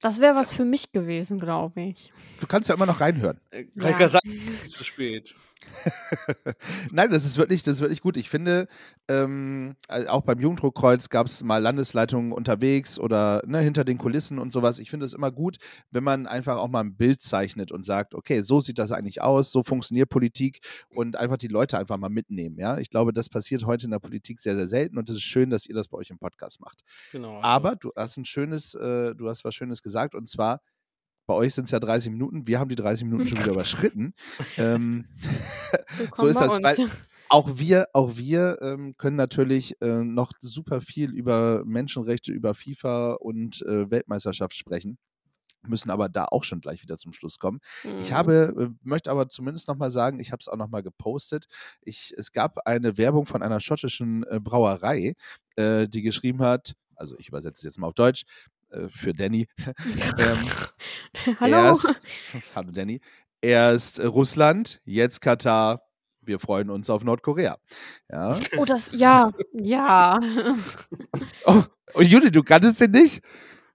Das 0.00 0.20
wäre 0.20 0.36
was 0.36 0.54
für 0.54 0.64
mich 0.64 0.92
gewesen, 0.92 1.40
glaube 1.40 1.80
ich. 1.80 2.12
Du 2.40 2.46
kannst 2.46 2.68
ja 2.68 2.74
immer 2.76 2.86
noch 2.86 3.00
reinhören. 3.00 3.40
Äh, 3.50 3.64
Kann 3.64 3.98
Ja. 3.98 4.06
ich 4.06 4.12
sagen, 4.12 4.68
zu 4.68 4.84
spät. 4.84 5.34
Nein, 6.92 7.10
das 7.10 7.24
ist 7.24 7.38
wirklich, 7.38 7.62
das 7.62 7.74
ist 7.74 7.80
wirklich 7.80 8.00
gut. 8.00 8.16
Ich 8.16 8.30
finde, 8.30 8.68
ähm, 9.08 9.76
äh, 9.88 10.06
auch 10.06 10.22
beim 10.22 10.38
Jugenddruckkreuz 10.40 11.08
gab 11.08 11.26
es 11.26 11.42
mal 11.42 11.58
Landesleitungen 11.58 12.32
unterwegs 12.32 12.98
oder 12.98 13.42
ne, 13.46 13.60
hinter 13.60 13.84
den 13.84 13.98
Kulissen 13.98 14.38
und 14.38 14.52
sowas. 14.52 14.78
Ich 14.78 14.90
finde 14.90 15.06
es 15.06 15.12
immer 15.12 15.30
gut, 15.30 15.58
wenn 15.90 16.04
man 16.04 16.26
einfach 16.26 16.56
auch 16.56 16.68
mal 16.68 16.80
ein 16.80 16.96
Bild 16.96 17.20
zeichnet 17.20 17.72
und 17.72 17.84
sagt, 17.84 18.14
okay, 18.14 18.42
so 18.42 18.60
sieht 18.60 18.78
das 18.78 18.92
eigentlich 18.92 19.22
aus, 19.22 19.52
so 19.52 19.62
funktioniert 19.62 20.08
Politik 20.08 20.60
und 20.90 21.16
einfach 21.16 21.36
die 21.36 21.48
Leute 21.48 21.78
einfach 21.78 21.96
mal 21.96 22.10
mitnehmen. 22.10 22.58
Ja, 22.58 22.78
ich 22.78 22.90
glaube, 22.90 23.12
das 23.12 23.28
passiert 23.28 23.64
heute 23.64 23.86
in 23.86 23.90
der 23.90 23.98
Politik 23.98 24.40
sehr, 24.40 24.56
sehr 24.56 24.68
selten 24.68 24.98
und 24.98 25.08
es 25.08 25.16
ist 25.16 25.22
schön, 25.22 25.50
dass 25.50 25.66
ihr 25.66 25.74
das 25.74 25.88
bei 25.88 25.98
euch 25.98 26.10
im 26.10 26.18
Podcast 26.18 26.60
macht. 26.60 26.82
Genau. 27.12 27.36
also 27.36 27.42
Aber 27.42 27.76
du 27.76 27.92
hast 27.96 28.16
ein 28.16 28.24
schönes, 28.24 28.74
äh, 28.74 29.14
du 29.14 29.28
hast 29.28 29.44
was 29.44 29.54
Schönes 29.54 29.82
gesagt 29.82 30.14
und 30.14 30.28
zwar 30.28 30.60
bei 31.28 31.34
euch 31.34 31.54
sind 31.54 31.66
es 31.66 31.70
ja 31.70 31.78
30 31.78 32.10
Minuten, 32.10 32.46
wir 32.48 32.58
haben 32.58 32.70
die 32.70 32.74
30 32.74 33.04
Minuten 33.04 33.26
schon 33.26 33.38
wieder 33.38 33.52
überschritten. 33.52 34.14
Ähm, 34.56 35.06
so 36.14 36.26
ist 36.26 36.40
das, 36.40 36.48
weil 36.62 36.80
auch 37.28 37.58
wir, 37.58 37.88
auch 37.92 38.16
wir 38.16 38.58
ähm, 38.62 38.96
können 38.96 39.16
natürlich 39.16 39.80
äh, 39.82 40.02
noch 40.02 40.32
super 40.40 40.80
viel 40.80 41.12
über 41.12 41.62
Menschenrechte, 41.66 42.32
über 42.32 42.54
FIFA 42.54 43.14
und 43.14 43.60
äh, 43.62 43.90
Weltmeisterschaft 43.90 44.56
sprechen, 44.56 44.98
müssen 45.66 45.90
aber 45.90 46.08
da 46.08 46.26
auch 46.30 46.44
schon 46.44 46.60
gleich 46.60 46.82
wieder 46.82 46.96
zum 46.96 47.12
Schluss 47.12 47.38
kommen. 47.38 47.60
Ich 47.98 48.12
Mhm. 48.12 48.14
habe, 48.16 48.54
äh, 48.58 48.68
möchte 48.82 49.10
aber 49.10 49.28
zumindest 49.28 49.68
nochmal 49.68 49.90
sagen, 49.90 50.20
ich 50.20 50.32
habe 50.32 50.40
es 50.40 50.48
auch 50.48 50.56
nochmal 50.56 50.82
gepostet. 50.82 51.46
Ich, 51.82 52.14
es 52.16 52.32
gab 52.32 52.66
eine 52.66 52.96
Werbung 52.96 53.26
von 53.26 53.42
einer 53.42 53.60
schottischen 53.60 54.24
äh, 54.30 54.40
Brauerei, 54.40 55.14
äh, 55.56 55.88
die 55.88 56.02
geschrieben 56.02 56.40
hat, 56.40 56.74
also 56.96 57.16
ich 57.18 57.28
übersetze 57.28 57.58
es 57.58 57.64
jetzt 57.64 57.78
mal 57.78 57.88
auf 57.88 57.94
Deutsch, 57.94 58.24
äh, 58.70 58.88
für 58.88 59.14
Danny. 59.14 59.48
ähm, 60.18 61.36
Hallo. 61.40 61.56
Erst, 61.56 61.94
hallo 62.54 62.70
Danny. 62.70 63.00
Erst 63.40 63.98
äh, 63.98 64.06
Russland, 64.06 64.80
jetzt 64.84 65.20
Katar. 65.20 65.82
Wir 66.20 66.38
freuen 66.38 66.68
uns 66.68 66.90
auf 66.90 67.04
Nordkorea. 67.04 67.56
Ja. 68.10 68.38
Oh, 68.58 68.66
das, 68.66 68.90
ja, 68.92 69.32
ja. 69.54 70.20
Oh, 71.46 71.62
und 71.94 72.06
Juli, 72.06 72.30
du 72.30 72.42
kanntest 72.42 72.82
den 72.82 72.90
nicht? 72.90 73.22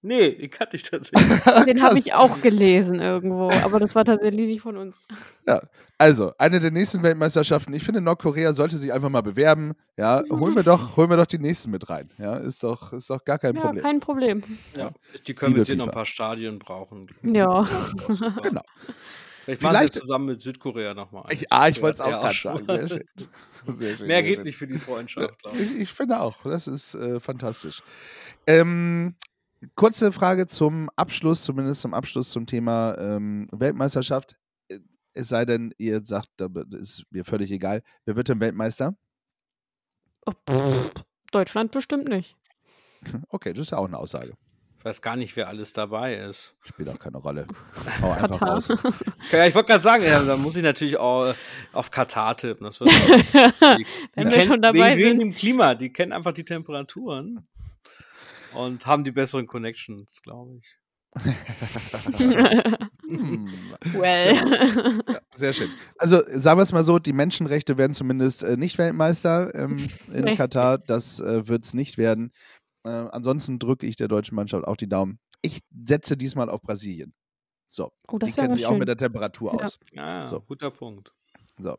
Nee, 0.04 0.36
die 0.36 0.48
kannte 0.50 0.76
ich 0.76 0.84
tatsächlich. 0.84 1.42
Den 1.66 1.82
habe 1.82 1.98
ich 1.98 2.14
auch 2.14 2.42
gelesen 2.42 3.00
irgendwo, 3.02 3.50
aber 3.50 3.80
das 3.80 3.96
war 3.96 4.06
tatsächlich 4.06 4.48
nicht 4.48 4.62
von 4.62 4.78
uns. 4.78 4.96
Also, 5.98 6.34
eine 6.38 6.60
der 6.60 6.72
nächsten 6.72 7.02
Weltmeisterschaften. 7.02 7.74
Ich 7.74 7.84
finde, 7.84 8.02
Nordkorea 8.02 8.54
sollte 8.54 8.78
sich 8.78 8.94
einfach 8.94 9.10
mal 9.10 9.22
bewerben. 9.22 9.74
Ja, 9.98 10.22
holen 10.30 10.56
wir 10.56 10.64
doch, 10.64 10.98
holen 10.98 11.10
wir 11.10 11.18
doch 11.18 11.26
die 11.26 11.40
nächsten 11.40 11.72
mit 11.72 11.90
rein. 11.90 12.10
Ja, 12.18 12.36
ist 12.36 12.64
doch, 12.64 12.94
ist 12.94 13.10
doch 13.10 13.24
gar 13.24 13.40
kein 13.40 13.56
ja, 13.56 13.62
Problem. 13.62 13.84
kein 13.84 14.00
Problem. 14.00 14.44
Ja. 14.76 14.92
Die 15.26 15.34
können 15.34 15.52
Liebe 15.52 15.60
jetzt 15.62 15.68
hier 15.68 15.78
noch 15.78 15.88
ein 15.88 15.94
paar 15.94 16.06
Stadien 16.06 16.60
brauchen. 16.60 17.02
Ja. 17.24 17.68
Genau. 18.44 18.62
Vielleicht 19.44 19.62
machen 19.62 19.74
sie 19.74 19.78
Vielleicht- 19.80 19.94
zusammen 19.96 20.26
mit 20.28 20.42
Südkorea 20.42 20.94
nochmal. 20.94 21.26
Ich, 21.32 21.52
ah, 21.52 21.68
ich 21.68 21.82
wollte 21.82 21.96
es 21.96 22.02
auch 22.02 22.12
Ja, 22.12 22.20
gerade 22.22 22.36
sagen. 22.36 22.66
Sehr 22.66 22.88
schön. 22.88 23.04
Sehr 23.78 23.98
schön 23.98 24.08
Mehr 24.08 24.18
sehr 24.18 24.24
geht 24.24 24.36
schön. 24.36 24.44
nicht 24.46 24.58
für 24.58 24.68
die 24.68 24.78
Freundschaft, 24.78 25.40
glaube 25.40 25.58
ich. 25.58 25.72
Ich, 25.72 25.80
ich 25.82 25.90
finde 25.90 26.20
auch, 26.22 26.44
das 26.44 26.68
ist 26.68 26.96
äh, 26.96 27.20
fantastisch. 27.20 27.82
Ähm, 28.48 29.16
kurze 29.76 30.12
Frage 30.12 30.48
zum 30.48 30.90
Abschluss, 30.96 31.44
zumindest 31.44 31.82
zum 31.82 31.94
Abschluss 31.94 32.30
zum 32.32 32.46
Thema 32.46 32.98
ähm, 32.98 33.48
Weltmeisterschaft. 33.52 34.36
Äh, 34.70 34.80
Es 35.14 35.30
sei 35.30 35.46
denn, 35.46 35.74
ihr 35.78 36.04
sagt, 36.04 36.30
da 36.38 36.48
ist 36.72 37.06
mir 37.12 37.24
völlig 37.26 37.52
egal. 37.52 37.82
Wer 38.06 38.16
wird 38.16 38.30
denn 38.30 38.40
Weltmeister? 38.40 38.96
Oh, 40.26 40.34
Deutschland 41.32 41.72
bestimmt 41.72 42.08
nicht. 42.08 42.36
Okay, 43.30 43.52
das 43.52 43.64
ist 43.64 43.72
ja 43.72 43.78
auch 43.80 43.88
eine 43.88 43.98
Aussage. 43.98 44.34
Ich 44.78 44.86
weiß 44.86 45.02
gar 45.02 45.16
nicht, 45.18 45.36
wer 45.36 45.48
alles 45.50 45.72
dabei 45.74 46.16
ist. 46.16 46.56
Spielt 46.62 46.88
auch 46.90 47.00
keine 47.00 47.18
Rolle. 47.18 47.48
Hau 48.02 48.12
einfach 48.12 48.30
Katar. 48.32 48.50
raus. 48.50 48.68
Ja, 49.32 49.46
ich 49.48 49.56
wollte 49.56 49.68
gerade 49.70 49.84
sagen, 49.84 50.04
ja, 50.06 50.24
da 50.24 50.38
muss 50.38 50.56
ich 50.56 50.64
natürlich 50.64 50.98
auch 50.98 51.28
äh, 51.28 51.34
auf 51.74 51.90
Katar 51.92 52.36
tippen. 52.38 52.66
Das 52.66 52.80
wird. 52.80 52.90
Wenn 54.16 54.30
wir 54.30 54.40
schon 54.42 54.62
dabei 54.62 54.96
wegen, 54.96 54.98
wegen 54.98 55.10
sind. 55.10 55.20
dem 55.20 55.34
Klima, 55.34 55.76
die 55.76 55.92
kennen 55.92 56.12
einfach 56.14 56.34
die 56.34 56.44
Temperaturen 56.46 57.46
und 58.56 58.86
haben 58.86 59.04
die 59.04 59.12
besseren 59.12 59.48
Connections, 59.48 60.22
glaube 60.22 60.58
ich. 60.58 60.78
Hm. 63.08 63.48
well. 63.94 65.02
Ja, 65.08 65.20
sehr 65.34 65.54
schön. 65.54 65.70
Also 65.98 66.22
sagen 66.28 66.58
wir 66.58 66.64
es 66.64 66.72
mal 66.72 66.84
so, 66.84 67.00
die 67.00 67.14
Menschenrechte 67.14 67.78
werden 67.78 67.94
zumindest 67.94 68.44
äh, 68.44 68.58
nicht 68.58 68.78
Weltmeister 68.78 69.54
ähm, 69.56 69.78
in 70.14 70.24
Nee. 70.24 70.36
Katar. 70.36 70.78
Das 70.80 71.20
äh, 71.20 71.48
wird 71.48 71.66
es 71.66 71.74
nicht 71.74 71.98
werden. 71.98 72.32
Äh, 72.86 72.90
ansonsten 72.90 73.60
drücke 73.60 73.86
ich 73.86 73.96
der 73.96 74.08
deutschen 74.08 74.36
Mannschaft 74.36 74.66
auch 74.66 74.78
die 74.78 74.88
Daumen. 74.90 75.20
Ich 75.42 75.60
setze 75.86 76.18
diesmal 76.18 76.50
auf 76.50 76.62
Brasilien. 76.62 77.14
So, 77.68 77.92
Oh, 78.08 78.18
die 78.18 78.32
kennen 78.32 78.54
sich 78.54 78.66
auch 78.66 78.70
schön. 78.72 78.80
mit 78.80 78.88
der 78.88 78.98
Temperatur 78.98 79.54
Ja. 79.58 79.64
aus. 79.64 79.80
Ja, 79.92 80.26
So. 80.28 80.42
guter 80.42 80.72
Punkt. 80.72 81.12
So, 81.60 81.78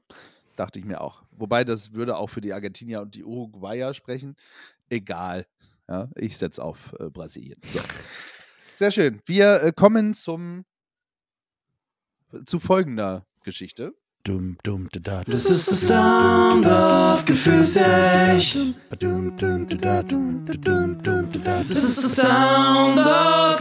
dachte 0.57 0.79
ich 0.79 0.85
mir 0.85 1.01
auch. 1.01 1.22
Wobei 1.33 1.64
das 1.64 1.93
würde 1.93 2.16
auch 2.16 2.29
für 2.31 2.41
die 2.41 2.53
Argentinier 2.53 3.01
und 3.01 3.14
die 3.14 3.25
Uruguayer 3.25 3.95
sprechen. 3.95 4.37
Egal. 4.91 5.47
Ja, 5.89 6.09
ich 6.16 6.37
setze 6.39 6.64
auf 6.64 6.95
äh, 6.99 7.11
Brasilien. 7.11 7.61
So. 7.66 7.80
Sehr 8.76 8.91
schön. 8.91 9.20
Wir 9.26 9.62
äh, 9.62 9.72
kommen 9.72 10.14
zum 10.14 10.64
zu 12.47 12.59
folgender 12.59 13.26
Geschichte. 13.45 13.93
Dum, 14.24 14.57
dum, 14.62 14.89
da, 14.91 15.01
da, 15.01 15.24
Das 15.24 15.45
ist 15.45 15.68
der 15.70 15.76
Sound 15.76 16.64
of 16.66 17.24
Gefühlsecht. 17.26 18.57
Dum, 18.99 19.37
dum, 19.37 19.66
da, 19.68 19.76
da, 19.76 20.03
dum, 20.03 20.45
da, 20.47 20.55
dum, 20.55 21.03
dum, 21.03 21.30
da, 21.30 21.39
da. 21.45 21.62
Das 21.62 21.85
ist 21.85 22.03
der 22.03 22.09
Sound 22.09 22.99
of 22.99 23.61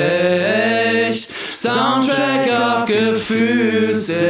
Gefühlsecht. 0.00 1.30
Soundtrack 1.54 2.80
of 2.82 2.86
Gefühlsecht. 2.86 4.20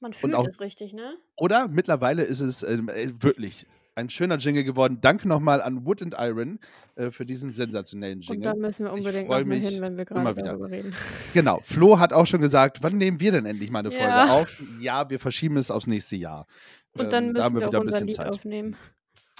Man 0.00 0.12
fühlt 0.12 0.34
auch- 0.34 0.46
es 0.46 0.60
richtig, 0.60 0.92
ne? 0.92 1.14
Oder 1.36 1.68
mittlerweile 1.68 2.22
ist 2.22 2.40
es 2.40 2.62
ähm, 2.62 2.88
äh, 2.88 3.10
wirklich 3.20 3.66
ein 3.98 4.08
schöner 4.08 4.36
Jingle 4.38 4.64
geworden. 4.64 4.98
Danke 5.00 5.26
nochmal 5.28 5.60
an 5.60 5.84
Wood 5.84 6.02
and 6.02 6.14
Iron 6.18 6.58
äh, 6.94 7.10
für 7.10 7.24
diesen 7.24 7.50
sensationellen 7.52 8.18
Und 8.20 8.28
Jingle. 8.28 8.42
da 8.42 8.54
müssen 8.54 8.84
wir 8.86 8.92
unbedingt 8.92 9.28
nochmal 9.28 9.44
hin, 9.56 9.80
wenn 9.82 9.96
wir 9.96 10.04
gerade 10.04 10.36
wieder. 10.36 10.46
darüber 10.48 10.70
reden. 10.70 10.94
Genau. 11.34 11.60
Flo 11.66 11.98
hat 11.98 12.12
auch 12.12 12.26
schon 12.26 12.40
gesagt, 12.40 12.78
wann 12.82 12.96
nehmen 12.96 13.20
wir 13.20 13.32
denn 13.32 13.44
endlich 13.44 13.70
mal 13.70 13.80
eine 13.80 13.90
Folge 13.90 14.04
Ja. 14.06 14.28
auf? 14.30 14.62
Ja, 14.80 15.10
wir 15.10 15.18
verschieben 15.20 15.56
es 15.56 15.70
aufs 15.70 15.86
nächste 15.86 16.16
Jahr. 16.16 16.46
Und 16.92 17.12
dann 17.12 17.28
Ähm, 17.28 17.34
da 17.34 17.44
haben 17.44 17.54
müssen 17.54 17.66
wir 17.66 17.66
wir 17.66 17.68
wieder 17.68 17.80
ein 17.80 17.86
bisschen 17.86 18.06
Lied 18.06 18.16
Zeit. 18.16 18.28
aufnehmen. 18.30 18.76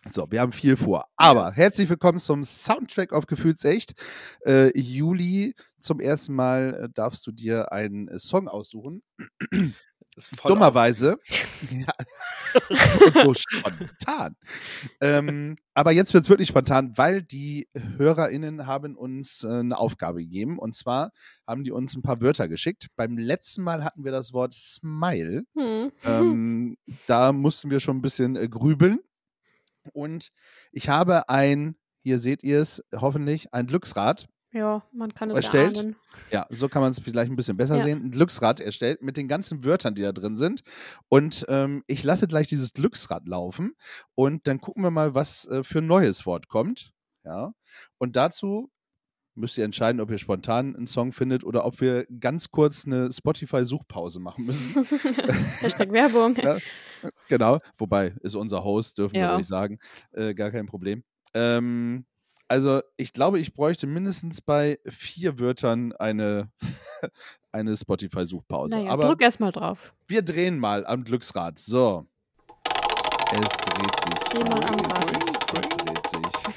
So, 0.08 0.26
wir 0.30 0.40
haben 0.40 0.52
viel 0.52 0.76
vor. 0.76 1.04
Aber 1.16 1.50
herzlich 1.52 1.88
willkommen 1.88 2.18
zum 2.18 2.42
Soundtrack 2.44 3.12
auf 3.12 3.26
Gefühlsecht. 3.26 3.94
Äh, 4.44 4.76
Juli, 4.78 5.54
zum 5.80 6.00
ersten 6.00 6.34
Mal 6.34 6.84
äh, 6.84 6.88
darfst 6.94 7.26
du 7.26 7.32
dir 7.32 7.72
einen 7.72 8.08
Song 8.18 8.48
aussuchen. 8.48 9.02
Das 10.18 10.32
ist 10.32 10.40
voll 10.40 10.48
Dummerweise. 10.48 11.20
ja. 11.70 11.86
Und 13.04 13.18
so 13.22 13.34
spontan. 13.34 14.34
Ähm, 15.00 15.54
aber 15.74 15.92
jetzt 15.92 16.12
wird 16.12 16.24
es 16.24 16.28
wirklich 16.28 16.48
spontan, 16.48 16.92
weil 16.96 17.22
die 17.22 17.68
HörerInnen 17.96 18.66
haben 18.66 18.96
uns 18.96 19.44
äh, 19.44 19.60
eine 19.60 19.78
Aufgabe 19.78 20.18
gegeben. 20.18 20.58
Und 20.58 20.74
zwar 20.74 21.12
haben 21.46 21.62
die 21.62 21.70
uns 21.70 21.94
ein 21.94 22.02
paar 22.02 22.20
Wörter 22.20 22.48
geschickt. 22.48 22.88
Beim 22.96 23.16
letzten 23.16 23.62
Mal 23.62 23.84
hatten 23.84 24.02
wir 24.02 24.10
das 24.10 24.32
Wort 24.32 24.52
Smile. 24.54 25.44
Hm. 25.56 25.92
Ähm, 26.02 26.76
da 27.06 27.32
mussten 27.32 27.70
wir 27.70 27.78
schon 27.78 27.98
ein 27.98 28.02
bisschen 28.02 28.34
äh, 28.34 28.48
grübeln. 28.48 28.98
Und 29.92 30.32
ich 30.72 30.88
habe 30.88 31.28
ein, 31.28 31.76
hier 32.02 32.18
seht 32.18 32.42
ihr 32.42 32.60
es 32.60 32.82
hoffentlich, 32.92 33.54
ein 33.54 33.68
Glücksrad. 33.68 34.26
Ja, 34.52 34.82
man 34.92 35.12
kann 35.12 35.30
es 35.30 35.36
Erstellt? 35.36 35.76
erahnen. 35.76 35.96
Ja, 36.32 36.46
so 36.50 36.68
kann 36.68 36.80
man 36.80 36.90
es 36.90 36.98
vielleicht 37.00 37.30
ein 37.30 37.36
bisschen 37.36 37.56
besser 37.58 37.76
Ja. 37.78 37.82
sehen. 37.82 38.04
Ein 38.06 38.10
Glücksrad 38.10 38.60
erstellt 38.60 39.02
mit 39.02 39.16
den 39.18 39.28
ganzen 39.28 39.64
Wörtern, 39.64 39.94
die 39.94 40.02
da 40.02 40.12
drin 40.12 40.36
sind. 40.38 40.62
Und 41.08 41.44
ähm, 41.48 41.84
ich 41.86 42.02
lasse 42.02 42.26
gleich 42.26 42.48
dieses 42.48 42.72
Glücksrad 42.72 43.26
laufen 43.28 43.74
und 44.14 44.46
dann 44.46 44.60
gucken 44.60 44.82
wir 44.82 44.90
mal, 44.90 45.14
was 45.14 45.46
äh, 45.48 45.62
für 45.64 45.78
ein 45.80 45.86
neues 45.86 46.24
Wort 46.24 46.48
kommt. 46.48 46.92
Ja. 47.24 47.52
Und 47.98 48.16
dazu 48.16 48.70
müsst 49.34 49.56
ihr 49.58 49.64
entscheiden, 49.64 50.00
ob 50.00 50.10
ihr 50.10 50.18
spontan 50.18 50.74
einen 50.74 50.86
Song 50.88 51.12
findet 51.12 51.44
oder 51.44 51.64
ob 51.64 51.80
wir 51.80 52.06
ganz 52.18 52.50
kurz 52.50 52.86
eine 52.86 53.12
Spotify-Suchpause 53.12 54.18
machen 54.18 54.46
müssen. 54.46 54.74
Hashtag 55.60 55.92
Werbung. 55.92 56.34
Ja. 56.42 56.58
Genau, 57.28 57.60
wobei 57.76 58.14
ist 58.22 58.34
unser 58.34 58.64
Host, 58.64 58.98
dürfen 58.98 59.14
wir 59.14 59.20
Ja. 59.20 59.34
ruhig 59.34 59.46
sagen. 59.46 59.78
Äh, 60.10 60.34
gar 60.34 60.50
kein 60.50 60.66
Problem. 60.66 61.04
Ähm, 61.34 62.06
also 62.48 62.80
ich 62.96 63.12
glaube, 63.12 63.38
ich 63.38 63.54
bräuchte 63.54 63.86
mindestens 63.86 64.40
bei 64.40 64.78
vier 64.86 65.38
Wörtern 65.38 65.92
eine, 65.92 66.50
eine 67.52 67.76
Spotify-Suchpause. 67.76 68.76
Naja, 68.76 68.90
Aber 68.90 69.06
drück 69.06 69.22
erst 69.22 69.40
mal 69.40 69.52
drauf. 69.52 69.94
wir 70.06 70.22
drehen 70.22 70.58
mal 70.58 70.86
am 70.86 71.04
Glücksrad. 71.04 71.58
So. 71.58 72.06
Es 73.30 73.40
dreht 73.40 74.00
sich. 74.00 74.14
Dreh 74.30 74.44
mal 74.50 74.64
am 74.64 74.76
dreht 74.76 74.92
Rad. 74.92 75.72
sich, 75.72 75.92
es 75.94 76.10
dreht 76.10 76.24
sich. 76.24 76.54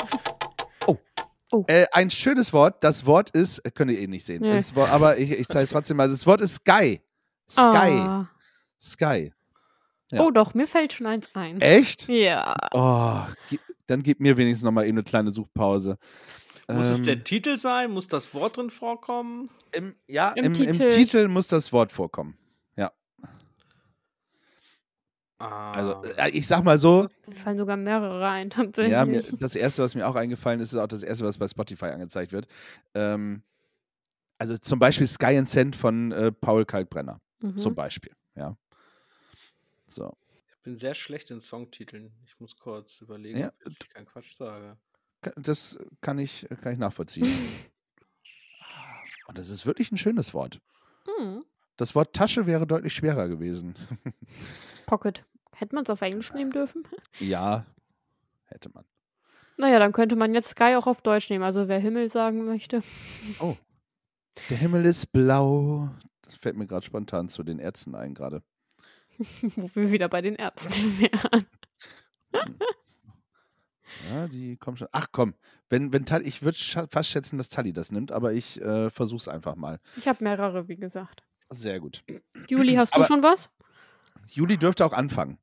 Oh. 0.88 0.98
Oh. 1.52 1.64
Äh, 1.68 1.86
ein 1.92 2.10
schönes 2.10 2.54
Wort. 2.54 2.84
Das 2.84 3.06
Wort 3.06 3.30
ist, 3.32 3.60
äh, 3.60 3.72
könnt 3.72 3.92
ihr 3.92 4.00
eh 4.00 4.08
nicht 4.08 4.26
sehen. 4.26 4.42
Nee. 4.42 4.64
Wort, 4.74 4.90
aber 4.90 5.18
ich, 5.18 5.32
ich 5.32 5.48
zeige 5.48 5.66
es 5.66 5.70
trotzdem 5.72 5.98
mal. 5.98 6.10
Das 6.10 6.26
Wort 6.26 6.42
ist 6.42 6.56
Sky. 6.56 7.02
Sky. 7.50 7.62
Ah. 7.66 8.30
Sky. 8.80 9.34
Ja. 10.12 10.22
Oh 10.22 10.32
doch, 10.32 10.54
mir 10.54 10.68
fällt 10.68 10.94
schon 10.94 11.08
eins 11.08 11.30
ein. 11.34 11.62
Echt? 11.62 12.08
Ja. 12.08 12.56
Oh, 12.74 13.22
dann 13.88 14.04
gib 14.04 14.20
mir 14.20 14.38
wenigstens 14.38 14.66
nochmal 14.66 14.86
eben 14.86 14.98
eine 14.98 15.04
kleine 15.04 15.32
Suchpause. 15.32 15.98
Muss 16.68 16.86
ähm, 16.86 16.94
es 16.94 17.04
der 17.04 17.14
ähm, 17.14 17.24
Titel 17.24 17.58
sein? 17.58 17.92
Muss 17.92 18.08
das 18.08 18.34
Wort 18.34 18.58
drin 18.58 18.70
vorkommen? 18.70 19.50
Im, 19.72 19.96
ja, 20.08 20.32
Im, 20.32 20.46
im, 20.46 20.54
Titel. 20.54 20.84
im 20.84 20.90
Titel 20.90 21.28
muss 21.28 21.48
das 21.48 21.72
Wort 21.74 21.92
vorkommen. 21.92 22.38
Ja. 22.78 22.92
Also, 25.38 25.96
ah. 25.96 26.02
Also, 26.02 26.38
ich 26.38 26.48
sag 26.48 26.64
mal 26.64 26.78
so. 26.78 27.08
Da 27.26 27.32
fallen 27.34 27.58
sogar 27.58 27.78
mehrere 27.78 28.28
ein. 28.28 28.50
Ja, 28.78 29.06
mir, 29.06 29.24
das 29.40 29.56
erste, 29.56 29.84
was 29.84 29.96
mir 29.96 30.08
auch 30.08 30.16
eingefallen 30.16 30.60
ist, 30.60 30.74
ist 30.74 30.80
auch 30.80 30.88
das 30.88 31.04
erste, 31.04 31.26
was 31.26 31.38
bei 31.38 31.48
Spotify 31.48 31.86
angezeigt 31.86 32.32
wird. 32.32 32.48
Ähm, 32.94 33.44
also 34.38 34.58
zum 34.58 34.80
Beispiel 34.80 35.08
Sky 35.08 35.38
and 35.38 35.48
Sand 35.48 35.76
von 35.76 36.12
äh, 36.12 36.32
Paul 36.32 36.66
Kalkbrenner. 36.66 37.20
Mhm. 37.42 37.58
Zum 37.58 37.76
Beispiel, 37.76 38.14
ja. 38.36 38.56
So 39.88 40.14
ich 40.62 40.64
bin 40.64 40.78
sehr 40.78 40.94
schlecht 40.94 41.32
in 41.32 41.42
Songtiteln. 41.42 42.12
Ich 42.24 42.40
muss 42.40 42.56
kurz 42.56 43.02
überlegen, 43.02 43.40
Ja, 43.40 43.52
ob 43.66 43.74
ich 43.82 43.90
keinen 43.90 44.06
Quatsch 44.06 44.36
sage. 44.38 44.78
Das 45.36 45.80
kann 46.02 46.20
ich, 46.20 46.48
kann 46.62 46.74
ich 46.74 46.78
nachvollziehen. 46.78 47.28
Und 49.28 49.40
das 49.40 49.50
ist 49.50 49.66
wirklich 49.66 49.92
ein 49.92 49.98
schönes 49.98 50.36
Wort. 50.36 50.62
Hm. 51.06 51.44
Das 51.78 51.96
Wort 51.96 52.14
Tasche 52.16 52.46
wäre 52.46 52.68
deutlich 52.68 52.94
schwerer 52.94 53.28
gewesen. 53.28 53.74
Pocket. 54.86 55.26
Hätte 55.56 55.74
man 55.74 55.84
es 55.84 55.90
auf 55.90 56.02
Englisch 56.02 56.32
nehmen 56.32 56.52
dürfen? 56.52 56.88
ja, 57.18 57.66
hätte 58.46 58.70
man. 58.70 58.86
Naja, 59.58 59.80
dann 59.80 59.94
könnte 59.94 60.16
man 60.16 60.36
jetzt 60.36 60.50
Sky 60.50 60.76
auch 60.76 60.86
auf 60.86 61.02
Deutsch 61.02 61.32
nehmen. 61.32 61.44
Also 61.44 61.68
wer 61.70 61.80
Himmel 61.80 62.08
sagen 62.08 62.46
möchte. 62.46 62.84
Oh. 63.40 63.58
Der 64.52 64.58
Himmel 64.58 64.86
ist 64.86 65.12
blau. 65.12 65.90
Das 66.22 66.36
fällt 66.36 66.56
mir 66.56 66.68
gerade 66.68 66.86
spontan 66.86 67.30
zu 67.30 67.42
den 67.42 67.58
Ärzten 67.58 67.96
ein 67.96 68.14
gerade. 68.14 68.44
Wo 69.56 69.70
wir 69.76 69.92
wieder 69.92 70.10
bei 70.10 70.22
den 70.22 70.36
Ärzten 70.36 70.72
wären. 71.00 71.46
Ja, 74.10 74.28
die 74.28 74.58
kommen 74.58 74.78
schon. 74.78 74.88
Ach 74.92 75.08
komm, 75.12 75.36
wenn, 75.70 75.94
wenn 75.94 76.06
Tali, 76.06 76.26
ich 76.28 76.42
würde 76.42 76.58
fast 76.90 77.10
schätzen, 77.10 77.38
dass 77.38 77.50
Tali 77.50 77.72
das 77.74 77.92
nimmt, 77.92 78.12
aber 78.12 78.34
ich 78.34 78.60
äh, 78.62 78.90
versuch's 78.90 79.28
einfach 79.28 79.56
mal. 79.56 79.80
Ich 79.98 80.08
habe 80.08 80.24
mehrere, 80.24 80.68
wie 80.68 80.76
gesagt. 80.78 81.24
Sehr 81.50 81.80
gut. 81.80 82.04
Juli, 82.50 82.76
hast 82.76 82.94
du 82.96 83.00
Aber- 83.00 83.08
schon 83.08 83.22
was? 83.24 83.50
Juli 84.28 84.58
dürfte 84.58 84.86
auch 84.86 84.94
anfangen. 84.94 85.38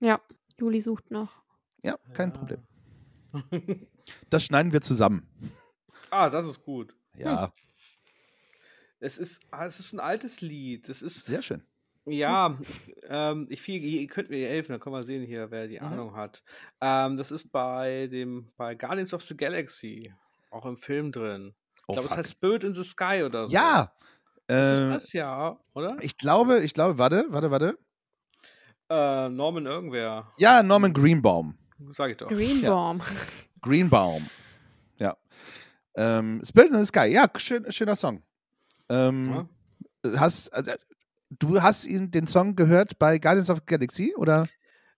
Ja, 0.00 0.20
Juli 0.58 0.80
sucht 0.80 1.10
noch. 1.10 1.42
Ja, 1.82 1.96
kein 2.14 2.30
Ja. 2.30 2.36
Problem. 2.36 3.86
Das 4.30 4.44
schneiden 4.44 4.72
wir 4.72 4.80
zusammen. 4.80 5.28
ah, 6.10 6.30
das 6.30 6.46
ist 6.46 6.62
gut. 6.62 6.94
Ja, 7.16 7.52
Es 8.98 9.18
ist, 9.18 9.40
ah, 9.50 9.66
es 9.66 9.78
ist 9.78 9.92
ein 9.92 10.00
altes 10.00 10.40
Lied. 10.40 10.88
Es 10.88 11.02
ist, 11.02 11.24
sehr 11.24 11.42
schön. 11.42 11.62
Ja, 12.06 12.58
ähm, 13.08 13.46
ich, 13.50 13.60
viel, 13.62 13.82
ihr 13.82 14.06
könnt 14.06 14.30
mir 14.30 14.48
helfen, 14.48 14.72
dann 14.72 14.80
kann 14.80 14.92
man 14.92 15.04
sehen 15.04 15.24
hier, 15.24 15.50
wer 15.50 15.68
die 15.68 15.78
Mhm. 15.80 15.86
Ahnung 15.86 16.16
hat. 16.16 16.42
Ähm, 16.80 17.16
das 17.16 17.30
ist 17.30 17.50
bei 17.52 18.06
dem, 18.08 18.50
bei 18.56 18.74
Guardians 18.74 19.12
of 19.14 19.22
the 19.22 19.36
Galaxy, 19.36 20.12
auch 20.50 20.66
im 20.66 20.76
Film 20.76 21.12
drin. 21.12 21.54
Oh, 21.86 21.92
ich 21.92 21.94
glaube, 21.94 22.08
es 22.08 22.16
heißt 22.16 22.30
Spirit 22.32 22.64
in 22.64 22.74
the 22.74 22.84
Sky 22.84 23.22
oder 23.24 23.46
so. 23.48 23.52
Ja, 23.54 23.92
Das 24.46 24.76
ist 24.78 24.82
äh, 24.82 24.88
das 24.90 25.12
ja, 25.12 25.58
oder? 25.74 25.96
ich 26.00 26.16
glaube, 26.16 26.60
ich 26.64 26.74
glaube, 26.74 26.98
warte, 26.98 27.26
warte, 27.28 27.50
warte. 27.50 27.78
Äh, 28.88 29.28
Norman 29.28 29.66
irgendwer. 29.66 30.32
Ja, 30.38 30.62
Norman 30.62 30.92
Greenbaum. 30.92 31.56
Sag 31.92 32.10
ich 32.10 32.16
doch. 32.16 32.26
Greenbaum. 32.28 33.00
Greenbaum. 33.62 34.28
Ja. 34.98 35.16
Ähm, 35.94 36.40
Spirit 36.44 36.70
in 36.72 36.78
the 36.80 36.86
Sky. 36.86 37.06
Ja, 37.06 37.28
schön, 37.36 37.70
schöner 37.70 37.94
Song. 37.96 38.22
Ähm, 38.88 39.46
Ja. 40.04 40.18
hast, 40.20 40.48
äh, 40.48 40.76
du 41.30 41.62
hast 41.62 41.84
ihn, 41.84 42.10
den 42.10 42.26
Song 42.26 42.56
gehört 42.56 42.98
bei 42.98 43.18
Guardians 43.18 43.50
of 43.50 43.58
the 43.58 43.64
Galaxy, 43.66 44.14
oder? 44.16 44.48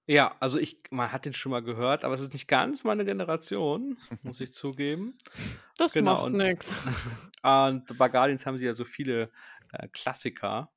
Ja, 0.07 0.37
also 0.41 0.59
ich, 0.59 0.79
man 0.91 1.13
hat 1.13 1.25
den 1.25 1.33
schon 1.33 1.53
mal 1.53 1.63
gehört, 1.63 2.05
aber 2.05 2.15
es 2.15 2.21
ist 2.21 2.33
nicht 2.33 2.49
ganz 2.49 2.83
meine 2.85 3.05
Generation, 3.05 3.97
muss 4.23 4.41
ich 4.41 4.53
zugeben. 4.53 5.17
Das 5.79 5.93
Genau, 5.95 6.29
macht 6.29 6.33
nix. 6.33 6.71
Und 7.43 7.97
bei 7.99 8.09
Guardians 8.09 8.45
haben 8.47 8.59
sie 8.59 8.67
ja 8.67 8.75
so 8.75 8.85
viele 8.85 9.31
äh, 9.73 9.89
Klassiker. 9.89 10.71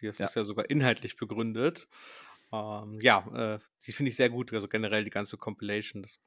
Die 0.00 0.06
das 0.06 0.18
Ja. 0.18 0.26
ist 0.26 0.34
ja 0.34 0.42
sogar 0.42 0.68
inhaltlich 0.70 1.16
begründet. 1.16 1.86
Ähm, 2.50 2.98
ja, 3.00 3.26
äh, 3.54 3.58
die 3.86 3.92
finde 3.92 4.10
ich 4.10 4.16
sehr 4.16 4.30
gut. 4.30 4.52
Also 4.52 4.68
generell 4.68 5.04
die 5.04 5.10
ganze 5.10 5.36
Compilation, 5.36 6.02
das 6.02 6.18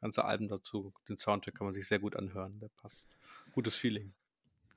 ganze 0.00 0.24
Album 0.24 0.48
dazu, 0.48 0.94
den 1.08 1.18
Soundtrack 1.18 1.56
kann 1.56 1.66
man 1.66 1.74
sich 1.74 1.86
sehr 1.88 1.98
gut 1.98 2.16
anhören. 2.16 2.58
Der 2.60 2.68
passt. 2.68 3.08
Gutes 3.52 3.74
Feeling. 3.74 4.14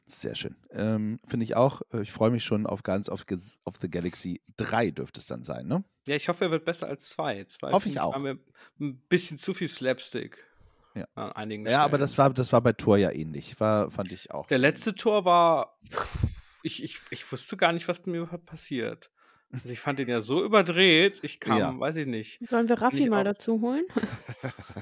Sehr 0.08 0.36
schön. 0.36 0.56
Ähm, 0.72 1.20
Finde 1.28 1.45
ich 1.45 1.56
auch. 1.56 1.82
Äh, 1.93 2.02
Ich 2.02 2.12
freue 2.12 2.32
mich 2.32 2.43
schon 2.43 2.66
auf 2.68 2.84
Guardians 2.84 3.10
of, 3.10 3.26
of 3.64 3.76
the 3.82 3.89
Galaxy 3.89 4.41
3 4.58 4.91
dürfte 4.91 5.20
es 5.20 5.28
dann 5.28 5.43
sein, 5.43 5.68
ne? 5.68 5.84
Ja, 6.08 6.16
ich 6.16 6.28
hoffe, 6.28 6.45
er 6.45 6.52
wird 6.52 6.66
besser 6.66 6.88
als 6.88 7.10
zwei. 7.10 7.45
zwei 7.45 7.72
Hoffe 7.72 7.88
ich 7.89 7.99
auch. 7.99 8.14
War 8.14 8.20
mir 8.20 8.38
ein 8.80 8.97
bisschen 9.08 9.38
zu 9.38 9.54
viel 9.54 9.68
Slapstick. 9.68 10.38
Ja. 10.95 11.06
An 11.16 11.32
einigen 11.32 11.66
Ja, 11.66 11.84
aber 11.86 11.97
das 11.97 12.18
war, 12.18 12.32
das 12.32 12.52
war 12.52 12.60
bei 12.62 12.74
Tor 12.74 12.97
ja 12.97 13.12
ähnlich. 13.12 13.58
War, 13.60 13.89
fand 13.89 14.12
ich 14.12 14.32
auch. 14.32 14.47
Der 14.47 14.58
letzte 14.58 14.93
Tor 14.95 15.24
war. 15.24 15.78
Ich, 16.64 16.84
ich, 16.84 16.99
ich 17.10 17.32
wusste 17.32 17.56
gar 17.56 17.72
nicht, 17.72 17.88
was 17.88 17.99
mit 18.06 18.08
mir 18.08 18.26
passiert. 18.39 19.10
Also 19.54 19.70
ich 19.70 19.80
fand 19.80 19.99
den 19.99 20.08
ja 20.08 20.22
so 20.22 20.43
überdreht, 20.43 21.20
ich 21.24 21.39
kam, 21.39 21.58
Ja. 21.58 21.80
weiß 21.80 21.95
ich 21.97 22.08
nicht. 22.08 22.39
Sollen 22.49 22.70
wir 22.70 22.82
Raffi 22.82 23.10
mal 23.10 23.24
dazu 23.24 23.60
holen? 23.62 23.84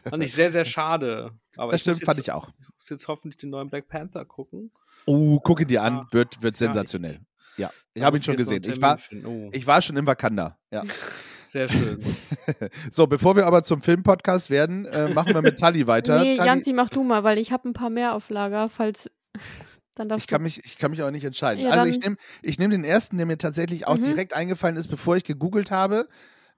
Fand 0.08 0.22
ich 0.24 0.34
sehr, 0.34 0.52
sehr 0.52 0.66
schade. 0.66 1.32
Aber 1.58 1.72
das 1.72 1.82
stimmt, 1.82 2.04
fand 2.06 2.20
ich 2.20 2.32
auch. 2.32 2.52
Jetzt 2.90 3.08
hoffentlich 3.08 3.38
den 3.38 3.50
neuen 3.52 3.70
Black 3.70 3.88
Panther 3.88 4.26
gucken. 4.26 4.72
Oh, 5.06 5.40
guck 5.40 5.62
ihn 5.62 5.68
dir 5.68 5.84
an, 5.84 5.94
Ja. 5.94 6.08
wird, 6.12 6.42
wird 6.42 6.56
Ja, 6.60 6.68
sensationell. 6.68 7.20
Ja, 7.58 7.72
ich 7.94 8.04
habe 8.04 8.18
ihn 8.18 8.24
schon 8.24 8.38
gesehen. 8.38 8.64
Ich 8.66 8.82
war. 8.82 8.98
Oh, 9.26 9.50
ich 9.52 9.66
war 9.68 9.82
schon 9.82 9.98
im 9.98 10.06
Wakanda. 10.08 10.58
Ja. 10.72 10.84
sehr 11.50 11.68
schön. 11.68 12.04
So, 12.92 13.08
bevor 13.08 13.36
wir 13.36 13.46
aber 13.48 13.64
zum 13.64 13.82
Filmpodcast 13.82 14.50
werden, 14.50 14.86
äh, 14.86 15.10
machen 15.10 15.34
wir 15.34 15.42
mit 15.42 15.60
Tali 15.60 15.88
weiter. 15.88 16.22
nee, 16.22 16.36
Tali, 16.36 16.48
Janzi, 16.48 16.74
mach 16.74 16.90
du 16.90 17.04
mal, 17.04 17.24
weil 17.24 17.38
ich 17.38 17.52
habe 17.52 17.68
ein 17.70 17.74
paar 17.74 17.90
mehr 17.90 18.14
auf 18.16 18.30
Lager, 18.30 18.70
falls. 18.70 19.10
Dann 19.96 20.18
ich, 20.18 20.28
kann 20.28 20.42
mich, 20.42 20.64
ich 20.64 20.78
kann 20.78 20.92
mich 20.92 21.04
auch 21.04 21.12
nicht 21.12 21.26
entscheiden. 21.26 21.64
Ja, 21.66 21.72
also 21.72 21.86
ich 21.90 22.00
nehme 22.00 22.16
ich 22.42 22.58
nehm 22.60 22.70
den 22.72 22.84
ersten, 22.86 23.18
der 23.18 23.26
mir 23.26 23.38
tatsächlich 23.38 23.86
auch 23.88 23.98
Mhm. 23.98 24.04
direkt 24.06 24.34
eingefallen 24.34 24.78
ist, 24.78 24.88
bevor 24.88 25.18
ich 25.18 25.24
gegoogelt 25.26 25.72
habe. 25.72 26.08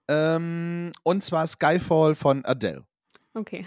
Ähm, 0.07 0.91
und 1.03 1.23
zwar 1.23 1.47
Skyfall 1.47 2.13
von 2.15 2.45
Adele. 2.45 2.83
Okay. 3.33 3.65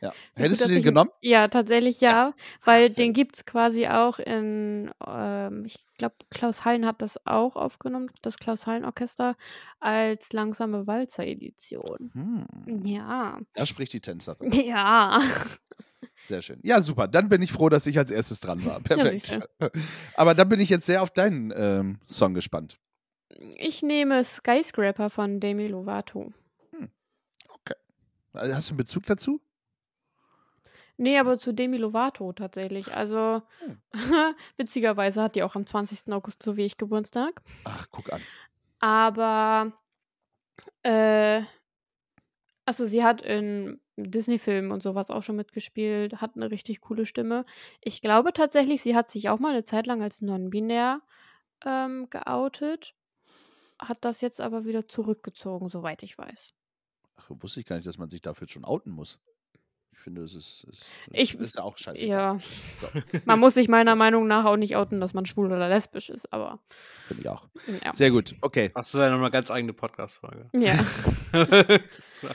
Ja. 0.00 0.08
Ja, 0.08 0.12
Hättest 0.34 0.60
gut, 0.62 0.68
du 0.68 0.72
den 0.72 0.78
ich- 0.78 0.84
genommen? 0.84 1.10
Ja, 1.20 1.48
tatsächlich 1.48 2.00
ja, 2.00 2.32
weil 2.64 2.88
sehr 2.90 3.04
den 3.04 3.12
gibt 3.12 3.36
es 3.36 3.44
quasi 3.44 3.86
auch 3.86 4.18
in, 4.18 4.90
ähm, 5.06 5.62
ich 5.66 5.76
glaube, 5.98 6.14
Klaus 6.30 6.64
Hallen 6.64 6.86
hat 6.86 7.02
das 7.02 7.26
auch 7.26 7.54
aufgenommen, 7.56 8.10
das 8.22 8.38
Klaus 8.38 8.66
Hallen 8.66 8.84
Orchester, 8.86 9.36
als 9.78 10.32
langsame 10.32 10.86
Walzer-Edition. 10.86 12.10
Hm, 12.14 12.86
Ja, 12.86 13.38
da 13.54 13.66
spricht 13.66 13.92
die 13.92 14.00
Tänzerin. 14.00 14.50
ja. 14.52 15.20
Sehr 16.22 16.42
schön. 16.42 16.60
Ja, 16.62 16.80
super. 16.82 17.08
Dann 17.08 17.28
bin 17.28 17.42
ich 17.42 17.52
froh, 17.52 17.68
dass 17.68 17.86
ich 17.86 17.98
als 17.98 18.10
erstes 18.10 18.40
dran 18.40 18.64
war. 18.64 18.80
Perfekt. 18.80 19.26
sicher. 19.26 19.48
Aber 20.14 20.34
dann 20.34 20.48
bin 20.48 20.60
ich 20.60 20.68
jetzt 20.70 20.86
sehr 20.86 21.02
auf 21.02 21.10
deinen 21.10 21.52
ähm, 21.54 21.98
Song 22.06 22.34
gespannt. 22.34 22.78
Ich 23.56 23.82
nehme 23.82 24.22
Skyscraper 24.24 25.08
von 25.10 25.40
Demi 25.40 25.68
Lovato. 25.68 26.32
Also 28.32 28.54
Hast 28.54 28.68
du 28.68 28.72
einen 28.72 28.78
Bezug 28.78 29.06
dazu? 29.06 29.40
Nee, 31.00 31.16
aber 31.16 31.38
zu 31.38 31.54
Demi 31.54 31.78
Lovato 31.78 32.30
tatsächlich. 32.34 32.94
Also, 32.94 33.40
witzigerweise 34.58 35.22
hat 35.22 35.34
die 35.34 35.42
auch 35.42 35.54
am 35.54 35.64
20. 35.64 36.12
August 36.12 36.42
so 36.42 36.58
wie 36.58 36.66
ich 36.66 36.76
Geburtstag. 36.76 37.40
Ach, 37.64 37.86
guck 37.90 38.12
an. 38.12 38.20
Aber, 38.80 39.72
äh, 40.82 41.40
also 42.66 42.84
sie 42.84 43.02
hat 43.02 43.22
in 43.22 43.80
Disney-Filmen 43.96 44.72
und 44.72 44.82
sowas 44.82 45.08
auch 45.08 45.22
schon 45.22 45.36
mitgespielt, 45.36 46.20
hat 46.20 46.36
eine 46.36 46.50
richtig 46.50 46.82
coole 46.82 47.06
Stimme. 47.06 47.46
Ich 47.80 48.02
glaube 48.02 48.34
tatsächlich, 48.34 48.82
sie 48.82 48.94
hat 48.94 49.08
sich 49.08 49.30
auch 49.30 49.38
mal 49.38 49.52
eine 49.52 49.64
Zeit 49.64 49.86
lang 49.86 50.02
als 50.02 50.20
non-binär 50.20 51.00
ähm, 51.64 52.10
geoutet, 52.10 52.94
hat 53.78 54.04
das 54.04 54.20
jetzt 54.20 54.42
aber 54.42 54.66
wieder 54.66 54.86
zurückgezogen, 54.86 55.70
soweit 55.70 56.02
ich 56.02 56.18
weiß. 56.18 56.52
Ach, 57.16 57.30
wusste 57.30 57.60
ich 57.60 57.66
gar 57.66 57.76
nicht, 57.76 57.88
dass 57.88 57.96
man 57.96 58.10
sich 58.10 58.20
dafür 58.20 58.48
schon 58.48 58.66
outen 58.66 58.92
muss. 58.92 59.18
Ich 60.00 60.04
finde, 60.04 60.22
es 60.22 60.34
ist, 60.34 60.64
ist, 60.64 60.82
Ich- 61.10 61.34
ist 61.34 61.56
ja 61.56 61.62
auch 61.62 61.76
scheiße. 61.76 62.06
Ja, 62.06 62.38
So, 62.80 62.88
man 63.26 63.38
muss 63.38 63.52
sich 63.52 63.68
meiner 63.68 63.94
Meinung 63.96 64.26
nach 64.26 64.46
auch 64.46 64.56
nicht 64.56 64.74
outen, 64.74 64.98
dass 64.98 65.12
man 65.12 65.26
schwul 65.26 65.48
oder 65.52 65.68
lesbisch 65.68 66.08
ist, 66.08 66.32
aber 66.32 66.58
finde 67.06 67.22
ich 67.24 67.28
auch. 67.28 67.46
ja. 67.84 67.92
Sehr 67.92 68.10
gut. 68.10 68.34
Okay. 68.40 68.70
Hast 68.74 68.94
du 68.94 68.98
ja 68.98 69.10
noch 69.10 69.18
eine 69.18 69.30
ganz 69.30 69.50
eigene 69.50 69.74
Podcast-Folge. 69.74 70.48
Ja. 70.54 70.84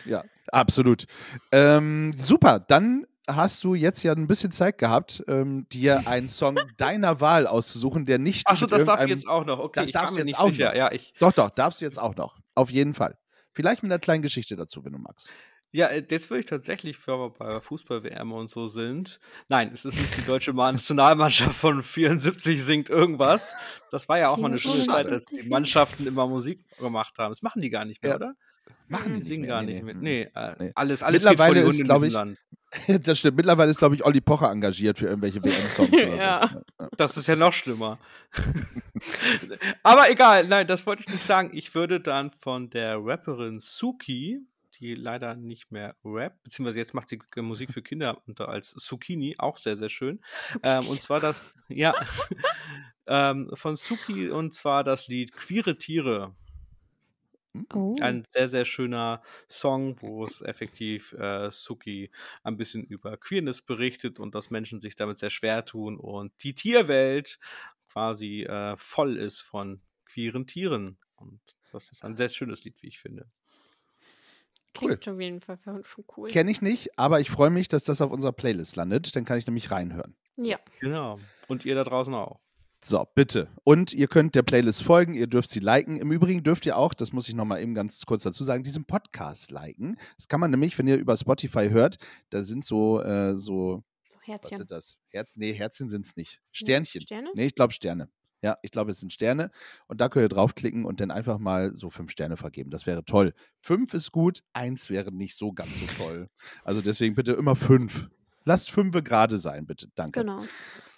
Ja, 0.05 0.23
absolut. 0.51 1.05
Ähm, 1.51 2.11
super. 2.15 2.59
Dann 2.59 3.05
hast 3.27 3.63
du 3.63 3.75
jetzt 3.75 4.01
ja 4.03 4.13
ein 4.13 4.25
bisschen 4.25 4.51
Zeit 4.51 4.79
gehabt, 4.79 5.23
ähm, 5.27 5.67
dir 5.69 6.07
einen 6.07 6.27
Song 6.29 6.57
deiner 6.77 7.19
Wahl 7.21 7.45
auszusuchen, 7.45 8.05
der 8.07 8.17
nicht. 8.17 8.47
Achso, 8.47 8.65
das 8.65 8.83
darf 8.85 9.03
ich 9.03 9.09
jetzt 9.09 9.27
auch 9.27 9.45
noch. 9.45 9.59
Okay, 9.59 9.79
Das 9.81 9.87
ich 9.87 9.93
darfst 9.93 10.11
du 10.11 10.13
mir 10.15 10.19
jetzt 10.21 10.25
nicht 10.25 10.39
auch 10.39 10.47
sicher. 10.49 10.69
noch. 10.69 10.75
Ja, 10.75 10.91
ich, 10.91 11.13
Doch, 11.19 11.31
doch, 11.33 11.49
darfst 11.51 11.81
du 11.81 11.85
jetzt 11.85 11.99
auch 11.99 12.15
noch. 12.15 12.39
Auf 12.55 12.71
jeden 12.71 12.93
Fall. 12.95 13.15
Vielleicht 13.53 13.83
mit 13.83 13.91
einer 13.91 13.99
kleinen 13.99 14.23
Geschichte 14.23 14.55
dazu, 14.55 14.83
wenn 14.85 14.93
du 14.93 14.97
magst. 14.99 15.29
Ja, 15.71 15.87
äh, 15.87 16.05
jetzt 16.09 16.29
würde 16.29 16.39
ich 16.39 16.45
tatsächlich, 16.45 16.97
wenn 17.07 17.15
wir 17.19 17.29
bei 17.31 17.59
Fußball-WM 17.59 18.31
und 18.31 18.49
so 18.49 18.67
sind. 18.67 19.19
Nein, 19.49 19.71
es 19.73 19.83
ist 19.85 19.97
nicht 19.97 20.17
die 20.17 20.25
deutsche 20.25 20.53
Nationalmannschaft 20.53 21.55
von 21.55 21.83
74 21.83 22.63
singt 22.63 22.89
irgendwas. 22.89 23.53
Das 23.91 24.07
war 24.07 24.17
ja 24.17 24.29
auch 24.29 24.37
mal 24.37 24.47
eine 24.47 24.57
schöne 24.57 24.85
Zeit, 24.87 25.11
dass 25.11 25.25
die 25.25 25.43
Mannschaften 25.43 26.07
immer 26.07 26.27
Musik 26.27 26.63
gemacht 26.77 27.17
haben. 27.17 27.31
Das 27.31 27.41
machen 27.41 27.61
die 27.61 27.69
gar 27.69 27.83
nicht 27.85 28.01
mehr, 28.01 28.11
Ja. 28.11 28.15
oder? 28.17 28.35
Machen 28.87 29.15
Die 29.15 29.19
die 29.19 29.25
singen 29.25 29.41
nicht 29.41 29.49
gar 29.49 29.63
mehr. 29.63 29.73
nicht 29.73 29.83
Nee, 29.83 29.93
mit. 29.93 30.01
nee. 30.01 30.29
Nee, 30.33 30.41
äh, 30.41 30.55
Nee. 30.59 30.71
alles, 30.75 31.03
alles 31.03 31.23
geht 31.23 31.37
vor 31.37 31.47
Mittlerweile 31.47 31.61
die 31.73 31.81
ist, 31.81 31.89
Hunde 31.91 32.07
ich- 32.07 32.13
Land. 32.13 32.37
Das 33.05 33.19
stimmt. 33.19 33.37
Mittlerweile 33.37 33.71
ist, 33.71 33.77
glaube 33.77 33.95
ich, 33.95 34.05
Olli 34.05 34.21
Pocher 34.21 34.51
engagiert 34.51 34.97
für 34.99 35.05
irgendwelche 35.07 35.43
WM-Songs 35.43 35.89
oder 35.91 35.97
so. 35.99 36.07
Ja. 36.17 36.61
Das 36.97 37.15
ist 37.17 37.27
ja 37.27 37.35
noch 37.35 37.53
schlimmer. 37.53 37.99
Aber 39.83 40.09
egal, 40.09 40.47
nein, 40.47 40.67
das 40.67 40.85
wollte 40.85 41.03
ich 41.05 41.09
nicht 41.13 41.23
sagen. 41.23 41.51
Ich 41.53 41.73
würde 41.75 41.99
dann 41.99 42.31
von 42.41 42.69
der 42.69 42.97
Rapperin 43.01 43.59
Suki, 43.59 44.41
die 44.79 44.95
leider 44.95 45.35
nicht 45.35 45.71
mehr 45.71 45.95
rappt, 46.03 46.43
beziehungsweise 46.43 46.79
jetzt 46.79 46.93
macht 46.93 47.09
sie 47.09 47.19
Musik 47.37 47.71
für 47.71 47.81
Kinder 47.81 48.21
unter 48.27 48.49
als 48.49 48.71
Zucchini, 48.71 49.35
auch 49.37 49.57
sehr, 49.57 49.77
sehr 49.77 49.89
schön. 49.89 50.21
Ähm, 50.63 50.87
und 50.87 51.01
zwar 51.01 51.19
das, 51.19 51.55
ja, 51.67 51.93
ähm, 53.07 53.51
von 53.53 53.75
Suki 53.75 54.29
und 54.29 54.53
zwar 54.53 54.83
das 54.83 55.07
Lied 55.07 55.33
Queere 55.33 55.77
Tiere. 55.77 56.35
Oh. 57.73 57.95
Ein 58.01 58.25
sehr, 58.31 58.49
sehr 58.49 58.65
schöner 58.65 59.21
Song, 59.47 60.01
wo 60.01 60.25
es 60.25 60.41
effektiv 60.41 61.13
äh, 61.13 61.49
Suki 61.49 62.11
ein 62.43 62.57
bisschen 62.57 62.83
über 62.83 63.15
Queerness 63.15 63.61
berichtet 63.61 64.19
und 64.19 64.35
dass 64.35 64.49
Menschen 64.49 64.81
sich 64.81 64.95
damit 64.97 65.19
sehr 65.19 65.29
schwer 65.29 65.63
tun 65.63 65.97
und 65.97 66.33
die 66.43 66.53
Tierwelt 66.53 67.39
quasi 67.89 68.43
äh, 68.43 68.75
voll 68.75 69.15
ist 69.15 69.41
von 69.41 69.81
queeren 70.05 70.47
Tieren. 70.47 70.97
Und 71.15 71.39
das 71.71 71.89
ist 71.91 72.03
ein 72.03 72.17
sehr 72.17 72.29
schönes 72.29 72.63
Lied, 72.63 72.81
wie 72.81 72.87
ich 72.87 72.99
finde. 72.99 73.29
Klingt 74.75 75.07
auf 75.07 75.19
jeden 75.19 75.41
Fall 75.41 75.57
schon 75.83 76.03
cool. 76.17 76.29
Kenne 76.29 76.51
ich 76.51 76.61
nicht, 76.61 76.97
aber 76.99 77.19
ich 77.19 77.29
freue 77.31 77.49
mich, 77.49 77.67
dass 77.67 77.83
das 77.83 78.01
auf 78.01 78.11
unserer 78.11 78.31
Playlist 78.33 78.75
landet. 78.75 79.15
Dann 79.15 79.25
kann 79.25 79.37
ich 79.37 79.47
nämlich 79.47 79.71
reinhören. 79.71 80.15
ja. 80.37 80.59
Genau. 80.79 81.19
Und 81.47 81.65
ihr 81.65 81.75
da 81.75 81.83
draußen 81.83 82.13
auch. 82.13 82.39
So, 82.83 83.03
bitte. 83.15 83.47
Und 83.63 83.93
ihr 83.93 84.07
könnt 84.07 84.35
der 84.35 84.43
Playlist 84.43 84.83
folgen, 84.83 85.15
ihr 85.15 85.25
dürft 85.27 85.49
sie 85.49 85.59
liken. 85.59 85.97
Im 85.97 86.11
Übrigen 86.11 86.43
dürft 86.43 86.65
ihr 86.67 86.77
auch, 86.77 86.93
das 86.93 87.11
muss 87.13 87.27
ich 87.27 87.33
nochmal 87.33 87.59
eben 87.61 87.73
ganz 87.73 88.05
kurz 88.05 88.21
dazu 88.23 88.43
sagen, 88.43 88.61
diesen 88.63 88.85
Podcast 88.85 89.49
liken. 89.49 89.97
Das 90.17 90.27
kann 90.27 90.39
man 90.39 90.51
nämlich, 90.51 90.77
wenn 90.77 90.87
ihr 90.87 90.97
über 90.97 91.17
Spotify 91.17 91.69
hört, 91.69 91.97
da 92.29 92.43
sind 92.43 92.63
so, 92.63 93.01
äh, 93.01 93.35
so, 93.35 93.83
So 94.07 94.15
was 94.17 94.27
Herzchen. 94.27 94.57
sind 94.59 94.71
das? 94.71 94.97
Herz, 95.09 95.31
nee, 95.35 95.53
Herzchen 95.53 95.89
sind 95.89 96.05
es 96.05 96.15
nicht. 96.15 96.41
Sternchen. 96.51 97.01
Sterne? 97.01 97.29
Nee, 97.33 97.47
ich 97.47 97.55
glaube 97.55 97.73
Sterne. 97.73 98.07
Ja, 98.45 98.59
ich 98.61 98.69
glaube, 98.69 98.91
es 98.91 98.99
sind 98.99 99.11
Sterne. 99.11 99.49
Und 99.87 100.01
da 100.01 100.07
könnt 100.07 100.25
ihr 100.25 100.29
draufklicken 100.29 100.85
und 100.85 100.99
dann 100.99 101.09
einfach 101.09 101.39
mal 101.39 101.75
so 101.75 101.89
fünf 101.89 102.11
Sterne 102.11 102.37
vergeben. 102.37 102.69
Das 102.69 102.85
wäre 102.85 103.03
toll. 103.03 103.33
Fünf 103.59 103.95
ist 103.95 104.11
gut, 104.11 104.43
eins 104.53 104.91
wäre 104.91 105.11
nicht 105.11 105.35
so 105.35 105.51
ganz 105.51 105.71
so 105.79 105.87
toll. 105.97 106.29
Also 106.63 106.81
deswegen 106.81 107.15
bitte 107.15 107.31
immer 107.31 107.55
fünf. 107.55 108.07
Lasst 108.43 108.69
fünfe 108.69 109.01
gerade 109.01 109.39
sein, 109.39 109.65
bitte. 109.65 109.87
Danke. 109.95 110.19
Genau. 110.19 110.43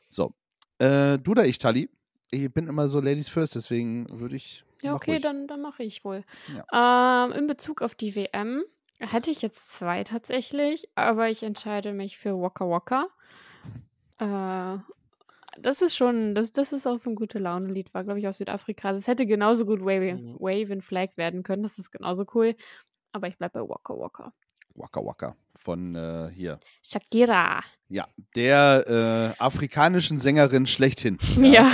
So. 0.09 0.33
Äh, 0.79 1.19
du 1.19 1.31
oder 1.31 1.45
ich, 1.45 1.57
Tali? 1.57 1.89
Ich 2.31 2.53
bin 2.53 2.67
immer 2.67 2.89
so 2.89 2.99
Ladies 2.99 3.29
first, 3.29 3.55
deswegen 3.55 4.19
würde 4.19 4.35
ich. 4.35 4.65
Ja, 4.81 4.93
okay, 4.93 5.11
ruhig. 5.11 5.23
dann, 5.23 5.47
dann 5.47 5.61
mache 5.61 5.83
ich 5.83 6.03
wohl. 6.03 6.25
Ähm, 6.73 7.31
in 7.31 7.47
Bezug 7.47 7.81
auf 7.81 7.95
die 7.95 8.13
WM 8.13 8.61
hätte 8.97 9.31
ich 9.31 9.41
jetzt 9.41 9.71
zwei 9.71 10.03
tatsächlich, 10.03 10.89
aber 10.95 11.29
ich 11.29 11.43
entscheide 11.43 11.93
mich 11.93 12.17
für 12.17 12.37
Waka 12.41 12.69
Waka. 12.69 13.07
Äh, 14.19 14.79
das 15.61 15.81
ist 15.81 15.95
schon, 15.95 16.33
das, 16.35 16.51
das 16.53 16.71
ist 16.73 16.85
auch 16.87 16.95
so 16.95 17.09
ein 17.09 17.15
gute 17.15 17.39
Laune-Lied, 17.39 17.93
war, 17.93 18.03
glaube 18.03 18.19
ich, 18.19 18.27
aus 18.27 18.37
Südafrika. 18.37 18.89
Also 18.89 18.99
es 18.99 19.07
hätte 19.07 19.25
genauso 19.25 19.65
gut 19.65 19.81
Wave, 19.81 20.15
Mhm. 20.15 20.35
Wave 20.39 20.73
and 20.73 20.83
Flag 20.83 21.09
werden 21.15 21.43
können, 21.43 21.63
das 21.63 21.77
ist 21.77 21.91
genauso 21.91 22.25
cool. 22.33 22.55
Aber 23.11 23.27
ich 23.27 23.37
bleibe 23.37 23.59
bei 23.59 23.69
Waka 23.69 23.93
Waka. 23.97 24.33
Waka 24.75 25.03
Waka 25.03 25.35
von 25.57 25.95
äh, 25.95 26.29
hier. 26.33 26.59
Shakira. 26.83 27.61
Ja, 27.89 28.05
der 28.35 29.33
äh, 29.39 29.41
afrikanischen 29.43 30.19
Sängerin 30.19 30.65
schlechthin. 30.65 31.17
Ja. 31.37 31.69
Äh, 31.69 31.71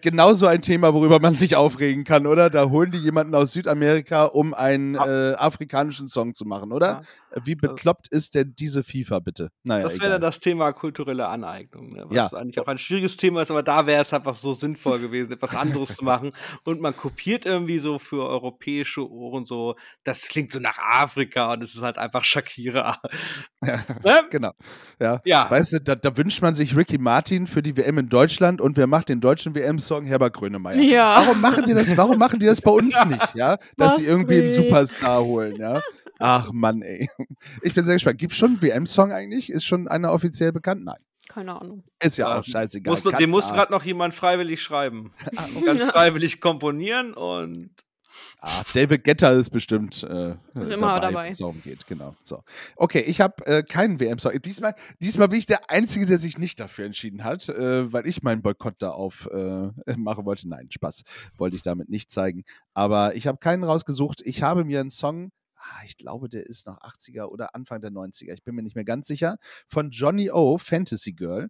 genau 0.00 0.34
so 0.34 0.46
ein 0.46 0.62
Thema, 0.62 0.94
worüber 0.94 1.20
man 1.20 1.34
sich 1.34 1.56
aufregen 1.56 2.04
kann, 2.04 2.26
oder? 2.26 2.50
Da 2.50 2.68
holen 2.70 2.90
die 2.90 2.98
jemanden 2.98 3.34
aus 3.34 3.52
Südamerika, 3.52 4.24
um 4.24 4.54
einen 4.54 4.94
Ja. 4.94 5.32
äh, 5.32 5.34
afrikanischen 5.34 6.08
Song 6.08 6.34
zu 6.34 6.44
machen, 6.44 6.72
oder? 6.72 6.86
Ja. 6.86 7.02
Wie 7.44 7.56
bekloppt 7.56 8.06
ist 8.08 8.36
denn 8.36 8.54
diese 8.56 8.84
FIFA, 8.84 9.18
bitte? 9.18 9.50
Naja, 9.64 9.82
Das 9.84 9.98
wäre 10.00 10.12
dann 10.12 10.20
das 10.20 10.38
Thema 10.38 10.72
kulturelle 10.72 11.26
Aneignung, 11.26 11.92
ne? 11.92 12.04
was 12.06 12.14
Ja. 12.16 12.26
eigentlich 12.28 12.60
auch 12.60 12.68
ein 12.68 12.78
schwieriges 12.78 13.16
Thema 13.16 13.42
ist, 13.42 13.50
aber 13.50 13.64
da 13.64 13.86
wäre 13.86 14.02
es 14.02 14.12
einfach 14.14 14.34
so 14.34 14.52
sinnvoll 14.52 15.00
gewesen, 15.00 15.32
etwas 15.32 15.54
anderes 15.56 15.96
zu 15.96 16.04
machen. 16.04 16.32
Und 16.64 16.80
man 16.80 16.96
kopiert 16.96 17.44
irgendwie 17.44 17.80
so 17.80 17.98
für 17.98 18.24
europäische 18.28 19.10
Ohren 19.10 19.46
so, 19.46 19.74
das 20.04 20.28
klingt 20.28 20.52
so 20.52 20.60
nach 20.60 20.78
Afrika 20.78 21.52
und 21.52 21.62
es 21.64 21.74
ist 21.74 21.82
halt 21.82 21.98
einfach 21.98 22.24
Shakira. 22.24 23.00
Ne? 24.04 24.22
Genau. 24.30 24.52
Ja. 25.00 25.22
Ja. 25.24 25.50
Weißt 25.50 25.72
du, 25.72 25.80
da, 25.80 25.94
da 25.94 26.14
wünscht 26.18 26.42
man 26.42 26.52
sich 26.52 26.76
Ricky 26.76 26.98
Martin 26.98 27.46
für 27.46 27.62
die 27.62 27.76
WM 27.78 27.96
in 27.96 28.08
Deutschland 28.10 28.53
und 28.60 28.76
wer 28.76 28.86
macht 28.86 29.08
den 29.08 29.20
deutschen 29.20 29.54
WM-Song? 29.54 30.04
Herbert 30.04 30.34
Grönemeyer. 30.34 30.76
Ja. 30.80 31.16
Warum 31.24 31.40
machen 31.40 31.64
die 31.66 31.74
das? 31.74 31.96
Warum 31.96 32.18
machen 32.18 32.38
die 32.40 32.46
das 32.46 32.60
bei 32.60 32.70
uns 32.70 32.94
nicht? 33.06 33.34
Ja, 33.34 33.56
dass 33.76 33.96
sie 33.96 34.02
Was 34.02 34.08
irgendwie 34.08 34.40
einen? 34.40 34.50
Superstar 34.50 35.22
holen. 35.24 35.56
Ja. 35.56 35.80
Ach 36.18 36.50
Mann, 36.52 36.82
ey. 36.82 37.08
Ich 37.62 37.74
bin 37.74 37.84
sehr 37.84 37.94
gespannt. 37.94 38.18
Gibt 38.18 38.32
es 38.32 38.38
schon 38.38 38.50
einen 38.52 38.62
WM-Song 38.62 39.12
eigentlich? 39.12 39.50
Ist 39.50 39.64
schon 39.64 39.88
einer 39.88 40.12
offiziell 40.12 40.52
bekannt? 40.52 40.84
Nein. 40.84 40.96
Keine 41.28 41.60
Ahnung. 41.60 41.82
Ist 42.02 42.16
ja 42.18 42.28
Ja, 42.28 42.38
auch 42.40 42.44
scheißegal. 42.44 42.90
Muss, 42.92 43.02
dem 43.02 43.30
muss 43.30 43.48
gerade 43.52 43.72
noch 43.72 43.82
jemand 43.84 44.14
freiwillig 44.14 44.62
schreiben. 44.62 45.12
Ah, 45.36 45.46
Ganz 45.64 45.82
freiwillig 45.84 46.40
komponieren 46.40 47.14
und 47.14 47.70
Ah, 48.40 48.62
David 48.74 49.04
Getter 49.04 49.32
ist 49.32 49.50
bestimmt 49.50 50.02
äh, 50.02 50.36
Ist 50.54 50.70
immer 50.70 51.00
dabei. 51.00 51.24
wenn 51.24 51.30
es 51.32 51.38
darum 51.38 51.62
geht, 51.62 51.86
genau. 51.86 52.14
So. 52.22 52.42
Okay, 52.76 53.00
ich 53.00 53.20
habe 53.20 53.46
äh, 53.46 53.62
keinen 53.62 54.00
WM-Song. 54.00 54.32
Diesmal, 54.42 54.74
diesmal 55.00 55.28
bin 55.28 55.38
ich 55.38 55.46
der 55.46 55.70
Einzige, 55.70 56.06
der 56.06 56.18
sich 56.18 56.38
nicht 56.38 56.60
dafür 56.60 56.86
entschieden 56.86 57.24
hat, 57.24 57.48
äh, 57.48 57.92
weil 57.92 58.06
ich 58.06 58.22
meinen 58.22 58.42
Boykott 58.42 58.76
da 58.78 58.90
auf 58.90 59.28
äh, 59.32 59.70
machen 59.96 60.24
wollte. 60.26 60.48
Nein, 60.48 60.70
Spaß. 60.70 61.02
Wollte 61.36 61.56
ich 61.56 61.62
damit 61.62 61.88
nicht 61.88 62.10
zeigen. 62.10 62.44
Aber 62.74 63.14
ich 63.14 63.26
habe 63.26 63.38
keinen 63.38 63.64
rausgesucht. 63.64 64.20
Ich 64.24 64.42
habe 64.42 64.64
mir 64.64 64.80
einen 64.80 64.90
Song, 64.90 65.30
ah, 65.56 65.82
ich 65.86 65.96
glaube, 65.96 66.28
der 66.28 66.46
ist 66.46 66.66
noch 66.66 66.78
80er 66.82 67.24
oder 67.26 67.54
Anfang 67.54 67.80
der 67.80 67.90
90er, 67.90 68.32
ich 68.32 68.42
bin 68.44 68.54
mir 68.54 68.62
nicht 68.62 68.74
mehr 68.76 68.84
ganz 68.84 69.06
sicher, 69.06 69.38
von 69.68 69.90
Johnny 69.90 70.30
O, 70.30 70.58
Fantasy 70.58 71.12
Girl. 71.12 71.48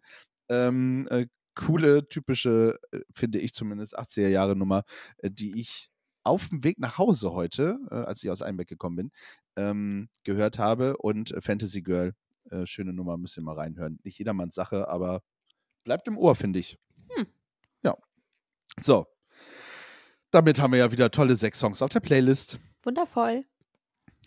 Ähm, 0.49 1.07
äh, 1.11 1.27
coole, 1.55 2.09
typische, 2.09 2.79
äh, 2.93 3.01
finde 3.12 3.39
ich 3.39 3.55
zumindest, 3.55 3.99
80er 3.99 4.29
Jahre 4.29 4.57
Nummer, 4.57 4.85
äh, 5.19 5.31
die 5.31 5.59
ich 5.61 5.91
auf 6.25 6.49
dem 6.49 6.64
Weg 6.64 6.79
nach 6.79 6.99
Hause 6.99 7.33
heute, 7.33 7.79
äh, 7.91 7.95
als 7.95 8.22
ich 8.22 8.31
aus 8.31 8.43
Einbeck 8.43 8.68
gekommen 8.68 8.97
bin, 8.97 9.11
ähm, 9.57 10.09
gehört 10.25 10.59
habe. 10.59 10.97
Und 10.97 11.31
äh, 11.33 11.41
Fantasy 11.41 11.83
Girl, 11.83 12.14
äh, 12.51 12.66
schöne 12.66 12.93
Nummer, 12.93 13.16
müsst 13.16 13.37
ihr 13.37 13.43
mal 13.43 13.55
reinhören. 13.55 13.99
Nicht 14.03 14.18
jedermanns 14.18 14.55
Sache, 14.55 14.89
aber 14.89 15.22
bleibt 15.85 16.09
im 16.09 16.18
Ohr, 16.18 16.35
finde 16.35 16.59
ich. 16.59 16.79
Hm. 17.14 17.27
Ja. 17.85 17.97
So. 18.79 19.07
Damit 20.31 20.61
haben 20.61 20.72
wir 20.72 20.81
ja 20.81 20.91
wieder 20.91 21.11
tolle 21.11 21.37
sechs 21.37 21.61
Songs 21.61 21.81
auf 21.81 21.91
der 21.91 22.01
Playlist. 22.01 22.59
Wundervoll. 22.83 23.43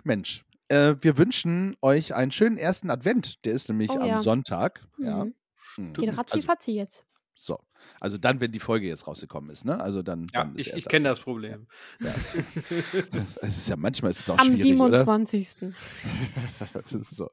Mensch, 0.03 0.45
äh, 0.69 0.95
wir 1.01 1.17
wünschen 1.17 1.75
euch 1.81 2.15
einen 2.15 2.31
schönen 2.31 2.57
ersten 2.57 2.89
Advent. 2.89 3.43
Der 3.45 3.53
ist 3.53 3.67
nämlich 3.67 3.89
Oh 3.91 3.99
am 3.99 4.07
ja. 4.07 4.21
Sonntag. 4.21 4.87
Ja. 4.99 5.25
Mhm. 5.25 5.35
Hm. 5.75 5.93
Geht 5.93 6.09
Also, 6.09 6.17
ratzi-fatzi 6.17 6.71
jetzt. 6.71 7.06
So. 7.38 7.59
Also 7.99 8.17
dann, 8.17 8.41
wenn 8.41 8.51
die 8.51 8.59
Folge 8.59 8.88
jetzt 8.88 9.07
rausgekommen 9.07 9.51
ist, 9.51 9.63
ne? 9.63 9.79
Also 9.79 10.01
dann. 10.01 10.27
ja, 10.33 10.43
dann 10.43 10.55
ist 10.55 10.67
ich, 10.67 10.73
ich 10.73 10.85
kenne 10.88 11.07
das 11.07 11.19
Problem. 11.19 11.67
Ja. 11.99 12.13
Es 13.41 13.57
ist 13.57 13.69
ja 13.69 13.75
manchmal 13.75 14.11
ist 14.11 14.21
es 14.21 14.29
auch 14.29 14.39
Am 14.39 14.55
schwierig, 14.55 14.79
oder? 14.79 14.97
27. 14.97 15.47
Das 16.73 16.91
ist 16.91 17.15
so. 17.15 17.29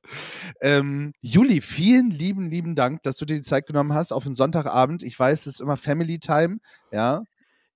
Ähm, 0.61 1.13
Juli, 1.21 1.61
vielen 1.61 2.11
lieben, 2.11 2.51
lieben 2.51 2.75
Dank, 2.75 3.03
dass 3.03 3.17
du 3.17 3.25
dir 3.25 3.37
die 3.37 3.43
Zeit 3.43 3.67
genommen 3.67 3.95
hast 3.95 4.13
auf 4.13 4.27
einen 4.27 4.35
Sonntagabend. 4.35 5.03
Ich 5.03 5.19
weiß, 5.19 5.47
es 5.47 5.55
ist 5.55 5.61
immer 5.61 5.77
Family 5.77 6.19
Time, 6.19 6.59
ja. 6.93 7.23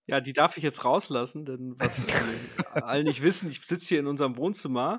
Ja, 0.07 0.21
die 0.21 0.33
darf 0.33 0.57
ich 0.57 0.63
jetzt 0.63 0.85
rauslassen, 0.85 1.45
denn 1.45 1.75
was 1.79 1.99
äh, 2.75 2.81
alle 2.81 3.05
nicht 3.05 3.23
wissen, 3.23 3.51
ich 3.51 3.61
sitze 3.67 3.89
hier 3.89 4.01
in 4.01 4.07
unserem 4.07 4.37
Wohnzimmer 4.39 4.99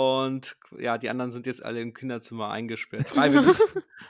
und 0.00 0.56
ja, 0.78 0.96
die 0.96 1.10
anderen 1.10 1.30
sind 1.30 1.46
jetzt 1.46 1.62
alle 1.62 1.80
im 1.82 1.92
Kinderzimmer 1.92 2.50
eingesperrt, 2.50 3.08
freiwillig. 3.08 3.56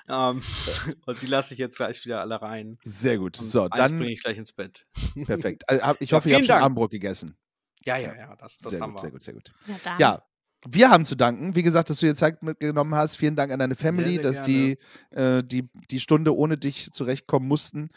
ähm, 0.09 0.41
und 1.07 1.23
die 1.23 1.27
lasse 1.27 1.55
ich 1.55 1.59
jetzt 1.59 1.77
gleich 1.79 2.05
wieder 2.05 2.21
alle 2.21 2.41
rein. 2.41 2.79
Sehr 2.85 3.19
gut. 3.19 3.41
Und 3.41 3.47
So, 3.47 3.69
dann 3.69 3.99
bringe 3.99 4.13
ich 4.13 4.23
gleich 4.23 4.39
ins 4.39 4.53
Bett. 4.53 4.87
perfekt. 5.25 5.69
Also, 5.69 5.97
Ich 5.99 6.11
Ja, 6.11 6.17
hoffe, 6.19 6.29
ihr 6.29 6.37
habt 6.37 6.47
schon. 6.47 6.55
Abendbrot 6.57 6.91
gegessen. 6.93 7.37
Ja, 7.85 7.97
ja, 7.97 8.15
ja, 8.15 8.37
das, 8.37 8.59
das 8.59 8.71
Sehr 8.71 8.81
haben 8.81 8.93
gut, 8.95 9.03
wir. 9.03 9.03
sehr 9.03 9.11
gut, 9.11 9.23
sehr 9.25 9.35
gut. 9.35 9.53
Ja. 9.85 9.99
Ja, 9.99 10.23
wir 10.69 10.91
haben 10.91 11.05
zu 11.07 11.17
danken. 11.17 11.57
Wie 11.57 11.63
gesagt, 11.63 11.91
dass 11.91 11.99
du 12.01 12.07
dir 12.07 12.15
Zeit 12.15 12.43
mitgenommen 12.43 12.95
hast. 12.95 13.17
Vielen 13.17 13.35
Dank 13.35 13.51
an 13.51 13.59
deine 13.59 13.75
Family, 13.75 14.15
sehr 14.15 14.21
dass 14.23 14.43
die, 14.43 14.79
äh, 15.11 15.43
die 15.43 15.69
die 15.91 15.99
Stunde 16.01 16.37
ohne 16.37 16.59
dich 16.59 16.93
zurechtkommen 16.93 17.49
mussten. 17.49 17.89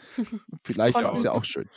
Vielleicht 0.64 0.94
war 0.94 1.12
es 1.12 1.22
ja 1.22 1.32
auch 1.32 1.44
schön. 1.44 1.68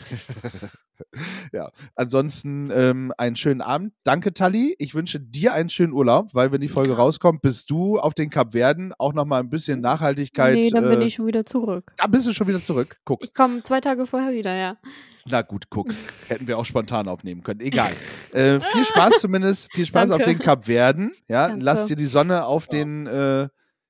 Ja, 1.54 1.70
ansonsten 1.96 2.70
ähm, 2.72 3.14
einen 3.18 3.36
schönen 3.36 3.62
Abend. 3.62 3.94
Danke, 4.04 4.34
Tali. 4.34 4.76
Ich 4.80 4.96
wünsche 4.96 5.20
dir 5.20 5.54
einen 5.54 5.70
schönen 5.70 5.94
Urlaub, 5.94 6.34
weil 6.34 6.52
wenn 6.52 6.62
die 6.62 6.70
Folge 6.70 6.94
rauskommt, 6.94 7.42
bist 7.42 7.70
du 7.70 8.00
auf 8.00 8.14
den 8.14 8.30
Kapverden 8.30 8.94
auch 8.98 9.14
noch 9.14 9.26
mal 9.26 9.40
ein 9.40 9.50
bisschen 9.50 9.82
Nachhaltigkeit. 9.82 10.56
Nee, 10.56 10.70
dann 10.70 10.90
bin 10.90 11.02
äh, 11.02 11.06
ich 11.06 11.16
schon 11.16 11.28
wieder 11.28 11.46
zurück. 11.46 11.94
Da 11.98 12.08
bist 12.08 12.28
du 12.28 12.34
schon 12.34 12.48
wieder 12.48 12.62
zurück. 12.62 12.98
Guck. 13.06 13.24
Ich 13.24 13.34
komme 13.34 13.64
zwei 13.64 13.82
Tage 13.82 14.06
vorher 14.06 14.32
wieder, 14.32 14.56
ja. 14.56 14.78
Na 15.26 15.42
gut, 15.42 15.70
guck. 15.70 15.88
Hätten 16.28 16.48
wir 16.48 16.58
auch 16.58 16.66
spontan 16.66 17.08
aufnehmen 17.08 17.44
können. 17.44 17.62
Egal. 17.62 17.92
Äh, 18.32 18.60
viel 18.60 18.86
Spaß 18.92 19.20
zumindest. 19.20 19.72
Viel 19.74 19.86
Spaß 19.86 20.12
auf 20.12 20.22
Danke. 20.22 20.36
den 20.36 20.40
Kapverden. 20.40 21.12
Ja, 21.28 21.50
Danke. 21.50 21.64
lass 21.64 21.86
dir 21.86 21.96
die 21.96 22.06
Sonne 22.06 22.46
auf 22.46 22.68
den 22.68 23.08
äh, 23.08 23.48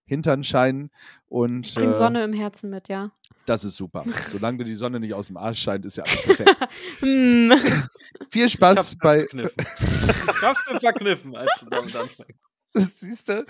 Hintern 0.07 0.43
scheinen. 0.43 0.89
Und 1.27 1.67
Ich 1.67 1.75
bringe 1.75 1.91
äh, 1.91 1.95
Sonne 1.95 2.23
im 2.23 2.33
Herzen 2.33 2.69
mit, 2.71 2.87
ja. 2.89 3.11
das 3.45 3.63
ist 3.63 3.77
super. 3.77 4.03
Solange 4.31 4.57
dir 4.59 4.63
die 4.63 4.73
Sonne 4.75 4.99
nicht 4.99 5.13
aus 5.13 5.27
dem 5.27 5.37
Arsch 5.37 5.59
scheint, 5.61 5.85
ist 5.85 5.97
ja 5.97 6.03
alles 6.03 6.21
perfekt. 6.23 6.57
Hm. 7.01 7.53
Viel 8.31 8.45
Ich 8.45 8.53
Spaß 8.53 8.77
hab's 8.77 8.95
bei. 8.97 9.27
ich 9.31 10.41
hab's 10.41 10.63
verkniffen, 10.79 11.35
als 11.35 11.51
du 11.61 11.69
damit 11.69 11.95
anfängst. 11.95 12.43
Siehst 12.73 13.29
du? 13.29 13.45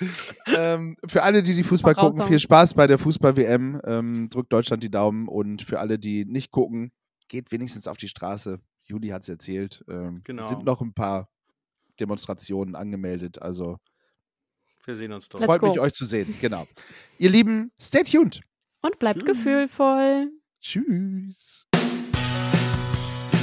Ähm, 0.56 0.96
für 1.06 1.24
alle, 1.24 1.44
die 1.44 1.54
die 1.56 1.64
Fußball 1.64 1.96
Voraus- 1.96 2.12
gucken, 2.12 2.28
viel 2.28 2.40
Spaß 2.40 2.74
bei 2.76 2.88
der 2.88 2.98
Fußball-WM. 2.98 3.82
Ähm, 3.84 4.30
drückt 4.30 4.54
Deutschland 4.54 4.84
die 4.84 4.92
Daumen. 4.92 5.28
Und 5.28 5.62
für 5.64 5.80
alle, 5.80 6.00
die 6.00 6.24
nicht 6.26 6.52
gucken, 6.52 6.92
geht 7.28 7.52
wenigstens 7.52 7.88
auf 7.88 7.98
die 7.98 8.08
Straße. 8.08 8.60
Juli 8.86 9.10
hat 9.10 9.24
es 9.24 9.30
erzählt. 9.30 9.84
Ähm, 9.90 10.22
Genau. 10.24 10.44
Es 10.44 10.50
sind 10.50 10.64
noch 10.64 10.80
ein 10.82 10.94
paar 10.94 11.28
Demonstrationen 12.00 12.76
angemeldet. 12.76 13.42
Also 13.42 13.80
Wir 14.88 14.96
sehen 14.96 15.12
uns 15.12 15.28
dort. 15.28 15.42
Let's 15.42 15.50
freut 15.52 15.62
mich, 15.64 15.80
euch 15.82 15.94
zu 15.94 16.06
sehen. 16.06 16.34
Genau. 16.40 16.66
Ihr 17.18 17.30
Lieben, 17.30 17.72
stay 17.80 18.04
tuned. 18.04 18.40
Und 18.82 18.98
bleibt 19.00 19.20
Tschüss. 19.20 19.28
gefühlvoll. 19.28 20.32
Tschüss. 20.62 21.68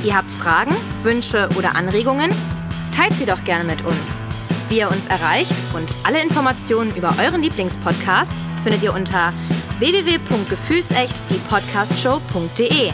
Ihr 0.05 0.17
habt 0.17 0.31
Fragen, 0.31 0.75
Wünsche 1.03 1.51
oder 1.59 1.77
Anregungen? 1.77 2.31
Teilt 2.95 3.13
sie 3.13 3.27
doch 3.27 3.45
gerne 3.45 3.65
mit 3.65 3.85
uns. 3.85 4.21
Wie 4.71 4.79
ihr 4.79 4.91
uns 4.91 5.05
erreicht 5.07 5.53
und 5.75 5.93
alle 6.05 6.23
Informationen 6.23 6.95
über 6.97 7.15
euren 7.19 7.43
Lieblingspodcast 7.43 8.33
findet 8.63 8.83
ihr 8.83 8.95
unter 8.95 9.33
www.gefühlsecht 9.79 11.15
die 11.29 11.39
Podcastshow.de. 11.51 12.93